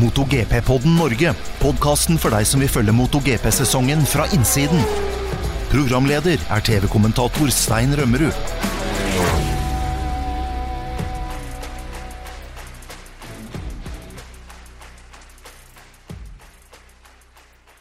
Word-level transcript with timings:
MotoGP-podden 0.00 0.96
Norge. 0.96 1.34
Podkasten 1.60 2.20
for 2.20 2.32
deg 2.32 2.48
som 2.48 2.62
vil 2.62 2.72
følge 2.72 2.94
MotoGP-sesongen 2.96 4.06
fra 4.08 4.24
innsiden. 4.36 4.80
Programleder 5.70 6.40
er 6.40 6.66
TV-kommentator 6.66 7.52
Stein 7.54 7.92
Rømmerud. 7.98 8.69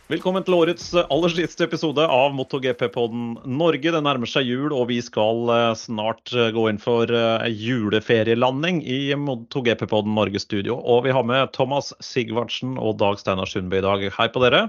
Velkommen 0.10 0.42
til 0.42 0.56
årets 0.58 0.88
aller 0.98 1.30
siste 1.30 1.68
episode 1.68 2.02
av 2.02 2.32
MotoGP-podden 2.34 3.36
Norge. 3.46 3.92
Det 3.94 4.00
nærmer 4.02 4.26
seg 4.26 4.48
jul, 4.50 4.72
og 4.74 4.88
vi 4.90 4.96
skal 5.06 5.52
eh, 5.54 5.74
snart 5.78 6.32
eh, 6.34 6.48
gå 6.56 6.64
inn 6.72 6.80
for 6.82 7.14
eh, 7.14 7.46
juleferielanding 7.54 8.80
i 8.90 9.12
MotoGP-podden 9.14 10.16
Norge-studio. 10.18 10.80
Og 10.82 11.04
vi 11.06 11.14
har 11.14 11.28
med 11.30 11.52
Thomas 11.54 11.92
Sigvardsen 12.02 12.72
og 12.82 12.98
Dag 13.04 13.22
Steinar 13.22 13.52
Sundby 13.52 13.84
i 13.84 13.84
dag. 13.86 14.08
Hei 14.16 14.28
på 14.34 14.42
dere. 14.42 14.64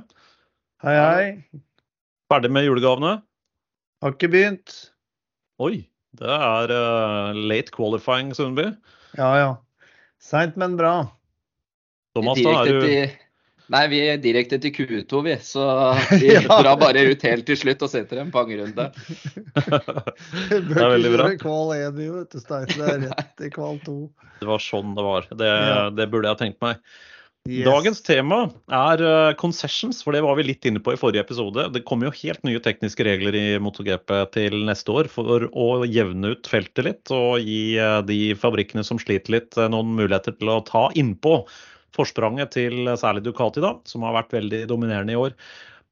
Hei, 0.84 0.98
hei. 0.98 1.62
Ferdig 2.28 2.52
med 2.52 2.68
julegavene? 2.68 3.14
Har 4.04 4.12
ikke 4.18 4.28
begynt. 4.36 4.76
Oi, 5.64 5.86
det 6.20 6.36
er 6.36 6.76
late 7.32 7.72
qualifying, 7.72 8.36
Sundby. 8.36 8.74
Ja, 9.16 9.32
ja. 9.40 9.50
Seint, 10.20 10.60
men 10.60 10.76
bra. 10.76 10.98
Thomas, 12.12 12.44
da 12.44 12.58
er 12.60 12.76
du 12.76 13.28
Nei, 13.70 13.84
vi 13.90 14.00
er 14.02 14.18
direkte 14.18 14.58
til 14.62 14.72
Q2, 14.74 15.20
vi. 15.26 15.36
Så 15.46 15.66
vi 16.22 16.32
ja. 16.32 16.42
drar 16.48 16.78
bare 16.80 17.04
ut 17.06 17.26
helt 17.26 17.46
til 17.46 17.58
slutt 17.58 17.84
og 17.86 17.92
setter 17.92 18.22
en 18.22 18.32
pangrunde. 18.34 18.88
det 20.50 20.74
er 20.74 20.96
veldig 20.96 21.14
bra. 21.14 21.28
Kval 21.40 21.76
1, 21.76 22.00
vet 22.00 22.34
du, 22.34 22.42
Stein. 22.42 22.66
Det 22.74 22.90
er 22.96 23.06
rett 23.06 23.46
i 23.46 23.52
kval 23.54 23.78
2. 23.86 24.00
Det 24.40 24.50
var 24.50 24.64
sånn 24.64 24.98
det 24.98 25.06
var. 25.06 25.30
Det, 25.30 25.54
ja. 25.54 25.86
det 25.94 26.10
burde 26.10 26.26
jeg 26.26 26.38
ha 26.38 26.42
tenkt 26.42 26.60
meg. 26.64 26.82
Yes. 27.48 27.64
Dagens 27.64 28.02
tema 28.04 28.38
er 28.68 29.00
uh, 29.00 29.30
concessions, 29.40 30.02
for 30.04 30.12
det 30.12 30.20
var 30.26 30.36
vi 30.36 30.44
litt 30.50 30.66
inne 30.68 30.82
på 30.84 30.92
i 30.92 30.98
forrige 31.00 31.22
episode. 31.24 31.70
Det 31.72 31.86
kommer 31.88 32.10
jo 32.10 32.18
helt 32.18 32.42
nye 32.44 32.60
tekniske 32.60 33.06
regler 33.06 33.38
i 33.38 33.44
MotoGP 33.62 34.12
til 34.34 34.58
neste 34.68 34.92
år 34.92 35.08
for 35.08 35.46
å 35.48 35.68
jevne 35.88 36.34
ut 36.34 36.50
feltet 36.50 36.84
litt 36.84 37.12
og 37.16 37.40
gi 37.40 37.78
uh, 37.80 38.02
de 38.04 38.34
fabrikkene 38.36 38.84
som 38.84 39.00
sliter 39.00 39.38
litt, 39.38 39.56
uh, 39.56 39.70
noen 39.72 39.96
muligheter 39.96 40.36
til 40.36 40.52
å 40.52 40.60
ta 40.68 40.90
innpå 41.00 41.38
forspranget 42.00 42.54
til 42.56 42.88
særlig 43.00 43.22
Ducati, 43.26 43.62
da, 43.64 43.76
som 43.88 44.06
har 44.08 44.16
vært 44.22 44.34
veldig 44.40 44.64
dominerende 44.70 45.14
i 45.14 45.20
år. 45.20 45.36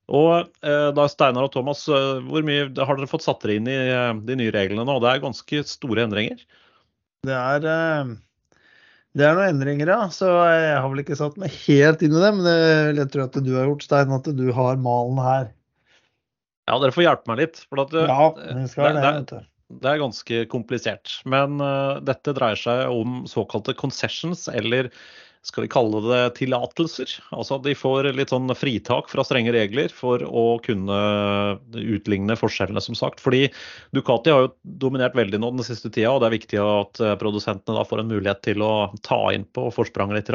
Og 0.09 0.49
eh, 0.65 0.89
da 0.97 1.05
Steinar 1.11 1.49
og 1.49 1.53
Thomas, 1.53 1.83
eh, 1.93 2.23
hvor 2.25 2.47
mye 2.47 2.71
har 2.73 2.97
dere 2.97 3.11
fått 3.11 3.27
satt 3.27 3.43
dere 3.45 3.59
inn 3.59 3.69
i 3.69 3.77
eh, 3.77 4.15
de 4.25 4.39
nye 4.41 4.55
reglene 4.55 4.87
nå? 4.89 4.97
Det 5.05 5.11
er 5.11 5.27
ganske 5.27 5.61
store 5.69 6.07
endringer? 6.07 6.41
Det 7.29 7.35
er, 7.35 7.67
det 9.19 9.27
er 9.27 9.37
noen 9.37 9.53
endringer, 9.53 9.93
ja. 9.93 10.01
Så 10.15 10.31
jeg 10.33 10.73
har 10.79 10.89
vel 10.89 11.03
ikke 11.03 11.19
satt 11.19 11.37
meg 11.41 11.53
helt 11.67 12.05
inn 12.07 12.17
i 12.17 12.25
det. 12.25 12.33
Men 12.39 12.97
jeg 13.03 13.11
tror 13.13 13.27
at 13.27 13.37
du 13.45 13.53
har 13.59 13.69
gjort, 13.69 13.85
Stein, 13.85 14.17
at 14.17 14.33
du 14.39 14.47
har 14.57 14.81
malen 14.81 15.21
her. 15.21 15.53
Ja, 16.69 16.79
dere 16.81 16.95
får 16.95 17.05
hjelpe 17.05 17.33
meg 17.33 17.43
litt. 17.43 17.63
For 17.69 17.85
at, 17.85 17.95
ja, 17.97 18.33
det, 18.39 18.67
skal 18.73 18.97
det, 18.97 19.13
det, 19.29 19.45
det 19.83 19.91
er 19.91 20.01
ganske 20.01 20.43
komplisert. 20.53 21.19
Men 21.29 21.61
uh, 21.61 21.99
dette 22.05 22.33
dreier 22.37 22.61
seg 22.61 22.89
om 22.93 23.23
såkalte 23.29 23.77
concessions, 23.77 24.47
eller 24.49 24.89
skal 25.47 25.65
vi 25.65 25.71
kalle 25.71 26.01
det 26.05 26.23
tillatelser. 26.39 27.13
Altså 27.35 27.59
de 27.63 27.75
får 27.79 28.11
litt 28.17 28.33
sånn 28.33 28.51
fritak 28.59 29.09
fra 29.13 29.25
strenge 29.27 29.55
regler 29.55 29.93
for 29.95 30.23
å 30.27 30.59
kunne 30.65 30.99
utligne 31.79 32.37
forskjellene, 32.39 32.83
som 32.85 32.99
sagt. 32.99 33.23
Fordi 33.23 33.47
Ducati 33.97 34.35
har 34.35 34.47
jo 34.47 34.53
dominert 34.83 35.17
veldig 35.19 35.41
nå 35.41 35.53
den 35.57 35.67
siste 35.67 35.93
tida, 35.93 36.13
og 36.13 36.23
det 36.23 36.29
er 36.29 36.37
viktig 36.37 36.61
at 36.65 37.01
eh, 37.05 37.17
produsentene 37.21 37.79
da 37.79 37.87
får 37.87 38.03
en 38.03 38.13
mulighet 38.13 38.45
til 38.51 38.67
å 38.67 38.75
ta 39.07 39.23
inn 39.35 39.47
på 39.55 39.69
forspranget 39.75 40.21
litt. 40.21 40.35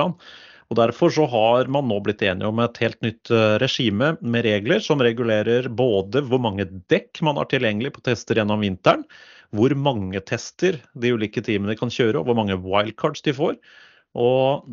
Og 0.72 0.80
Derfor 0.80 1.12
så 1.14 1.28
har 1.30 1.70
man 1.70 1.86
nå 1.92 2.00
blitt 2.02 2.24
enige 2.26 2.50
om 2.50 2.64
et 2.64 2.80
helt 2.82 3.00
nytt 3.06 3.30
eh, 3.34 3.60
regime 3.62 4.16
med 4.22 4.48
regler 4.48 4.82
som 4.82 5.04
regulerer 5.04 5.70
både 5.70 6.24
hvor 6.26 6.42
mange 6.42 6.66
dekk 6.92 7.22
man 7.28 7.38
har 7.42 7.52
tilgjengelig 7.52 7.94
på 7.98 8.06
tester 8.08 8.40
gjennom 8.40 8.64
vinteren, 8.64 9.06
hvor 9.54 9.76
mange 9.78 10.18
tester 10.26 10.80
de 10.98 11.14
ulike 11.14 11.44
teamene 11.46 11.78
kan 11.78 11.92
kjøre, 11.94 12.18
og 12.18 12.26
hvor 12.26 12.40
mange 12.40 12.58
wildcards 12.58 13.22
de 13.28 13.36
får. 13.38 13.60
Og 14.14 14.66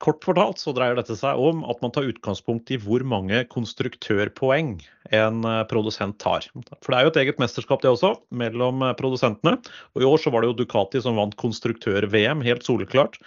Kort 0.00 0.24
fortalt 0.24 0.60
så 0.60 0.72
dreier 0.76 0.96
dette 0.96 1.16
seg 1.18 1.36
om 1.36 1.62
at 1.68 1.80
man 1.84 1.92
tar 1.92 2.08
utgangspunkt 2.08 2.70
i 2.72 2.78
hvor 2.80 3.04
mange 3.04 3.42
konstruktørpoeng 3.52 4.76
en 5.16 5.42
eh, 5.44 5.64
produsent 5.68 6.16
tar. 6.22 6.46
For 6.80 6.92
Det 6.92 6.98
er 6.98 7.04
jo 7.04 7.12
et 7.12 7.18
eget 7.24 7.42
mesterskap 7.42 7.84
det 7.84 7.92
også, 7.92 8.14
mellom 8.32 8.84
eh, 8.86 8.94
produsentene. 8.96 9.58
Og 9.94 10.04
I 10.04 10.08
år 10.08 10.22
så 10.22 10.32
var 10.32 10.42
det 10.42 10.50
jo 10.50 10.58
Ducati 10.62 11.02
som 11.04 11.20
vant 11.20 11.36
konstruktør-VM, 11.40 12.44
helt 12.46 12.64
soleklart. 12.64 13.20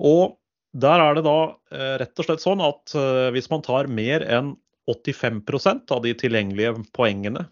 Og 0.00 0.38
der 0.72 1.04
er 1.04 1.18
det 1.18 1.26
da 1.28 1.38
eh, 1.76 1.96
rett 2.00 2.16
og 2.16 2.28
slett 2.28 2.44
sånn 2.44 2.64
at 2.64 2.96
hvis 3.36 3.50
man 3.52 3.64
tar 3.64 3.90
mer 3.92 4.24
enn 4.24 4.54
85% 4.88 5.92
av 5.94 6.00
de 6.02 6.14
tilgjengelige 6.18 6.72
poengene 6.96 7.44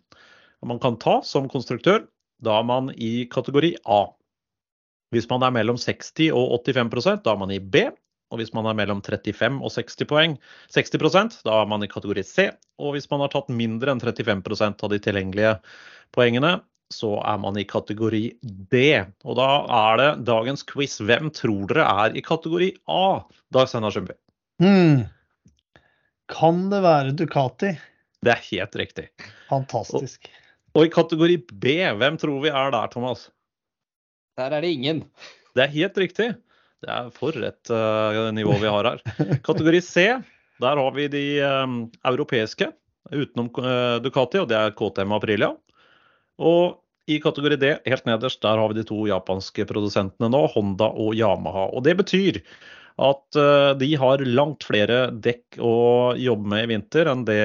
man 0.67 0.81
kan 0.81 0.97
ta 1.01 1.21
som 1.25 1.47
konstruktør, 1.49 2.03
da 2.45 2.59
er 2.61 2.67
man 2.69 2.91
i 2.97 3.29
kategori 3.33 3.75
A. 3.89 4.03
Hvis 5.15 5.27
man 5.31 5.43
er 5.43 5.55
mellom 5.55 5.79
60 5.81 6.31
og 6.37 6.61
85% 6.67 7.25
da 7.25 7.35
er 7.35 7.41
man 7.41 7.53
i 7.55 7.61
B. 7.61 7.89
Og 8.31 8.39
hvis 8.39 8.53
man 8.55 8.69
er 8.71 8.77
mellom 8.79 9.01
35 9.03 9.59
og 9.59 9.73
60 9.75 10.07
poeng, 10.07 10.37
60 10.71 11.41
da 11.43 11.57
er 11.57 11.71
man 11.71 11.83
i 11.83 11.91
kategori 11.91 12.23
C. 12.23 12.51
Og 12.79 12.95
hvis 12.95 13.11
man 13.11 13.25
har 13.25 13.33
tatt 13.33 13.51
mindre 13.51 13.91
enn 13.91 14.03
35% 14.03 14.85
av 14.87 14.93
de 14.93 15.01
tilgjengelige 15.03 15.57
poengene, 16.15 16.61
så 16.95 17.17
er 17.27 17.39
man 17.43 17.59
i 17.59 17.67
kategori 17.67 18.23
D. 18.43 18.83
Og 19.27 19.39
da 19.39 19.49
er 19.81 20.01
det 20.01 20.09
dagens 20.31 20.63
quiz. 20.67 20.99
Hvem 21.03 21.31
tror 21.35 21.71
dere 21.71 21.87
er 22.05 22.19
i 22.19 22.23
kategori 22.27 22.71
A? 22.91 23.23
Dag 23.55 23.71
Steinar 23.71 23.95
Sundby. 23.95 24.15
Hmm. 24.63 25.05
Kan 26.31 26.69
det 26.71 26.83
være 26.87 27.15
Ducati? 27.19 27.75
Det 28.23 28.35
er 28.35 28.43
helt 28.51 28.79
riktig. 28.79 29.09
Fantastisk. 29.51 30.31
Og, 30.31 30.81
og 30.81 30.87
i 30.87 30.95
kategori 30.95 31.39
B, 31.51 31.79
hvem 31.99 32.19
tror 32.21 32.43
vi 32.43 32.51
er 32.53 32.75
der, 32.75 32.91
Thomas? 32.93 33.29
Der 34.41 34.57
er 34.57 34.65
det 34.65 34.73
ingen. 34.73 35.05
Det 35.55 35.67
er 35.67 35.75
helt 35.75 35.99
riktig. 36.01 36.31
Det 36.81 36.89
er 36.89 37.09
for 37.13 37.37
et 37.45 37.73
uh, 37.73 38.31
nivå 38.33 38.57
vi 38.61 38.71
har 38.73 38.89
her. 38.89 39.01
Kategori 39.45 39.81
C, 39.85 40.07
der 40.63 40.81
har 40.81 40.95
vi 40.97 41.09
de 41.13 41.25
um, 41.45 41.83
europeiske 42.09 42.71
utenom 43.11 43.51
uh, 43.59 43.99
Ducati, 44.01 44.41
og 44.41 44.49
det 44.49 44.57
er 44.57 44.77
KTM 44.79 45.13
Aprilia. 45.17 45.53
Og 46.41 46.81
i 47.11 47.19
kategori 47.21 47.59
D, 47.61 47.75
helt 47.85 48.07
nederst, 48.09 48.41
der 48.45 48.61
har 48.61 48.71
vi 48.71 48.79
de 48.79 48.87
to 48.89 49.03
japanske 49.11 49.67
produsentene 49.69 50.31
nå, 50.33 50.45
Honda 50.55 50.89
og 50.89 51.13
Yamaha. 51.19 51.69
Og 51.75 51.85
det 51.85 51.99
betyr 52.01 52.41
at 53.01 53.41
uh, 53.41 53.73
de 53.77 53.93
har 54.01 54.25
langt 54.29 54.65
flere 54.69 55.09
dekk 55.13 55.61
å 55.61 55.77
jobbe 56.21 56.55
med 56.55 56.65
i 56.65 56.73
vinter 56.77 57.13
enn 57.13 57.27
det, 57.29 57.45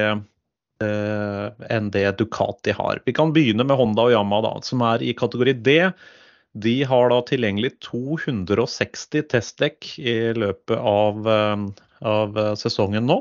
enn 0.86 1.86
det 1.94 2.10
Ducati 2.20 2.74
har. 2.76 3.00
Vi 3.08 3.14
kan 3.16 3.32
begynne 3.36 3.64
med 3.64 3.80
Honda 3.80 4.08
og 4.08 4.16
Yamaha, 4.16 4.44
da, 4.44 4.54
som 4.68 4.84
er 4.84 5.04
i 5.04 5.16
kategori 5.18 5.54
D. 5.64 5.82
De 6.56 6.84
har 6.88 7.10
da 7.12 7.20
tilgjengelig 7.28 7.74
260 7.84 9.28
testdekk 9.34 9.90
i 10.00 10.16
løpet 10.38 10.80
av, 10.80 11.28
eh, 11.28 11.66
av, 12.08 12.38
eh, 12.38 12.56
sesongen 12.56 13.06
nå. 13.06 13.20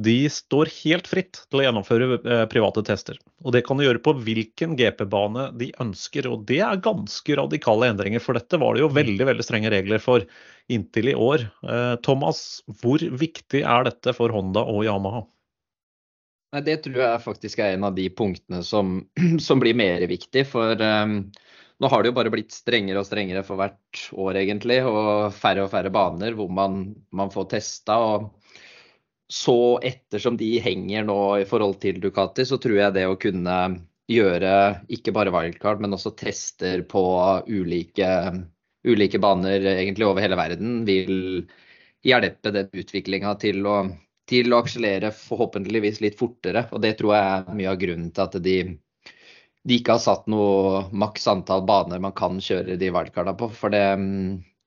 De 0.00 0.28
står 0.32 0.70
helt 0.82 1.06
fritt 1.06 1.44
til 1.50 1.60
å 1.60 1.64
gjennomføre 1.66 2.18
eh, 2.24 2.46
private 2.50 2.82
tester. 2.82 3.18
Og 3.44 3.52
det 3.52 3.62
kan 3.66 3.76
de 3.76 3.84
gjøre 3.84 4.02
på 4.02 4.16
hvilken 4.24 4.74
GP-bane 4.78 5.50
de 5.60 5.70
ønsker. 5.78 6.26
Og 6.26 6.46
det 6.48 6.58
er 6.64 6.82
ganske 6.82 7.36
radikale 7.36 7.92
endringer, 7.92 8.22
for 8.24 8.34
dette 8.34 8.58
var 8.58 8.74
det 8.74 8.82
jo 8.82 8.88
veldig, 8.88 9.28
veldig 9.30 9.46
strenge 9.46 9.70
regler 9.70 10.02
for 10.02 10.24
inntil 10.72 11.12
i 11.12 11.18
år. 11.18 11.44
Thomas, 12.02 12.62
hvor 12.80 12.98
viktig 12.98 13.62
er 13.62 13.84
dette 13.90 14.14
for 14.16 14.32
Honda 14.34 14.64
og 14.64 14.86
Yamaha? 14.86 15.26
Nei, 16.54 16.62
Det 16.66 16.80
tror 16.82 16.98
jeg 17.04 17.22
faktisk 17.22 17.60
er 17.62 17.76
en 17.76 17.86
av 17.86 17.94
de 17.94 18.08
punktene 18.10 18.64
som, 18.66 19.04
som 19.46 19.62
blir 19.62 19.76
mer 19.78 20.02
viktig. 20.10 20.46
For 20.50 20.80
um, 20.80 21.20
nå 21.80 21.88
har 21.88 22.02
det 22.02 22.10
jo 22.10 22.16
bare 22.16 22.32
blitt 22.32 22.52
strengere 22.52 23.00
og 23.00 23.08
strengere 23.08 23.42
for 23.46 23.60
hvert 23.60 24.02
år, 24.12 24.38
egentlig. 24.42 24.80
Og 24.84 25.30
færre 25.32 25.64
og 25.64 25.70
færre 25.72 25.92
baner 25.94 26.36
hvor 26.36 26.50
man, 26.52 26.82
man 27.16 27.32
får 27.32 27.48
testa. 27.54 27.96
Og 28.04 28.52
så 29.30 29.56
ettersom 29.86 30.36
de 30.40 30.52
henger 30.60 31.06
nå 31.08 31.20
i 31.40 31.46
forhold 31.48 31.78
til 31.80 32.00
Ducati, 32.02 32.44
så 32.44 32.58
tror 32.60 32.76
jeg 32.82 32.96
det 32.98 33.06
å 33.08 33.18
kunne 33.20 33.56
gjøre 34.10 34.52
ikke 34.90 35.14
bare 35.14 35.32
wildcard, 35.32 35.80
men 35.80 35.94
også 35.94 36.12
tester 36.18 36.82
på 36.90 37.02
ulike, 37.48 38.10
ulike 38.84 39.20
baner 39.22 39.64
egentlig 39.76 40.08
over 40.08 40.24
hele 40.24 40.38
verden, 40.40 40.80
vil 40.88 41.44
hjelpe 42.04 42.52
den 42.52 42.70
utviklinga 42.74 43.36
til 43.40 43.64
til 44.30 44.52
å 44.54 44.60
akselere 44.62 45.10
forhåpentligvis 45.14 46.00
litt 46.04 46.18
fortere. 46.18 46.68
Og 46.70 46.82
det 46.84 46.94
tror 47.00 47.16
jeg 47.16 47.30
er 47.32 47.56
mye 47.58 47.72
av 47.72 47.80
grunnen 47.80 48.12
til 48.14 48.26
at 48.26 48.36
de 48.44 48.56
de 49.70 49.78
ikke 49.78 49.94
har 49.94 50.02
satt 50.02 50.24
noe 50.30 50.84
maks 50.90 51.28
antall 51.30 51.62
baner 51.66 52.02
man 52.02 52.14
kan 52.18 52.40
kjøre 52.42 52.78
de 52.80 52.88
wildcarda 52.90 53.36
på. 53.38 53.50
For 53.54 53.70
det, 53.70 53.84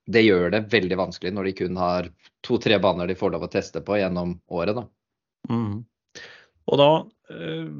det, 0.08 0.24
gjør 0.24 0.54
det 0.54 0.66
veldig 0.72 1.00
vanskelig 1.02 1.34
når 1.36 1.50
de 1.50 1.56
kun 1.58 1.80
har 1.80 2.08
to-tre 2.46 2.78
baner 2.80 3.10
de 3.10 3.18
får 3.18 3.34
lov 3.34 3.44
å 3.44 3.50
teste 3.52 3.84
på 3.84 3.98
gjennom 4.00 4.38
året. 4.48 4.80
Da. 4.80 4.86
Mm. 5.52 5.82
Og 6.64 6.80
da 6.80 6.88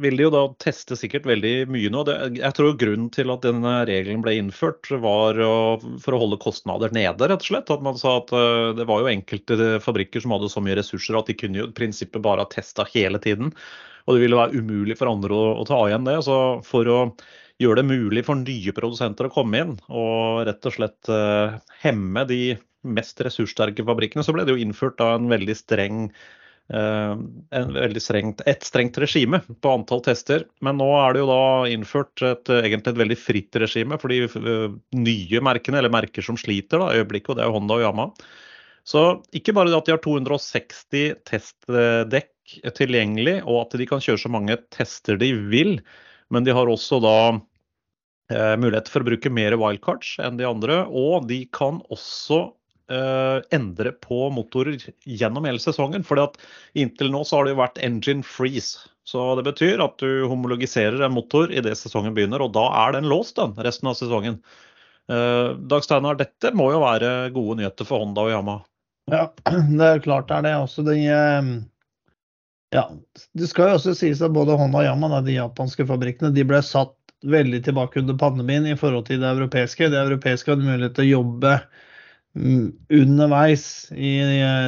vil 0.01 0.17
de 0.17 0.25
jo 0.25 0.33
da 0.33 0.43
teste 0.61 0.97
sikkert 0.97 1.27
veldig 1.29 1.53
mye 1.73 1.91
nå. 1.93 2.03
jeg 2.37 2.57
tror 2.57 2.77
grunnen 2.81 3.11
til 3.13 3.33
at 3.33 3.45
denne 3.45 3.73
regelen 3.89 4.23
ble 4.25 4.37
innført, 4.41 4.89
var 5.01 5.41
for 6.01 6.17
å 6.17 6.21
holde 6.21 6.41
kostnader 6.41 6.93
nede, 6.97 7.29
rett 7.29 7.41
og 7.41 7.49
slett. 7.49 7.73
At 7.73 7.85
man 7.85 7.97
sa 8.01 8.19
at 8.21 8.33
det 8.77 8.89
var 8.89 9.01
jo 9.01 9.13
enkelte 9.13 9.79
fabrikker 9.85 10.25
som 10.25 10.37
hadde 10.37 10.53
så 10.53 10.65
mye 10.65 10.77
ressurser 10.81 11.17
at 11.21 11.33
de 11.33 11.37
kunne 11.41 11.61
jo 11.61 11.69
i 11.69 11.77
prinsippet 11.77 12.25
bare 12.25 12.45
ha 12.45 12.53
testa 12.53 12.89
hele 12.93 13.21
tiden. 13.25 13.53
Og 14.05 14.17
det 14.17 14.25
ville 14.25 14.39
være 14.39 14.61
umulig 14.61 14.99
for 15.01 15.11
andre 15.11 15.37
å, 15.37 15.49
å 15.63 15.67
ta 15.69 15.81
igjen 15.89 16.07
det. 16.09 16.19
Så 16.27 16.39
for 16.67 16.91
å 16.93 17.01
gjøre 17.63 17.81
det 17.81 17.89
mulig 17.89 18.25
for 18.27 18.41
nye 18.41 18.75
produsenter 18.77 19.29
å 19.29 19.33
komme 19.33 19.63
inn 19.63 19.75
og 19.89 20.45
rett 20.49 20.67
og 20.69 20.75
slett 20.75 21.11
eh, 21.13 21.59
hemme 21.85 22.25
de 22.29 22.41
mest 22.85 23.21
ressurssterke 23.25 23.85
fabrikkene, 23.87 24.25
så 24.27 24.35
ble 24.35 24.45
det 24.45 24.57
jo 24.57 24.61
innført 24.61 24.99
da 25.01 25.15
en 25.17 25.31
veldig 25.31 25.55
streng 25.57 26.09
uh, 26.73 27.15
veldig 27.51 28.03
strengt, 28.03 28.43
et 28.49 28.65
strengt 28.67 28.99
regime 29.01 29.41
på 29.65 29.73
antall 29.73 30.03
tester. 30.05 30.45
Men 30.65 30.79
nå 30.81 30.91
er 31.01 31.15
det 31.15 31.23
jo 31.23 31.31
da 31.31 31.45
innført 31.73 32.25
et, 32.29 32.53
egentlig 32.61 32.93
et 32.93 33.01
veldig 33.01 33.19
fritt 33.21 33.61
regime 33.63 33.99
for 34.01 34.13
de 34.13 34.25
uh, 34.29 34.77
nye 35.01 35.45
merkene, 35.49 35.81
eller 35.81 35.93
merker 35.93 36.25
som 36.25 36.37
sliter 36.41 36.83
da, 36.83 36.93
i 36.93 37.03
øyeblikket, 37.03 37.33
og 37.33 37.39
det 37.39 37.47
er 37.47 37.51
jo 37.51 37.57
Honda 37.59 37.79
og 37.79 37.87
Yama. 37.87 38.09
Så 38.85 39.07
ikke 39.33 39.55
bare 39.57 39.73
det 39.73 39.79
at 39.81 39.89
de 39.89 39.95
har 39.95 40.05
260 40.05 41.15
testdekk 41.25 42.34
tilgjengelig, 42.77 43.41
og 43.45 43.65
at 43.65 43.79
de 43.81 43.87
kan 43.89 44.03
kjøre 44.05 44.23
så 44.25 44.33
mange 44.33 44.57
tester 44.75 45.19
de 45.21 45.33
vil, 45.51 45.79
men 46.33 46.47
de 46.47 46.55
har 46.57 46.71
også 46.71 47.01
da 47.05 47.17
eh, 47.33 48.55
mulighet 48.61 48.91
for 48.91 49.05
å 49.05 49.09
bruke 49.11 49.33
mer 49.33 49.57
wildcards 49.61 50.17
enn 50.25 50.39
de 50.41 50.47
andre. 50.49 50.83
Og 50.89 51.29
de 51.31 51.45
kan 51.55 51.81
også 51.95 52.41
eh, 52.91 53.39
endre 53.55 53.95
på 54.05 54.29
motorer 54.35 54.81
gjennom 55.05 55.47
hele 55.49 55.63
sesongen. 55.63 56.05
fordi 56.07 56.27
at 56.27 56.41
inntil 56.75 57.13
nå 57.13 57.25
så 57.25 57.39
har 57.39 57.47
det 57.47 57.55
jo 57.55 57.63
vært 57.63 57.81
engine 57.85 58.27
freeze. 58.27 58.89
Så 59.05 59.21
det 59.37 59.45
betyr 59.45 59.83
at 59.85 59.99
du 60.01 60.25
homologiserer 60.31 61.03
en 61.05 61.13
motor 61.13 61.53
idet 61.53 61.77
sesongen 61.77 62.15
begynner, 62.17 62.41
og 62.41 62.55
da 62.57 62.71
er 62.87 62.97
den 62.97 63.11
låst 63.11 63.37
den 63.37 63.53
resten 63.67 63.91
av 63.91 63.99
sesongen. 63.99 64.41
Eh, 65.13 65.51
Dag 65.69 65.85
Steinar, 65.85 66.17
dette 66.17 66.55
må 66.57 66.71
jo 66.73 66.81
være 66.85 67.29
gode 67.35 67.61
nyheter 67.61 67.89
for 67.89 68.01
Honda 68.01 68.25
og 68.25 68.33
Yama? 68.33 68.57
Ja, 69.13 69.29
det 69.79 69.91
er 69.91 70.05
klart 70.05 70.31
det 70.31 70.41
er 70.41 70.47
det. 70.49 70.55
Også 70.65 70.87
de, 70.87 70.97
eh, 71.13 71.53
ja, 72.75 72.89
Det 73.33 73.47
skal 73.51 73.71
jo 73.71 73.79
også 73.79 73.95
sies 73.97 74.23
at 74.25 74.35
både 74.35 74.57
Honda 74.59 74.83
og 74.83 74.89
Yama, 74.89 75.23
de 75.23 75.39
japanske 75.39 75.87
fabrikkene, 75.87 76.35
de 76.35 76.45
ble 76.47 76.59
satt 76.65 76.97
veldig 77.25 77.63
tilbake 77.65 78.03
under 78.03 78.19
pandemien 78.21 78.67
i 78.69 78.77
forhold 78.77 79.07
til 79.09 79.23
det 79.23 79.31
europeiske. 79.31 79.89
Det 79.93 80.01
europeiske 80.01 80.53
hadde 80.53 80.67
mulighet 80.67 80.97
til 80.97 81.07
å 81.07 81.13
jobbe 81.21 81.55
mm, 82.37 82.67
underveis 82.99 83.67
i 83.95 84.17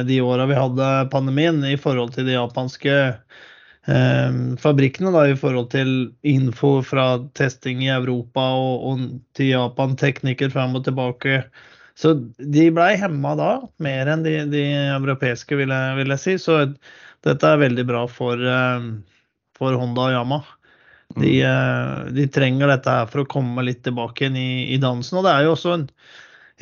de 0.07 0.19
åra 0.25 0.47
vi 0.49 0.57
hadde 0.57 0.91
pandemien, 1.13 1.61
i 1.67 1.77
forhold 1.77 2.15
til 2.15 2.29
de 2.29 2.37
japanske 2.37 2.97
eh, 2.97 4.39
fabrikkene. 4.63 5.13
Da, 5.13 5.27
I 5.27 5.39
forhold 5.39 5.71
til 5.75 5.95
info 6.25 6.77
fra 6.87 7.09
testing 7.37 7.83
i 7.85 7.93
Europa 7.93 8.47
og, 8.57 8.85
og 8.91 9.07
til 9.37 9.51
Japan, 9.53 9.97
teknikker 9.99 10.53
frem 10.53 10.79
og 10.79 10.87
tilbake. 10.87 11.43
Så 11.97 12.13
de 12.37 12.69
blei 12.73 12.93
hemma 13.01 13.33
da, 13.37 13.51
mer 13.81 14.09
enn 14.13 14.23
de, 14.25 14.39
de 14.51 14.63
europeiske, 14.95 15.57
vil 15.57 15.73
jeg, 15.73 15.99
vil 15.99 16.13
jeg 16.13 16.23
si. 16.23 16.35
Så 16.41 16.63
dette 17.25 17.49
er 17.49 17.63
veldig 17.63 17.85
bra 17.87 18.03
for, 18.11 18.41
eh, 18.41 18.87
for 19.57 19.77
Honda 19.79 20.09
og 20.09 20.15
Yama. 20.15 20.39
De, 21.15 21.31
mm. 21.39 21.47
eh, 21.47 22.13
de, 22.13 22.27
trenger 22.33 22.69
dette 22.71 22.93
her 22.93 23.09
for 23.09 23.23
å 23.23 23.29
komme 23.31 23.63
litt 23.65 23.83
tilbake 23.87 24.25
igjen 24.25 24.39
i, 24.39 24.49
i, 24.75 24.79
dansen. 24.81 25.19
Og 25.19 25.25
det 25.25 25.33
er 25.33 25.47
jo 25.47 25.55
også 25.55 25.73
en 25.75 25.87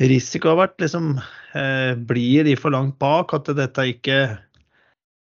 risiko 0.06 0.52
har 0.52 0.60
vært 0.60 0.82
liksom 0.82 1.16
eh, 1.18 1.92
Blir 2.08 2.46
de 2.46 2.56
for 2.60 2.74
langt 2.74 2.98
bak? 3.02 3.34
At 3.36 3.50
dette 3.56 3.88
ikke 3.90 4.20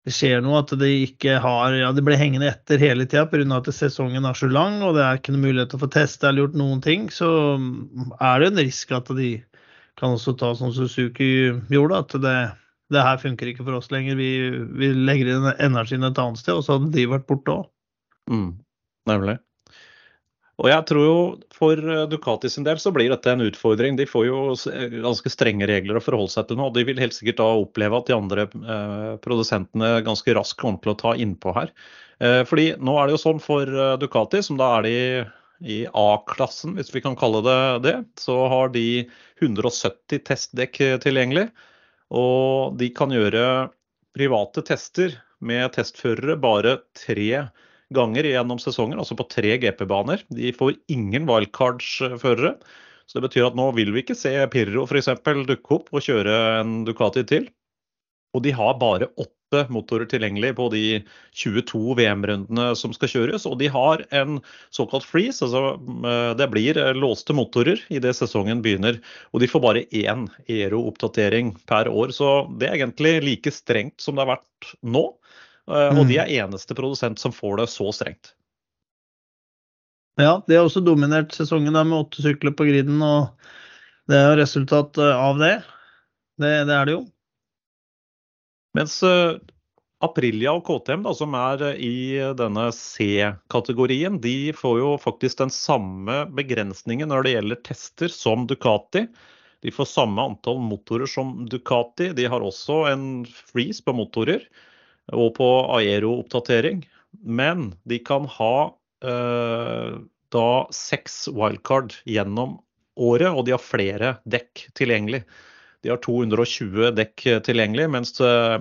det 0.07 0.13
skjer 0.15 0.39
noe, 0.41 0.61
at 0.63 0.71
de 0.79 0.89
ikke 1.03 1.39
har 1.43 1.75
Ja, 1.75 1.91
de 1.93 2.03
blir 2.05 2.19
hengende 2.19 2.47
etter 2.49 2.79
hele 2.81 3.05
tida 3.05 3.25
pga. 3.29 3.43
at 3.57 3.67
sesongen 3.75 4.25
er 4.25 4.37
så 4.37 4.47
lang 4.47 4.79
og 4.81 4.95
det 4.95 5.03
er 5.03 5.19
ikke 5.19 5.35
noen 5.35 5.45
mulighet 5.49 5.73
til 5.73 5.79
å 5.81 5.83
få 5.83 5.91
teste 5.93 6.29
eller 6.29 6.45
gjort 6.45 6.57
noen 6.61 6.81
ting. 6.81 7.09
Så 7.13 7.27
er 8.21 8.39
det 8.39 8.51
en 8.51 8.63
risk 8.63 8.93
at 8.95 9.11
de 9.17 9.31
kan 9.99 10.15
også 10.15 10.37
ta 10.39 10.53
som 10.55 10.71
Suzuki 10.71 11.51
gjorde, 11.69 11.99
at 11.99 12.15
det 12.23 12.37
det 12.93 13.03
her 13.05 13.19
funker 13.21 13.51
ikke 13.51 13.65
for 13.67 13.77
oss 13.77 13.91
lenger, 13.93 14.17
vi, 14.19 14.31
vi 14.79 14.93
legger 14.95 15.35
inn 15.35 15.51
energien 15.59 16.07
et 16.07 16.21
annet 16.21 16.41
sted. 16.41 16.55
Og 16.57 16.65
så 16.65 16.77
hadde 16.77 16.91
de 16.95 17.05
vært 17.11 17.27
borte 17.29 17.53
òg. 17.53 17.69
Mm, 18.31 18.49
nemlig. 19.09 19.37
Og 20.59 20.67
jeg 20.67 20.85
tror 20.89 21.05
jo 21.05 21.19
for 21.55 21.79
Ducati 22.11 22.49
sin 22.51 22.65
del 22.67 22.79
så 22.83 22.91
blir 22.91 23.11
dette 23.13 23.31
en 23.31 23.45
utfordring. 23.45 23.95
De 23.95 24.07
får 24.09 24.25
jo 24.27 24.39
ganske 25.05 25.31
strenge 25.31 25.69
regler 25.69 25.99
å 25.99 26.03
forholde 26.03 26.33
seg 26.33 26.49
til 26.49 26.59
nå. 26.59 26.67
og 26.67 26.75
De 26.75 26.83
vil 26.87 26.99
helt 26.99 27.15
sikkert 27.15 27.39
da 27.39 27.47
oppleve 27.61 28.01
at 28.01 28.09
de 28.09 28.17
andre 28.17 28.45
eh, 28.49 29.13
produsentene 29.23 29.93
ganske 30.03 30.35
raskt 30.35 30.59
kommer 30.59 30.83
til 30.83 30.93
å 30.93 30.99
ta 30.99 31.15
innpå 31.15 31.55
her. 31.55 31.71
Eh, 32.19 32.41
fordi 32.49 32.73
nå 32.75 32.97
er 32.99 33.07
det 33.07 33.15
jo 33.15 33.23
sånn 33.23 33.39
for 33.43 33.71
eh, 33.71 33.95
Ducati, 34.01 34.43
som 34.43 34.59
da 34.59 34.73
er 34.77 34.87
de 34.89 34.97
i 35.59 35.79
A-klassen, 35.95 36.75
hvis 36.75 36.91
vi 36.91 37.03
kan 37.03 37.15
kalle 37.19 37.39
det 37.43 37.59
det, 37.87 37.95
så 38.19 38.35
har 38.51 38.71
de 38.75 39.07
170 39.39 40.23
testdekk 40.27 40.79
tilgjengelig. 41.03 41.49
Og 42.09 42.77
de 42.79 42.89
kan 42.95 43.13
gjøre 43.13 43.69
private 44.17 44.63
tester 44.65 45.15
med 45.45 45.71
testførere 45.75 46.37
bare 46.41 46.79
tre 46.97 47.47
ganger 47.93 48.27
gjennom 48.29 48.59
sesongen, 48.61 48.99
altså 49.01 49.17
på 49.17 49.27
tre 49.31 49.55
GP-baner. 49.61 50.23
De 50.33 50.51
får 50.53 50.77
ingen 50.91 51.27
wildcards-førere. 51.29 52.55
Så 53.09 53.17
det 53.17 53.25
betyr 53.29 53.47
at 53.47 53.57
nå 53.57 53.71
vil 53.77 53.89
vi 53.93 54.03
ikke 54.03 54.17
se 54.17 54.35
Pirro 54.53 54.85
f.eks. 54.85 55.09
dukke 55.49 55.77
opp 55.79 55.89
og 55.95 56.05
kjøre 56.05 56.35
en 56.59 56.83
Ducati 56.85 57.25
til. 57.29 57.47
Og 58.37 58.43
de 58.45 58.53
har 58.53 58.75
bare 58.81 59.09
åtte 59.17 59.38
motorer 59.69 60.05
tilgjengelig 60.05 60.55
på 60.55 60.69
de 60.69 60.83
22 61.33 61.95
VM-rundene 61.97 62.75
som 62.77 62.93
skal 62.93 63.11
kjøres. 63.11 63.47
Og 63.49 63.57
de 63.61 63.69
har 63.71 64.03
en 64.15 64.39
såkalt 64.75 65.07
freeze, 65.07 65.41
altså 65.45 65.75
eh, 66.05 66.31
det 66.37 66.49
blir 66.53 66.77
eh, 66.77 66.93
låste 66.93 67.33
motorer 67.33 67.81
idet 67.89 68.15
sesongen 68.17 68.61
begynner. 68.65 68.99
Og 69.33 69.43
de 69.43 69.49
får 69.49 69.63
bare 69.63 69.85
én 69.89 70.27
Aero-oppdatering 70.47 71.55
per 71.69 71.89
år, 71.89 72.13
så 72.15 72.47
det 72.59 72.69
er 72.69 72.79
egentlig 72.79 73.15
like 73.25 73.53
strengt 73.53 74.01
som 74.01 74.17
det 74.17 74.25
har 74.25 74.35
vært 74.37 74.73
nå. 74.81 75.05
Eh, 75.69 75.93
og 75.95 76.03
de 76.05 76.19
mm. 76.19 76.23
er 76.23 76.35
eneste 76.43 76.77
produsent 76.77 77.21
som 77.21 77.35
får 77.35 77.63
det 77.63 77.69
så 77.73 77.89
strengt. 77.95 78.35
Ja, 80.19 80.41
de 80.45 80.57
har 80.57 80.67
også 80.67 80.83
dominert 80.83 81.31
sesongen 81.31 81.73
med 81.73 81.95
åtte 81.95 82.21
sykler 82.21 82.51
på 82.51 82.67
griden, 82.67 82.99
og 83.01 83.29
det 84.11 84.19
er 84.19 84.41
resultat 84.41 84.97
av 84.99 85.39
det. 85.39 85.61
Det, 86.39 86.51
det 86.67 86.75
er 86.75 86.89
det 86.89 86.97
jo. 86.97 87.05
Mens 88.77 88.99
eh, 89.05 89.37
Aprilia 90.05 90.53
og 90.55 90.63
KTM, 90.67 91.03
da, 91.07 91.13
som 91.17 91.33
er 91.37 91.63
eh, 91.71 91.81
i 91.83 91.95
denne 92.37 92.69
C-kategorien, 92.75 94.19
de 94.21 94.53
får 94.55 94.77
jo 94.81 94.93
faktisk 95.01 95.41
den 95.41 95.53
samme 95.53 96.21
begrensningen 96.37 97.11
når 97.11 97.25
det 97.25 97.35
gjelder 97.35 97.61
tester 97.71 98.13
som 98.13 98.45
Ducati. 98.49 99.07
De 99.65 99.73
får 99.75 99.89
samme 99.91 100.23
antall 100.23 100.61
motorer 100.63 101.09
som 101.09 101.43
Ducati. 101.51 102.13
De 102.15 102.29
har 102.31 102.45
også 102.45 102.85
en 102.93 103.09
freeze 103.27 103.83
på 103.83 103.95
motorer 103.97 104.45
og 105.11 105.33
på 105.39 105.49
aero-oppdatering. 105.75 106.85
Men 107.25 107.73
de 107.89 107.99
kan 108.05 108.29
ha 108.37 108.53
eh, 109.03 109.99
da 110.29 110.49
seks 110.75 111.23
wildcard 111.33 111.97
gjennom 112.07 112.59
året, 112.99 113.31
og 113.33 113.45
de 113.47 113.55
har 113.55 113.63
flere 113.63 114.15
dekk 114.29 114.67
tilgjengelig. 114.77 115.23
De 115.83 115.91
har 115.93 115.99
220 116.03 116.91
dekk 116.97 117.25
tilgjengelig, 117.45 117.87
mens 117.93 118.15
eh, 118.23 118.57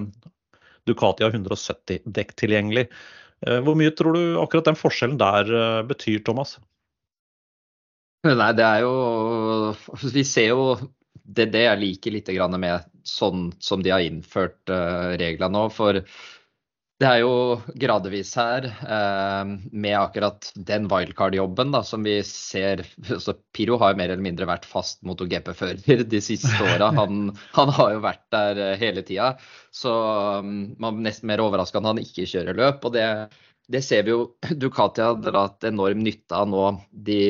Ducati 0.87 1.27
har 1.27 1.35
170 1.35 2.05
dekk 2.07 2.35
tilgjengelig. 2.39 2.87
Eh, 3.47 3.59
hvor 3.67 3.79
mye 3.79 3.95
tror 3.95 4.15
du 4.15 4.39
akkurat 4.43 4.71
den 4.71 4.79
forskjellen 4.79 5.19
der 5.21 5.51
eh, 5.51 5.81
betyr, 5.89 6.23
Thomas? 6.27 6.57
Nei, 8.27 8.51
det 8.59 8.65
er 8.67 8.83
jo 8.83 9.75
Vi 10.11 10.25
ser 10.27 10.49
jo 10.51 10.63
det, 11.23 11.53
det 11.55 11.65
jeg 11.69 11.81
liker 11.83 12.15
litt 12.17 12.31
med 12.59 12.89
sånn 13.07 13.53
som 13.63 13.83
de 13.83 13.93
har 13.95 14.03
innført 14.03 14.71
reglene 15.21 15.55
nå. 15.55 15.69
For 15.71 16.01
det 16.99 17.07
er 17.07 17.21
jo 17.23 17.59
gradvis 17.79 18.33
her, 18.35 18.65
eh, 18.67 19.51
med 19.71 19.95
akkurat 19.95 20.49
den 20.55 20.89
wildcard-jobben 20.91 21.71
da, 21.71 21.85
som 21.87 22.03
vi 22.03 22.17
ser 22.27 22.83
altså 23.07 23.37
Piro 23.55 23.77
har 23.79 23.93
jo 23.93 24.01
mer 24.01 24.11
eller 24.11 24.25
mindre 24.25 24.49
vært 24.51 24.67
fast 24.67 25.05
MotoGP-fører 25.07 26.03
de 26.03 26.21
siste 26.25 26.57
åra. 26.59 26.91
Han, 26.99 27.29
han, 27.55 27.71
har 27.77 27.93
jo 27.95 28.01
vært 28.03 28.25
der 28.35 28.63
eh, 28.65 28.79
hele 28.81 29.05
tida. 29.07 29.37
Så 29.71 29.93
um, 30.43 30.73
man 30.83 30.99
er 30.99 31.07
nesten 31.07 31.31
mer 31.31 31.43
overraska 31.45 31.79
når 31.79 31.95
han 31.95 32.03
ikke 32.03 32.27
kjører 32.27 32.59
løp. 32.59 32.89
og 32.89 32.97
det, 32.97 33.07
det 33.71 33.83
ser 33.87 34.03
vi 34.03 34.17
jo 34.17 34.25
Ducati 34.51 35.05
har 35.05 35.21
dratt 35.23 35.69
enorm 35.69 36.03
nytte 36.03 36.35
av 36.35 36.49
nå 36.51 36.65
de, 36.91 37.21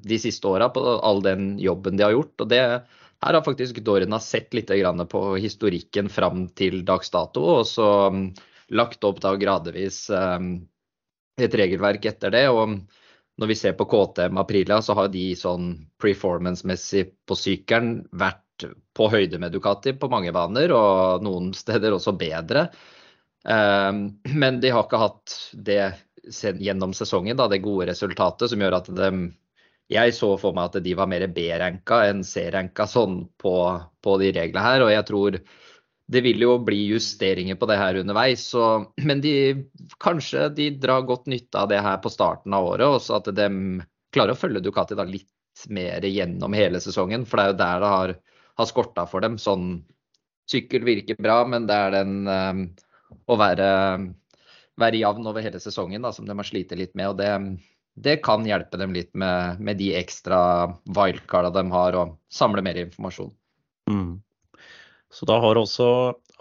de 0.00 0.20
siste 0.22 0.48
åra, 0.48 0.70
på 0.72 0.80
all 1.04 1.20
den 1.26 1.58
jobben 1.60 2.00
de 2.00 2.06
har 2.06 2.16
gjort. 2.16 2.32
og 2.40 2.48
det 2.54 2.62
her 3.22 3.36
har 3.36 3.44
faktisk 3.44 3.82
Dorna 3.84 4.18
sett 4.24 4.54
litt 4.56 4.72
på 5.12 5.22
historikken 5.36 6.08
fram 6.08 6.48
til 6.56 6.80
dags 6.88 7.12
dato. 7.12 7.44
og 7.58 7.68
så 7.68 7.90
lagt 8.72 9.04
opp 9.04 9.20
da 9.22 9.34
gradvis 9.36 10.04
ehm, 10.10 10.54
et 11.40 11.54
regelverk 11.56 12.04
etter 12.12 12.34
det. 12.34 12.48
og 12.52 12.80
når 13.40 13.48
vi 13.48 13.56
ser 13.56 13.72
på 13.72 13.86
KTM 13.88 14.38
Aprilia, 14.38 14.82
så 14.84 14.94
har 14.94 15.08
de 15.08 15.32
sånn 15.38 15.72
performance-messig 16.02 17.06
på 17.26 17.36
sykkelen 17.38 18.02
vært 18.12 18.66
på 18.94 19.08
høyde 19.10 19.40
med 19.40 19.54
Ducati 19.54 19.94
på 19.96 20.10
mange 20.12 20.32
baner, 20.36 20.72
og 20.76 21.24
noen 21.24 21.50
steder 21.56 21.96
også 21.96 22.12
bedre. 22.18 22.68
Ehm, 23.48 24.04
men 24.42 24.60
de 24.60 24.72
har 24.74 24.86
ikke 24.86 25.00
hatt 25.00 25.38
det 25.52 25.94
gjennom 26.62 26.92
sesongen, 26.94 27.36
da, 27.36 27.48
det 27.50 27.64
gode 27.64 27.88
resultatet 27.90 28.52
som 28.52 28.60
gjør 28.62 28.78
at 28.78 28.92
de 28.94 29.14
Jeg 29.92 30.14
så 30.14 30.28
for 30.40 30.54
meg 30.56 30.70
at 30.70 30.84
de 30.84 30.92
var 30.96 31.08
mer 31.10 31.26
B-ranka 31.28 31.98
enn 32.08 32.22
C-ranka 32.24 32.86
sånn 32.88 33.26
på, 33.36 33.54
på, 34.00 34.12
de 34.22 34.30
reglene 34.32 34.62
her. 34.64 34.84
Og 34.86 34.92
jeg 34.92 35.04
tror 35.04 35.36
det 36.12 36.22
vil 36.24 36.44
jo 36.44 36.56
bli 36.62 36.78
justeringer 36.90 37.56
på 37.58 37.68
det 37.70 37.78
her 37.80 38.00
underveis. 38.02 38.44
Så, 38.52 38.66
men 39.08 39.22
de, 39.24 39.34
kanskje 40.02 40.48
de 40.56 40.70
drar 40.82 41.06
godt 41.08 41.28
nytte 41.30 41.62
av 41.62 41.70
det 41.72 41.80
her 41.84 42.00
på 42.02 42.12
starten 42.12 42.54
av 42.56 42.68
året. 42.74 42.86
Og 42.88 43.00
så 43.04 43.18
at 43.18 43.30
de 43.36 43.48
klarer 44.12 44.34
å 44.34 44.38
følge 44.38 44.64
Ducati 44.64 44.98
da 44.98 45.06
litt 45.08 45.28
mer 45.72 46.04
gjennom 46.04 46.54
hele 46.56 46.80
sesongen. 46.84 47.26
For 47.28 47.38
det 47.38 47.44
er 47.44 47.52
jo 47.52 47.60
der 47.60 47.84
det 47.84 47.92
har, 47.96 48.14
har 48.60 48.70
skorta 48.70 49.06
for 49.08 49.24
dem. 49.24 49.38
Sånn 49.40 49.74
sykkel 50.50 50.84
virker 50.84 51.20
bra, 51.22 51.42
men 51.48 51.68
det 51.68 51.76
er 51.78 51.94
den 51.94 52.18
um, 52.26 52.66
å 53.30 53.38
være 53.40 53.70
være 54.80 55.02
jevn 55.02 55.28
over 55.28 55.44
hele 55.44 55.60
sesongen, 55.60 56.02
da, 56.04 56.12
som 56.16 56.26
de 56.28 56.36
har 56.36 56.48
slitt 56.48 56.72
litt 56.76 56.94
med. 56.98 57.12
og 57.12 57.18
det, 57.20 57.30
det 57.94 58.18
kan 58.24 58.46
hjelpe 58.48 58.80
dem 58.80 58.94
litt 58.96 59.12
med, 59.14 59.60
med 59.60 59.78
de 59.80 59.92
ekstra 59.98 60.40
wildcarda 60.96 61.52
de 61.54 61.64
har, 61.74 61.98
og 61.98 62.16
samle 62.32 62.64
mer 62.64 62.80
informasjon. 62.86 63.32
Mm. 63.90 64.14
Så 65.12 65.28
da 65.28 65.38
har 65.42 65.60
også 65.60 65.88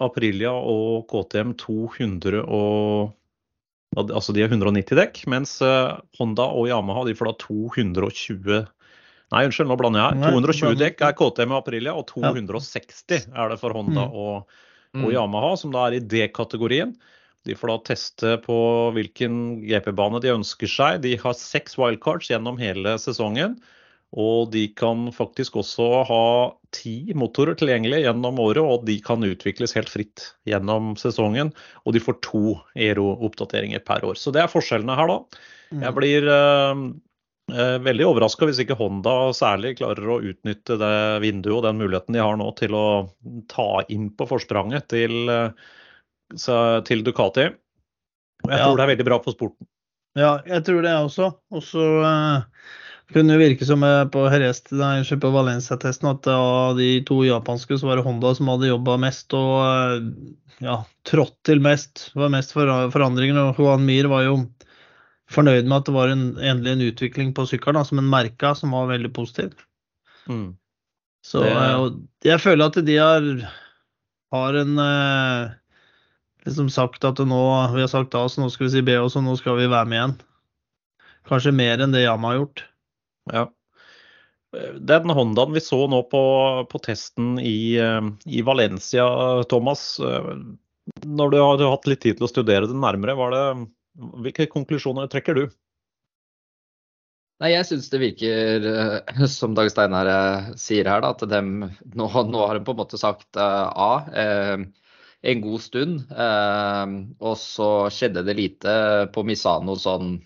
Aprilia 0.01 0.53
og 0.53 1.09
KTM 1.11 1.55
200 1.59 2.45
og 2.45 3.17
Altså 3.91 4.31
de 4.31 4.39
har 4.39 4.47
190 4.47 4.95
dekk, 4.95 5.17
mens 5.27 5.57
eh, 5.59 5.97
Honda 6.15 6.45
og 6.55 6.69
Yamaha 6.69 7.01
de 7.09 7.15
får 7.19 7.27
da 7.27 7.33
220 7.43 8.61
Nei, 9.31 9.41
unnskyld, 9.47 9.67
nå 9.67 9.75
blander 9.79 9.99
jeg 9.99 10.19
her. 10.21 10.35
220 10.35 10.77
dekk 10.79 11.03
er 11.07 11.15
KTM 11.19 11.53
og 11.53 11.57
Aprilia, 11.61 11.91
og 11.95 12.05
260 12.07 13.27
er 13.31 13.51
det 13.51 13.57
for 13.59 13.75
Honda 13.75 14.05
mm. 14.07 14.15
og, 14.15 14.55
og 14.95 15.05
mm. 15.05 15.11
Yamaha, 15.11 15.51
som 15.59 15.71
da 15.75 15.85
er 15.87 15.97
i 15.97 16.01
D-kategorien. 16.03 16.91
De 17.47 17.55
får 17.57 17.71
da 17.71 17.77
teste 17.91 18.33
på 18.43 18.57
hvilken 18.95 19.37
GP-bane 19.63 20.19
de 20.23 20.33
ønsker 20.35 20.69
seg. 20.69 20.99
De 21.05 21.15
har 21.19 21.37
seks 21.39 21.79
wildcards 21.79 22.27
gjennom 22.31 22.59
hele 22.59 22.97
sesongen. 23.01 23.55
Og 24.19 24.49
de 24.51 24.65
kan 24.75 25.05
faktisk 25.15 25.55
også 25.61 25.85
ha 26.09 26.23
ti 26.75 27.13
motorer 27.15 27.55
tilgjengelig 27.55 28.01
gjennom 28.03 28.41
året, 28.43 28.59
og 28.59 28.83
de 28.87 28.97
kan 29.03 29.23
utvikles 29.23 29.75
helt 29.77 29.91
fritt 29.91 30.25
gjennom 30.47 30.97
sesongen. 30.99 31.53
Og 31.85 31.95
de 31.95 32.01
får 32.03 32.19
to 32.27 32.57
Ero-oppdateringer 32.75 33.83
per 33.87 34.03
år. 34.07 34.19
Så 34.19 34.33
det 34.35 34.43
er 34.43 34.51
forskjellene 34.51 34.97
her, 34.99 35.13
da. 35.13 35.45
Mm. 35.71 35.85
Jeg 35.85 35.95
blir 35.95 36.27
uh, 36.27 36.83
uh, 37.55 37.77
veldig 37.87 38.09
overraska 38.09 38.49
hvis 38.49 38.59
ikke 38.65 38.75
Honda 38.79 39.15
særlig 39.37 39.77
klarer 39.79 40.11
å 40.11 40.19
utnytte 40.33 40.75
det 40.81 40.95
vinduet 41.23 41.61
og 41.61 41.65
den 41.69 41.79
muligheten 41.79 42.17
de 42.17 42.23
har 42.23 42.35
nå 42.39 42.49
til 42.59 42.75
å 42.75 42.85
ta 43.51 43.85
inn 43.87 44.09
på 44.11 44.27
forspranget 44.27 44.91
til 44.91 45.31
uh, 45.31 45.71
til 46.87 47.07
Ducati. 47.07 47.47
Jeg 48.41 48.59
tror 48.59 48.77
det 48.79 48.83
er 48.83 48.91
veldig 48.95 49.07
bra 49.07 49.17
for 49.23 49.35
sporten. 49.35 49.67
Ja, 50.17 50.41
jeg 50.47 50.65
tror 50.67 50.83
det 50.83 50.91
også. 50.95 51.27
Også 51.55 51.83
uh, 52.03 52.43
kunne 53.13 53.35
jo 53.35 53.41
virke 53.41 53.65
som 53.67 53.83
på 53.83 54.09
på 54.13 54.77
nei, 54.79 55.03
på 55.03 55.31
Valencia-testen 55.33 56.09
at 56.11 56.27
av 56.31 56.77
de 56.79 56.89
to 57.07 57.21
japanske 57.25 57.77
så 57.77 57.89
var 57.89 57.99
det 57.99 58.05
Honda 58.05 58.33
som 58.37 58.49
hadde 58.51 58.71
jobba 58.71 58.97
mest 59.01 59.33
og 59.37 59.53
uh, 59.61 59.99
ja, 60.63 60.81
trådt 61.07 61.37
til 61.47 61.61
mest. 61.63 62.09
Det 62.13 62.21
var 62.21 62.33
mest 62.33 62.55
for, 62.55 62.71
forandringer. 62.93 63.39
Og 63.41 63.61
Juan 63.61 63.85
Mir 63.87 64.09
var 64.11 64.25
jo 64.27 64.35
fornøyd 65.31 65.67
med 65.67 65.77
at 65.79 65.87
det 65.87 65.95
var 65.95 66.11
en, 66.11 66.25
endelig 66.37 66.73
en 66.73 66.85
utvikling 66.89 67.33
på 67.35 67.47
sykkelen 67.49 67.87
som 67.87 68.01
en 68.01 68.11
merka 68.11 68.53
som 68.57 68.75
var 68.75 68.91
veldig 68.91 69.13
positiv. 69.15 69.55
Mm. 70.27 70.51
Så 71.25 71.43
det... 71.45 71.57
jeg 72.25 72.41
føler 72.41 72.67
at 72.67 72.79
de 72.85 72.97
har, 72.97 73.27
har 74.33 74.57
en 74.61 74.79
liksom 76.45 76.69
sagt 76.73 77.05
at 77.05 77.21
nå, 77.21 77.43
vi 77.75 77.83
har 77.83 77.91
sagt 77.91 78.17
A, 78.17 78.25
så 78.29 78.41
nå 78.41 78.49
skal 78.53 78.67
vi 78.67 78.73
si 78.75 78.83
B, 78.85 78.97
og 78.97 79.11
så 79.13 79.21
nå 79.23 79.35
skal 79.39 79.59
vi 79.59 79.69
være 79.69 79.89
med 79.89 79.99
igjen. 79.99 80.17
Kanskje 81.29 81.53
mer 81.55 81.81
enn 81.83 81.93
det 81.93 82.05
Yama 82.05 82.33
har 82.33 82.41
gjort. 82.41 82.63
Ja. 83.29 83.49
Den 84.79 85.13
Hondaen 85.15 85.53
vi 85.55 85.61
så 85.63 85.85
nå 85.87 86.01
på, 86.11 86.21
på 86.71 86.81
testen 86.83 87.37
i, 87.39 87.77
eh, 87.79 88.07
i, 88.25 88.41
Valencia, 88.43 89.05
Thomas. 89.51 89.99
Eh, 89.99 90.33
når 91.05 91.31
du 91.31 91.37
har 91.39 91.63
hatt 91.71 91.87
litt 91.87 92.01
tid 92.03 92.19
til 92.19 92.27
å 92.27 92.31
studere 92.31 92.67
det 92.67 92.75
nærmere, 92.75 93.15
det, 93.31 93.45
hvilke 94.25 94.49
konklusjoner 94.51 95.07
trekker 95.11 95.37
du? 95.37 95.45
Nei, 97.41 97.53
Jeg 97.55 97.69
syns 97.69 97.87
det 97.93 98.01
virker, 98.01 98.67
eh, 98.73 99.23
som 99.37 99.55
Dag 99.57 99.71
Steinar 99.71 100.11
sier 100.59 100.89
her, 100.89 101.05
da, 101.05 101.13
at 101.15 101.23
de, 101.31 101.41
nå, 101.95 102.11
nå, 102.11 102.43
har 102.43 102.59
de 102.59 102.65
på 102.65 102.75
en 102.75 102.81
måte 102.83 102.99
sagt 103.01 103.39
A. 103.39 103.93
Eh, 104.11 104.67
en 105.21 105.41
god 105.41 105.61
stund. 105.61 106.03
Eh, 106.11 106.97
og 107.21 107.39
så 107.39 107.71
skjedde 107.93 108.25
det 108.27 108.35
lite 108.37 108.75
på 109.13 109.23
Misano 109.27 109.77
sånn 109.79 110.17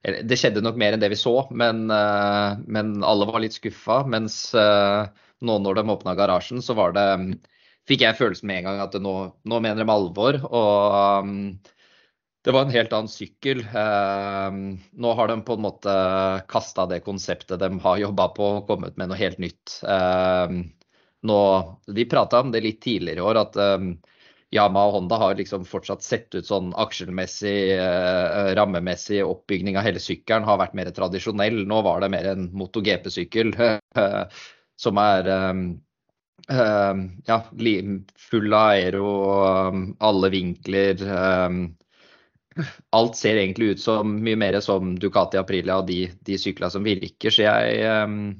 Det 0.00 0.36
skjedde 0.40 0.62
nok 0.64 0.78
mer 0.80 0.94
enn 0.96 1.02
det 1.02 1.10
vi 1.12 1.18
så, 1.20 1.34
men, 1.52 1.84
eh, 1.92 2.60
men 2.72 2.92
alle 3.04 3.26
var 3.28 3.42
litt 3.44 3.56
skuffa. 3.56 4.00
Mens 4.08 4.46
eh, 4.56 5.10
nå 5.44 5.56
når 5.60 5.80
de 5.80 5.92
åpna 5.92 6.14
garasjen, 6.16 6.62
så 6.64 6.76
var 6.78 6.94
det 6.96 7.08
fikk 7.88 8.06
jeg 8.06 8.16
følelsen 8.16 8.48
med 8.48 8.62
en 8.62 8.70
gang 8.70 8.80
at 8.86 8.96
nå, 9.02 9.14
nå 9.44 9.60
mener 9.60 9.84
de 9.84 9.92
alvor. 9.92 10.38
Og 10.46 11.26
um, 11.26 11.34
det 12.46 12.54
var 12.56 12.64
en 12.64 12.72
helt 12.72 12.94
annen 12.96 13.12
sykkel. 13.12 13.60
Um, 13.74 14.60
nå 14.96 15.12
har 15.18 15.28
de 15.28 15.36
på 15.44 15.58
en 15.58 15.64
måte 15.66 15.96
kasta 16.48 16.86
det 16.88 17.02
konseptet 17.04 17.60
de 17.60 17.70
har 17.84 18.00
jobba 18.00 18.30
på 18.36 18.52
og 18.60 18.70
kommet 18.70 18.96
med 19.00 19.10
noe 19.10 19.20
helt 19.20 19.42
nytt. 19.42 19.80
Nå, 21.20 21.40
vi 21.92 22.08
prata 22.08 22.40
om 22.40 22.54
det 22.54 22.64
litt 22.64 22.80
tidligere 22.80 23.20
i 23.20 23.26
år, 23.26 23.42
at 23.42 23.60
Yama 24.50 24.82
og 24.88 24.96
Honda 24.96 25.18
har 25.22 25.36
liksom 25.38 25.62
fortsatt 25.68 26.02
sett 26.02 26.34
ut 26.34 26.46
sånn 26.46 26.72
aksjelmessig, 26.82 27.58
eh, 27.76 28.48
rammemessig 28.58 29.20
oppbygning 29.22 29.78
av 29.78 29.86
hele 29.86 30.02
sykkelen 30.02 30.46
har 30.48 30.58
vært 30.58 30.74
mer 30.74 30.90
tradisjonell. 30.94 31.62
Nå 31.70 31.78
var 31.86 32.02
det 32.02 32.10
mer 32.10 32.32
en 32.32 32.48
MotoGP-sykkel 32.58 33.54
eh, 33.54 33.78
som 34.84 34.98
er 34.98 35.30
eh, 35.36 35.62
eh, 36.50 37.04
ja, 37.30 37.38
full 38.30 38.58
av 38.58 38.72
aero, 38.74 39.06
um, 39.70 39.86
alle 40.02 40.32
vinkler. 40.34 41.06
Eh, 41.06 42.66
alt 42.98 43.16
ser 43.16 43.38
egentlig 43.38 43.76
ut 43.76 43.86
som 43.86 44.18
mye 44.24 44.36
mer 44.36 44.58
som 44.64 44.96
Ducati 44.98 45.38
Aprilia 45.38 45.78
og 45.78 45.86
de, 45.88 46.08
de 46.26 46.42
syklene 46.42 46.74
som 46.74 46.82
virker. 46.82 47.30
Så 47.30 47.46
jeg, 47.46 47.82
eh, 47.86 48.34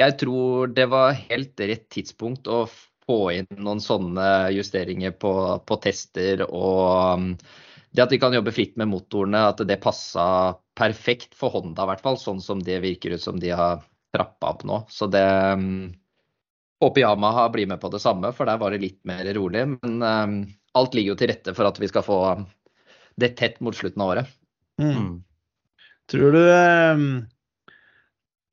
jeg 0.00 0.20
tror 0.24 0.72
det 0.72 0.88
var 0.88 1.20
helt 1.28 1.68
rett 1.68 1.90
tidspunkt 1.92 2.48
å 2.48 2.64
få 3.08 3.20
inn 3.32 3.48
noen 3.56 3.80
sånne 3.80 4.52
justeringer 4.52 5.14
på, 5.16 5.32
på 5.64 5.78
tester. 5.80 6.44
Og 6.44 7.16
um, 7.16 7.30
det 7.96 8.04
at 8.04 8.12
de 8.12 8.18
kan 8.20 8.34
jobbe 8.36 8.52
fritt 8.52 8.76
med 8.80 8.90
motorene, 8.90 9.46
at 9.48 9.62
det 9.64 9.80
passa 9.80 10.26
perfekt 10.78 11.32
for 11.36 11.54
Honda 11.56 11.86
i 11.86 11.90
hvert 11.92 12.04
fall. 12.04 12.20
Sånn 12.20 12.42
som 12.44 12.60
det 12.64 12.82
virker 12.84 13.16
ut 13.16 13.24
som 13.24 13.40
de 13.40 13.54
har 13.56 13.80
trappa 14.14 14.52
opp 14.52 14.66
nå. 14.68 14.82
Så 14.92 15.08
det 15.12 15.24
um, 15.56 15.88
Håper 16.78 17.02
Yamaha 17.02 17.48
blir 17.50 17.66
med 17.66 17.80
på 17.82 17.88
det 17.90 17.98
samme, 17.98 18.30
for 18.36 18.46
der 18.46 18.60
var 18.60 18.70
det 18.70 18.84
litt 18.84 19.00
mer 19.08 19.26
rolig. 19.34 19.64
Men 19.80 19.96
um, 20.04 20.36
alt 20.78 20.94
ligger 20.94 21.14
jo 21.14 21.18
til 21.22 21.32
rette 21.32 21.56
for 21.56 21.66
at 21.66 21.80
vi 21.80 21.88
skal 21.90 22.04
få 22.06 22.20
det 23.18 23.32
tett 23.40 23.58
mot 23.64 23.74
slutten 23.74 24.04
av 24.04 24.12
året. 24.14 24.36
Mm. 24.78 24.92
mm. 24.92 25.16
Tror 26.08 26.32
du 26.32 26.44
um 26.44 27.08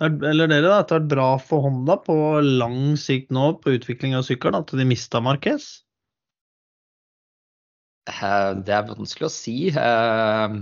eller 0.03 0.49
dere, 0.51 0.67
da, 0.67 0.83
vært 0.89 1.09
bra 1.11 1.27
for 1.39 1.63
Honda 1.63 1.95
på 2.03 2.15
lang 2.43 2.95
sikt 2.99 3.31
nå 3.35 3.53
på 3.63 3.77
utvikling 3.77 4.15
av 4.17 4.25
sykkelen, 4.27 4.57
at 4.59 4.73
de 4.75 4.87
mista 4.87 5.21
Marquez? 5.23 5.69
Eh, 8.09 8.49
det 8.65 8.73
er 8.75 8.89
vanskelig 8.89 9.29
å 9.29 9.33
si. 9.33 9.55
Eh, 9.71 10.57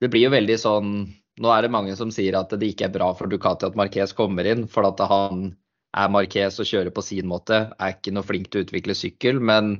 det 0.00 0.10
blir 0.12 0.28
jo 0.28 0.36
veldig 0.36 0.60
sånn 0.60 0.92
Nå 1.40 1.48
er 1.54 1.64
det 1.64 1.72
mange 1.72 1.94
som 1.96 2.10
sier 2.12 2.34
at 2.36 2.50
det 2.60 2.66
ikke 2.68 2.84
er 2.90 2.92
bra 2.92 3.06
for 3.16 3.30
Ducati 3.30 3.64
at 3.64 3.76
Marquez 3.78 4.10
kommer 4.12 4.44
inn, 4.44 4.66
for 4.68 4.84
at 4.84 4.98
han 5.08 5.54
er 5.96 6.10
Marquez 6.12 6.58
og 6.60 6.68
kjører 6.68 6.92
på 6.92 7.04
sin 7.06 7.30
måte. 7.30 7.62
Er 7.80 7.94
ikke 7.94 8.12
noe 8.12 8.26
flink 8.28 8.50
til 8.50 8.60
å 8.60 8.66
utvikle 8.66 8.96
sykkel, 8.98 9.40
men 9.40 9.70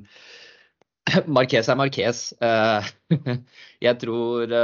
Marquez 1.37 1.69
er 1.69 1.77
Marquez. 1.77 2.23
Eh, 2.41 2.89
jeg 3.87 4.01
tror 4.01 4.55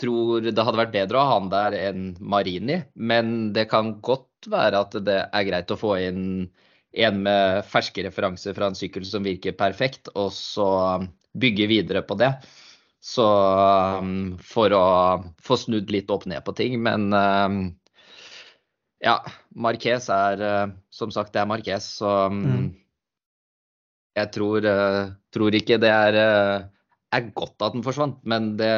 tror 0.00 0.44
det 0.44 0.62
hadde 0.62 0.80
vært 0.80 0.94
bedre 0.94 1.18
å 1.18 1.24
ha 1.24 1.34
han 1.38 1.50
der 1.52 1.76
enn 1.78 2.06
Marini. 2.20 2.80
Men 2.94 3.52
det 3.56 3.68
kan 3.70 3.96
godt 4.04 4.48
være 4.50 4.84
at 4.84 4.96
det 5.06 5.20
er 5.24 5.48
greit 5.48 5.72
å 5.72 5.80
få 5.80 5.96
inn 6.04 6.22
en 6.96 7.18
med 7.24 7.64
ferske 7.68 8.04
referanser 8.06 8.56
fra 8.56 8.70
en 8.70 8.78
sykkel 8.78 9.04
som 9.04 9.26
virker 9.26 9.56
perfekt, 9.56 10.08
og 10.14 10.30
så 10.32 10.68
bygge 11.36 11.68
videre 11.68 12.02
på 12.06 12.16
det. 12.20 12.32
Så 13.04 13.26
um, 14.00 14.36
for 14.42 14.72
å 14.74 14.86
få 15.44 15.58
snudd 15.60 15.92
litt 15.94 16.10
opp 16.10 16.24
ned 16.26 16.42
på 16.46 16.54
ting. 16.58 16.78
Men 16.82 17.10
um, 17.12 17.58
ja, 19.04 19.18
Marquez 19.54 20.08
er 20.12 20.42
uh, 20.42 20.72
Som 20.90 21.12
sagt, 21.14 21.34
det 21.34 21.42
er 21.42 21.50
Marquez, 21.50 21.90
så 22.00 22.14
um, 22.32 22.40
mm. 22.40 22.64
jeg 24.16 24.32
tror, 24.34 24.66
uh, 24.66 25.12
tror, 25.34 25.58
ikke 25.60 25.78
det 25.82 25.92
er, 25.92 26.18
uh, 26.18 26.96
er 27.14 27.28
godt 27.36 27.62
at 27.62 27.76
den 27.76 27.84
forsvant, 27.86 28.18
men 28.24 28.54
det 28.58 28.72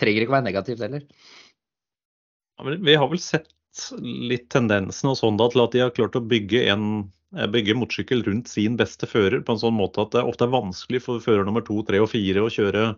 trenger 0.00 0.24
ikke 0.24 0.32
å 0.32 0.38
være 0.38 0.48
negativt 0.48 0.84
heller. 0.84 1.04
Ja, 2.56 2.76
vi 2.88 2.96
har 2.96 3.10
vel 3.10 3.20
sett 3.22 3.50
litt 4.00 4.48
tendensen 4.52 5.10
hos 5.10 5.20
Honda 5.24 5.50
til 5.52 5.64
at 5.64 5.74
de 5.74 5.84
har 5.84 5.94
klart 5.96 6.16
å 6.16 6.24
bygge, 6.24 6.62
en, 6.72 7.12
eh, 7.36 7.48
bygge 7.52 7.76
motorsykkel 7.76 8.24
rundt 8.24 8.48
sin 8.48 8.78
beste 8.80 9.08
fører 9.10 9.42
på 9.44 9.56
en 9.56 9.60
sånn 9.60 9.76
måte 9.76 10.00
at 10.04 10.16
det 10.16 10.24
ofte 10.24 10.46
er 10.48 10.54
vanskelig 10.54 11.02
for 11.04 11.20
fører 11.20 11.44
nummer 11.44 11.64
to, 11.66 11.82
tre 11.86 12.00
og 12.00 12.10
fire 12.12 12.46
å 12.46 12.52
kjøre 12.52 12.94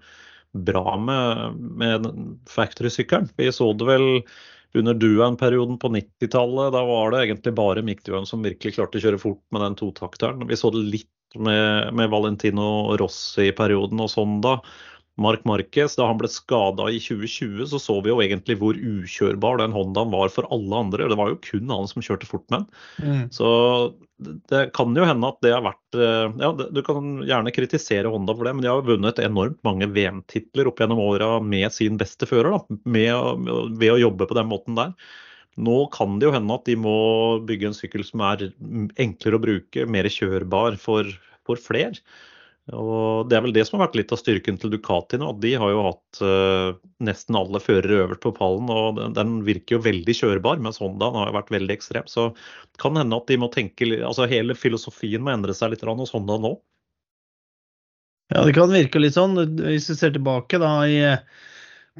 bra 0.68 0.94
med, 0.96 1.58
med 1.82 2.06
factory-sykkelen. 2.48 3.28
Vi 3.36 3.50
så 3.52 3.72
det 3.76 3.88
vel 3.88 4.08
under 4.78 4.94
Duan-perioden 4.94 5.78
på 5.80 5.90
90-tallet. 5.92 6.72
Da 6.72 6.84
var 6.84 7.12
det 7.12 7.24
egentlig 7.24 7.54
bare 7.56 7.84
Mick 7.84 8.04
Duan 8.06 8.28
som 8.28 8.44
virkelig 8.44 8.76
klarte 8.76 9.00
å 9.00 9.04
kjøre 9.04 9.20
fort 9.20 9.42
med 9.54 9.64
den 9.64 9.76
totakteren. 9.80 10.46
Vi 10.48 10.56
så 10.56 10.70
det 10.74 10.84
litt 10.84 11.36
med, 11.36 11.92
med 11.96 12.10
Valentino 12.12 12.96
Rossi-perioden 13.00 14.00
og 14.04 14.12
sånn 14.12 14.38
da. 14.44 14.58
Mark 15.18 15.42
Marquez, 15.48 15.96
da 15.98 16.06
han 16.06 16.18
ble 16.20 16.30
skada 16.30 16.86
i 16.94 17.00
2020, 17.02 17.64
så 17.70 17.80
så 17.82 17.96
vi 18.04 18.12
jo 18.12 18.20
egentlig 18.22 18.58
hvor 18.60 18.76
ukjørbar 18.78 19.58
den 19.58 19.74
Hondaen 19.74 20.12
var 20.14 20.30
for 20.30 20.46
alle 20.54 20.82
andre. 20.84 21.08
Det 21.10 21.18
var 21.18 21.32
jo 21.32 21.40
kun 21.42 21.72
han 21.74 21.90
som 21.90 22.04
kjørte 22.04 22.28
fort 22.30 22.46
med 22.52 22.62
den. 22.62 22.68
Mm. 23.02 23.24
Så 23.34 23.48
det 24.50 24.62
kan 24.74 24.94
jo 24.94 25.06
hende 25.06 25.30
at 25.30 25.40
det 25.44 25.52
har 25.54 25.64
vært 25.66 25.98
eh, 25.98 26.38
Ja, 26.42 26.52
du 26.54 26.80
kan 26.86 27.20
gjerne 27.26 27.54
kritisere 27.54 28.10
Honda 28.14 28.34
for 28.34 28.46
det, 28.46 28.54
men 28.56 28.66
de 28.66 28.70
har 28.70 28.86
vunnet 28.86 29.20
enormt 29.22 29.58
mange 29.66 29.90
VM-titler 29.94 30.70
opp 30.70 30.82
gjennom 30.82 31.02
åra 31.02 31.36
med 31.42 31.74
sin 31.74 31.98
beste 32.00 32.26
fører, 32.30 32.54
da, 32.54 32.78
med, 32.86 33.50
ved 33.78 33.94
å 33.94 34.02
jobbe 34.06 34.30
på 34.30 34.38
den 34.38 34.50
måten 34.50 34.78
der. 34.78 34.94
Nå 35.58 35.78
kan 35.94 36.18
det 36.18 36.28
jo 36.28 36.34
hende 36.34 36.54
at 36.54 36.66
de 36.70 36.78
må 36.78 36.96
bygge 37.46 37.72
en 37.72 37.76
sykkel 37.76 38.06
som 38.06 38.22
er 38.26 38.50
enklere 39.02 39.38
å 39.38 39.42
bruke, 39.42 39.86
mer 39.90 40.06
kjørbar 40.12 40.78
for, 40.78 41.10
for 41.46 41.58
flere. 41.58 41.98
Og 42.76 43.28
Det 43.28 43.36
er 43.36 43.44
vel 43.46 43.54
det 43.56 43.64
som 43.64 43.78
har 43.78 43.86
vært 43.86 43.96
litt 43.96 44.12
av 44.12 44.20
styrken 44.20 44.58
til 44.60 44.72
Ducati 44.74 45.16
nå. 45.20 45.30
De 45.40 45.54
har 45.60 45.72
jo 45.72 45.84
hatt 45.86 46.20
uh, 46.20 46.76
nesten 47.04 47.38
alle 47.38 47.60
førere 47.64 48.02
øverst 48.04 48.24
på 48.24 48.34
pallen, 48.36 48.68
og 48.72 48.98
den, 48.98 49.14
den 49.16 49.36
virker 49.46 49.78
jo 49.78 49.84
veldig 49.86 50.16
kjørbar, 50.20 50.60
mens 50.64 50.80
Hondaen 50.82 51.16
har 51.16 51.30
jo 51.30 51.36
vært 51.38 51.52
veldig 51.54 51.76
ekstrem. 51.78 52.08
Så 52.10 52.30
det 52.34 52.82
kan 52.82 52.98
hende 53.00 53.16
at 53.16 53.30
de 53.30 53.38
må 53.40 53.48
tenke, 53.54 53.88
altså 54.04 54.28
hele 54.28 54.56
filosofien 54.58 55.24
må 55.24 55.32
endre 55.32 55.56
seg 55.56 55.72
litt 55.72 55.86
hos 55.88 56.12
Honda 56.16 56.36
nå. 56.44 56.58
Ja, 58.28 58.42
det 58.44 58.52
kan 58.58 58.68
virke 58.68 59.00
litt 59.00 59.16
sånn. 59.16 59.38
Hvis 59.56 59.88
vi 59.88 59.96
ser 59.96 60.12
tilbake 60.12 60.60
da 60.60 60.72
i 60.84 60.98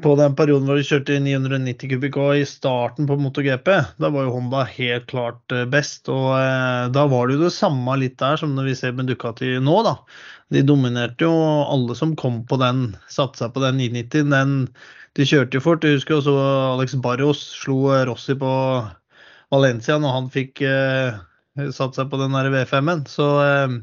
på 0.03 0.13
den 0.19 0.35
perioden 0.37 0.67
hvor 0.69 0.79
de 0.79 0.85
kjørte 0.87 1.17
990 1.23 1.91
kubikk 1.91 2.17
og 2.21 2.39
i 2.39 2.45
starten 2.47 3.07
på 3.09 3.17
MotoGP, 3.19 3.69
da 4.01 4.11
var 4.13 4.27
jo 4.27 4.33
Honda 4.35 4.63
helt 4.67 5.07
klart 5.11 5.55
eh, 5.55 5.65
best. 5.69 6.09
Og 6.11 6.33
eh, 6.37 6.89
da 6.95 7.05
var 7.11 7.27
det 7.27 7.37
jo 7.37 7.45
det 7.47 7.55
samme 7.55 7.95
litt 8.01 8.17
der 8.21 8.39
som 8.39 8.55
når 8.55 8.69
vi 8.71 8.77
ser 8.79 8.95
med 8.97 9.09
Ducati 9.11 9.55
nå, 9.63 9.77
da. 9.87 9.95
De 10.53 10.63
dominerte 10.65 11.27
jo 11.27 11.33
alle 11.69 11.97
som 11.97 12.15
kom 12.17 12.41
på 12.49 12.57
den, 12.61 12.87
satsa 13.11 13.51
på 13.53 13.63
den 13.63 13.77
990. 13.81 14.31
Den, 14.33 14.55
de 15.19 15.27
kjørte 15.29 15.59
jo 15.59 15.65
fort. 15.65 15.85
Jeg 15.85 15.99
husker 15.99 16.17
også 16.19 16.35
Alex 16.73 16.95
Barros 17.03 17.43
slo 17.61 17.83
Rossi 18.09 18.37
på 18.39 18.53
Valencia 19.53 19.97
når 20.01 20.15
han 20.15 20.33
fikk 20.33 20.63
eh, 20.65 21.19
satt 21.75 21.97
seg 21.97 22.09
på 22.11 22.19
den 22.21 22.35
der 22.37 22.51
V5-en. 22.53 23.05
Så 23.09 23.29
eh, 23.43 23.79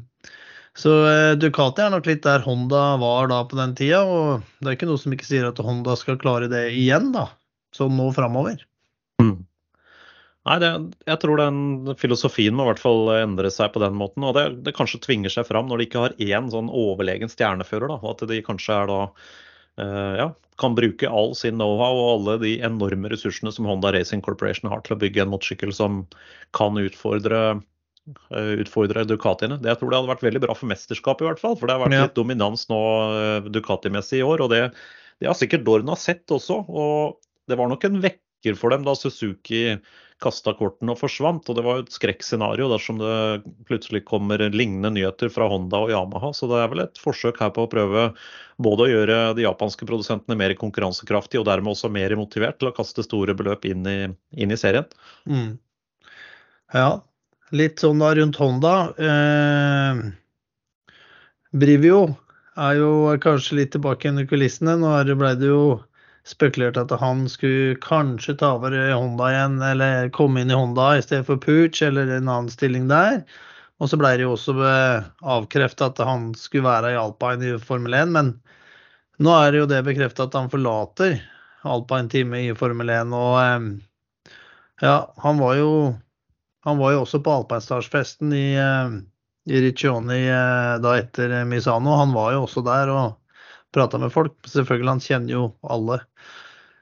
så 0.77 0.93
eh, 1.09 1.33
Ducati 1.41 1.81
er 1.81 1.93
nok 1.93 2.05
litt 2.05 2.23
der 2.25 2.43
Honda 2.45 2.83
var 3.01 3.31
da 3.31 3.41
på 3.49 3.57
den 3.57 3.73
tida, 3.77 4.03
og 4.05 4.45
det 4.61 4.69
er 4.69 4.77
ikke 4.77 4.89
noe 4.89 5.01
som 5.01 5.13
ikke 5.15 5.25
sier 5.25 5.47
at 5.49 5.61
Honda 5.65 5.95
skal 5.97 6.19
klare 6.21 6.49
det 6.51 6.67
igjen, 6.77 7.09
da. 7.15 7.31
Sånn 7.75 7.97
nå 7.97 8.11
framover. 8.13 8.61
Mm. 9.21 9.39
Nei, 10.47 10.57
det, 10.63 10.69
jeg 11.09 11.19
tror 11.23 11.41
den 11.41 11.95
filosofien 11.99 12.55
må 12.55 12.63
i 12.63 12.69
hvert 12.69 12.81
fall 12.83 13.09
endre 13.17 13.49
seg 13.51 13.73
på 13.73 13.81
den 13.83 13.97
måten. 13.99 14.23
Og 14.23 14.37
det, 14.37 14.45
det 14.63 14.75
kanskje 14.77 15.01
tvinger 15.03 15.33
seg 15.33 15.47
fram 15.49 15.67
når 15.67 15.81
de 15.81 15.87
ikke 15.89 16.03
har 16.05 16.15
én 16.23 16.51
sånn 16.53 16.69
overlegen 16.71 17.31
stjernefører. 17.31 17.89
Da, 17.91 17.97
og 17.99 18.13
at 18.13 18.29
de 18.29 18.39
kanskje 18.45 18.77
er 18.77 18.91
da 18.91 18.99
uh, 19.81 20.13
ja, 20.21 20.27
kan 20.61 20.77
bruke 20.77 21.09
all 21.09 21.33
sin 21.35 21.57
know-how 21.59 21.99
og 21.99 22.11
alle 22.13 22.37
de 22.45 22.53
enorme 22.65 23.11
ressursene 23.11 23.51
som 23.53 23.67
Honda 23.67 23.91
Racing 23.97 24.23
Corporation 24.23 24.71
har 24.71 24.85
til 24.85 24.95
å 24.95 25.01
bygge 25.01 25.25
en 25.25 25.33
motorsykkel 25.33 25.73
som 25.75 26.05
kan 26.55 26.79
utfordre 26.79 27.59
utfordre 28.63 29.05
Ducatiene. 29.07 29.59
Det 29.61 29.71
jeg 29.71 29.81
tror 29.81 29.91
det 29.91 29.99
hadde 29.99 30.11
vært 30.13 30.25
veldig 30.27 30.43
bra 30.45 30.55
for 30.57 30.71
mesterskapet, 30.71 31.25
i 31.25 31.29
hvert 31.29 31.43
fall. 31.43 31.57
For 31.59 31.67
det 31.67 31.77
har 31.77 31.83
vært 31.85 31.97
litt 31.97 32.17
dominans 32.17 32.67
nå 32.71 32.81
eh, 33.17 33.51
Ducati-messig 33.51 34.21
i 34.21 34.25
år. 34.27 34.45
Og 34.45 34.53
det, 34.53 34.63
det 35.21 35.29
har 35.29 35.37
sikkert 35.37 35.65
Dorna 35.67 35.97
sett 35.99 36.25
også. 36.33 36.63
Og 36.67 37.17
det 37.49 37.59
var 37.59 37.71
nok 37.71 37.87
en 37.87 38.01
vekker 38.03 38.57
for 38.59 38.71
dem 38.73 38.85
da 38.87 38.93
Suzuki 38.95 39.79
kasta 40.23 40.53
kortene 40.57 40.93
og 40.95 40.99
forsvant. 41.01 41.45
Og 41.45 41.57
det 41.57 41.63
var 41.65 41.77
jo 41.77 41.85
et 41.85 41.93
skrekkscenario 41.93 42.69
dersom 42.71 43.01
det 43.01 43.17
plutselig 43.69 44.03
kommer 44.07 44.41
lignende 44.49 44.91
nyheter 44.95 45.29
fra 45.33 45.49
Honda 45.51 45.83
og 45.85 45.93
Yamaha. 45.93 46.31
Så 46.33 46.49
det 46.49 46.61
er 46.61 46.71
vel 46.71 46.83
et 46.87 47.01
forsøk 47.01 47.41
her 47.43 47.51
på 47.53 47.67
å 47.67 47.71
prøve 47.71 48.07
både 48.63 48.87
å 48.87 48.89
gjøre 48.89 49.19
de 49.37 49.45
japanske 49.45 49.85
produsentene 49.89 50.37
mer 50.39 50.55
konkurransekraftige, 50.57 51.43
og 51.43 51.49
dermed 51.49 51.75
også 51.75 51.91
mer 51.93 52.15
motivert 52.17 52.57
til 52.61 52.71
å 52.71 52.75
kaste 52.77 53.05
store 53.05 53.37
beløp 53.37 53.67
inn 53.69 53.85
i, 53.89 53.99
inn 54.39 54.53
i 54.53 54.57
serien. 54.57 54.87
Mm. 55.29 55.59
Ja, 56.73 56.89
litt 57.55 57.83
sånn 57.83 58.01
da 58.03 58.13
rundt 58.17 58.39
Honda. 58.41 58.75
Eh, 58.99 59.99
Brivio 61.57 62.01
er 62.57 62.79
jo 62.79 62.91
kanskje 63.23 63.61
litt 63.61 63.73
tilbake 63.75 64.09
under 64.11 64.27
kulissene. 64.27 64.77
Nå 64.81 64.93
ble 65.19 65.33
det 65.39 65.51
jo 65.51 65.79
spekulert 66.27 66.79
at 66.79 66.91
han 66.99 67.27
skulle 67.31 67.77
kanskje 67.83 68.35
ta 68.41 68.55
over 68.57 68.75
Honda 68.91 69.29
igjen, 69.31 69.61
eller 69.63 70.09
komme 70.15 70.43
inn 70.43 70.51
i 70.51 70.57
Honda 70.57 70.97
i 70.97 71.03
stedet 71.05 71.27
for 71.29 71.39
Pooch, 71.39 71.79
eller 71.85 72.09
en 72.11 72.27
annen 72.27 72.51
stilling 72.51 72.89
der. 72.91 73.21
Og 73.79 73.91
så 73.91 73.99
ble 73.99 74.15
det 74.17 74.25
jo 74.25 74.33
også 74.33 74.57
avkrefta 75.21 75.91
at 75.91 76.01
han 76.03 76.31
skulle 76.35 76.65
være 76.67 76.95
i 76.95 76.99
Alpine 76.99 77.53
i 77.53 77.59
Formel 77.61 77.93
1, 77.95 78.13
men 78.15 78.33
nå 79.23 79.33
er 79.33 79.53
det 79.53 79.61
jo 79.61 79.69
det 79.69 79.83
bekrefta 79.85 80.25
at 80.27 80.35
han 80.37 80.49
forlater 80.51 81.15
Alpine-teamet 81.67 82.49
i 82.49 82.57
Formel 82.57 82.89
1. 82.93 83.13
Og 83.17 83.37
eh, 83.41 84.33
ja, 84.83 84.97
han 85.23 85.39
var 85.41 85.55
jo 85.61 85.71
han 86.67 86.77
var 86.77 86.91
jo 86.91 87.03
også 87.05 87.21
på 87.23 87.31
Alpeinsdalsfesten 87.31 88.33
i, 88.35 88.47
eh, 88.59 88.97
i 89.47 89.61
Riccioni 89.63 90.19
eh, 90.27 90.73
da 90.83 90.97
etter 90.99 91.31
Misano. 91.47 91.93
Han 91.95 92.11
var 92.11 92.33
jo 92.35 92.43
også 92.43 92.63
der 92.65 92.91
og 92.91 93.37
prata 93.71 93.99
med 94.01 94.11
folk. 94.11 94.35
Selvfølgelig, 94.43 94.89
han 94.97 95.03
kjenner 95.05 95.35
jo 95.37 95.45
alle. 95.63 96.01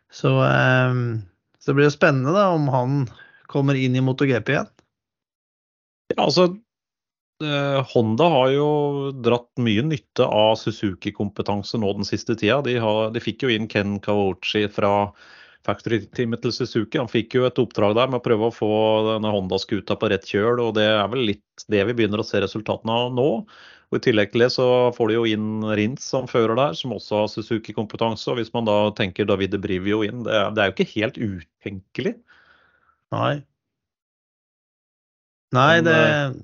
Så, 0.09 0.31
eh, 0.41 0.97
så 1.61 1.69
det 1.69 1.77
blir 1.77 1.93
spennende 1.93 2.33
da, 2.33 2.47
om 2.55 2.65
han 2.73 3.03
kommer 3.51 3.77
inn 3.77 3.93
i 3.93 4.01
MotoGP 4.01 4.55
igjen. 4.55 4.71
Ja, 6.15 6.23
altså 6.27 6.55
Honda 7.91 8.25
har 8.31 8.51
jo 8.53 8.67
dratt 9.19 9.59
mye 9.59 9.81
nytte 9.83 10.23
av 10.23 10.53
Suzuki-kompetanse 10.55 11.75
nå 11.77 11.89
den 11.97 12.07
siste 12.07 12.31
tida. 12.39 12.61
De, 12.63 12.77
har, 12.79 13.09
de 13.11 13.19
fikk 13.19 13.43
jo 13.43 13.51
inn 13.51 13.67
Ken 13.67 13.97
Kawochi 13.99 14.69
fra 14.71 14.93
factory-teamet 15.65 16.43
til 16.43 16.53
Suzuki. 16.55 16.99
Han 17.01 17.11
fikk 17.11 17.37
jo 17.37 17.45
et 17.47 17.61
oppdrag 17.61 17.95
der 17.97 18.11
med 18.11 18.21
å 18.21 18.25
prøve 18.25 18.49
å 18.49 18.53
få 18.53 18.73
denne 19.09 19.31
Honda-skuta 19.33 19.97
på 19.99 20.09
rett 20.13 20.27
kjøl, 20.29 20.61
og 20.63 20.75
det 20.77 20.85
er 20.87 21.07
vel 21.11 21.25
litt 21.31 21.65
det 21.71 21.81
vi 21.89 21.95
begynner 21.97 22.21
å 22.21 22.27
se 22.27 22.41
resultatene 22.43 22.99
av 23.05 23.15
nå. 23.17 23.29
Og 23.93 23.99
I 23.99 24.03
tillegg 24.07 24.31
til 24.33 24.45
det 24.45 24.49
så 24.55 24.67
får 24.95 25.11
de 25.11 25.17
jo 25.17 25.25
inn 25.29 25.65
Rins 25.77 26.07
som 26.09 26.29
fører 26.29 26.57
der, 26.57 26.77
som 26.77 26.95
også 26.95 27.21
har 27.21 27.29
Suzuki-kompetanse. 27.31 28.27
og 28.31 28.39
Hvis 28.39 28.53
man 28.55 28.69
da 28.69 28.77
tenker 28.97 29.27
Davide 29.29 29.61
Brivio 29.61 30.01
inn, 30.05 30.23
det 30.25 30.33
er, 30.33 30.49
det 30.55 30.63
er 30.63 30.71
jo 30.71 30.75
ikke 30.77 30.91
helt 30.95 31.19
utenkelig. 31.21 32.15
Nei. 33.13 33.35
Nei, 35.55 35.71
det 35.85 35.95
eh, 35.95 36.35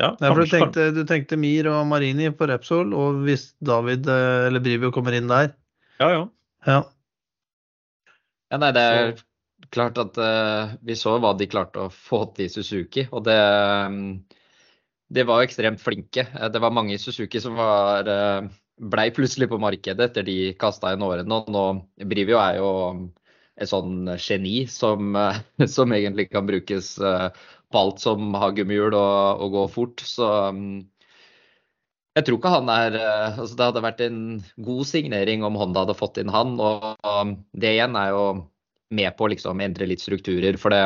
ja, 0.00 0.14
Nei, 0.20 0.28
for 0.30 0.40
du 0.40 0.48
tenkte, 0.48 0.86
du 0.96 1.02
tenkte, 1.08 1.36
Mir 1.40 1.68
og 1.72 1.82
Marini 1.90 2.30
på 2.32 2.46
Repsol, 2.48 2.94
og 2.96 3.24
hvis 3.26 3.50
David 3.64 4.08
eh, 4.08 4.46
eller 4.48 4.62
Brivio 4.64 4.92
kommer 4.94 5.16
inn 5.16 5.28
der 5.28 5.50
Ja, 6.00 6.08
ja. 6.14 6.22
ja. 6.68 6.80
Ja, 8.50 8.58
nei, 8.58 8.70
det 8.74 8.82
er 8.82 9.12
klart 9.70 9.98
at 10.00 10.16
uh, 10.18 10.72
vi 10.82 10.96
så 10.98 11.14
hva 11.22 11.32
de 11.38 11.46
klarte 11.50 11.84
å 11.84 11.92
få 11.92 12.24
til 12.34 12.48
i 12.48 12.52
Suzuki. 12.52 13.06
Og 13.14 13.22
det, 13.28 13.36
um, 13.86 14.18
De 15.10 15.26
var 15.26 15.44
ekstremt 15.44 15.82
flinke. 15.82 16.26
Eh, 16.26 16.48
det 16.50 16.62
var 16.62 16.74
mange 16.74 16.94
i 16.94 17.00
Suzuki 17.02 17.42
som 17.42 17.58
var 17.58 18.10
uh, 18.10 18.48
blei 18.80 19.10
plutselig 19.14 19.50
på 19.50 19.60
markedet 19.62 20.10
etter 20.10 20.26
de 20.26 20.36
kasta 20.58 20.94
inn 20.94 21.06
årene. 21.06 21.38
Og 21.38 21.50
nå 21.54 21.64
Brivio 22.10 22.40
er 22.42 22.58
jo 22.58 22.70
et 23.60 23.70
sånn 23.70 24.16
geni 24.16 24.64
som, 24.70 25.14
uh, 25.14 25.38
som 25.76 25.94
egentlig 25.94 26.30
kan 26.32 26.48
brukes 26.48 26.96
på 26.98 27.78
alt 27.78 28.02
som 28.02 28.34
har 28.34 28.56
gummihjul 28.56 28.96
og, 28.98 29.44
og 29.44 29.54
gå 29.58 29.66
fort. 29.76 30.02
Så 30.06 30.26
um, 30.50 30.80
jeg 32.20 32.26
tror 32.28 32.38
ikke 32.38 32.52
han 32.52 32.70
er 32.72 32.96
altså 33.00 33.56
Det 33.56 33.66
hadde 33.70 33.84
vært 33.84 34.00
en 34.04 34.20
god 34.60 34.86
signering 34.88 35.44
om 35.46 35.56
Honda 35.58 35.84
hadde 35.86 35.98
fått 35.98 36.20
inn 36.20 36.32
han. 36.32 36.56
Og 36.60 37.34
det 37.56 37.74
igjen 37.76 37.96
er 37.98 38.12
jo 38.14 38.24
med 38.94 39.16
på 39.16 39.26
å 39.26 39.32
liksom 39.32 39.62
endre 39.64 39.88
litt 39.88 40.02
strukturer. 40.04 40.58
For 40.60 40.74
det, 40.74 40.82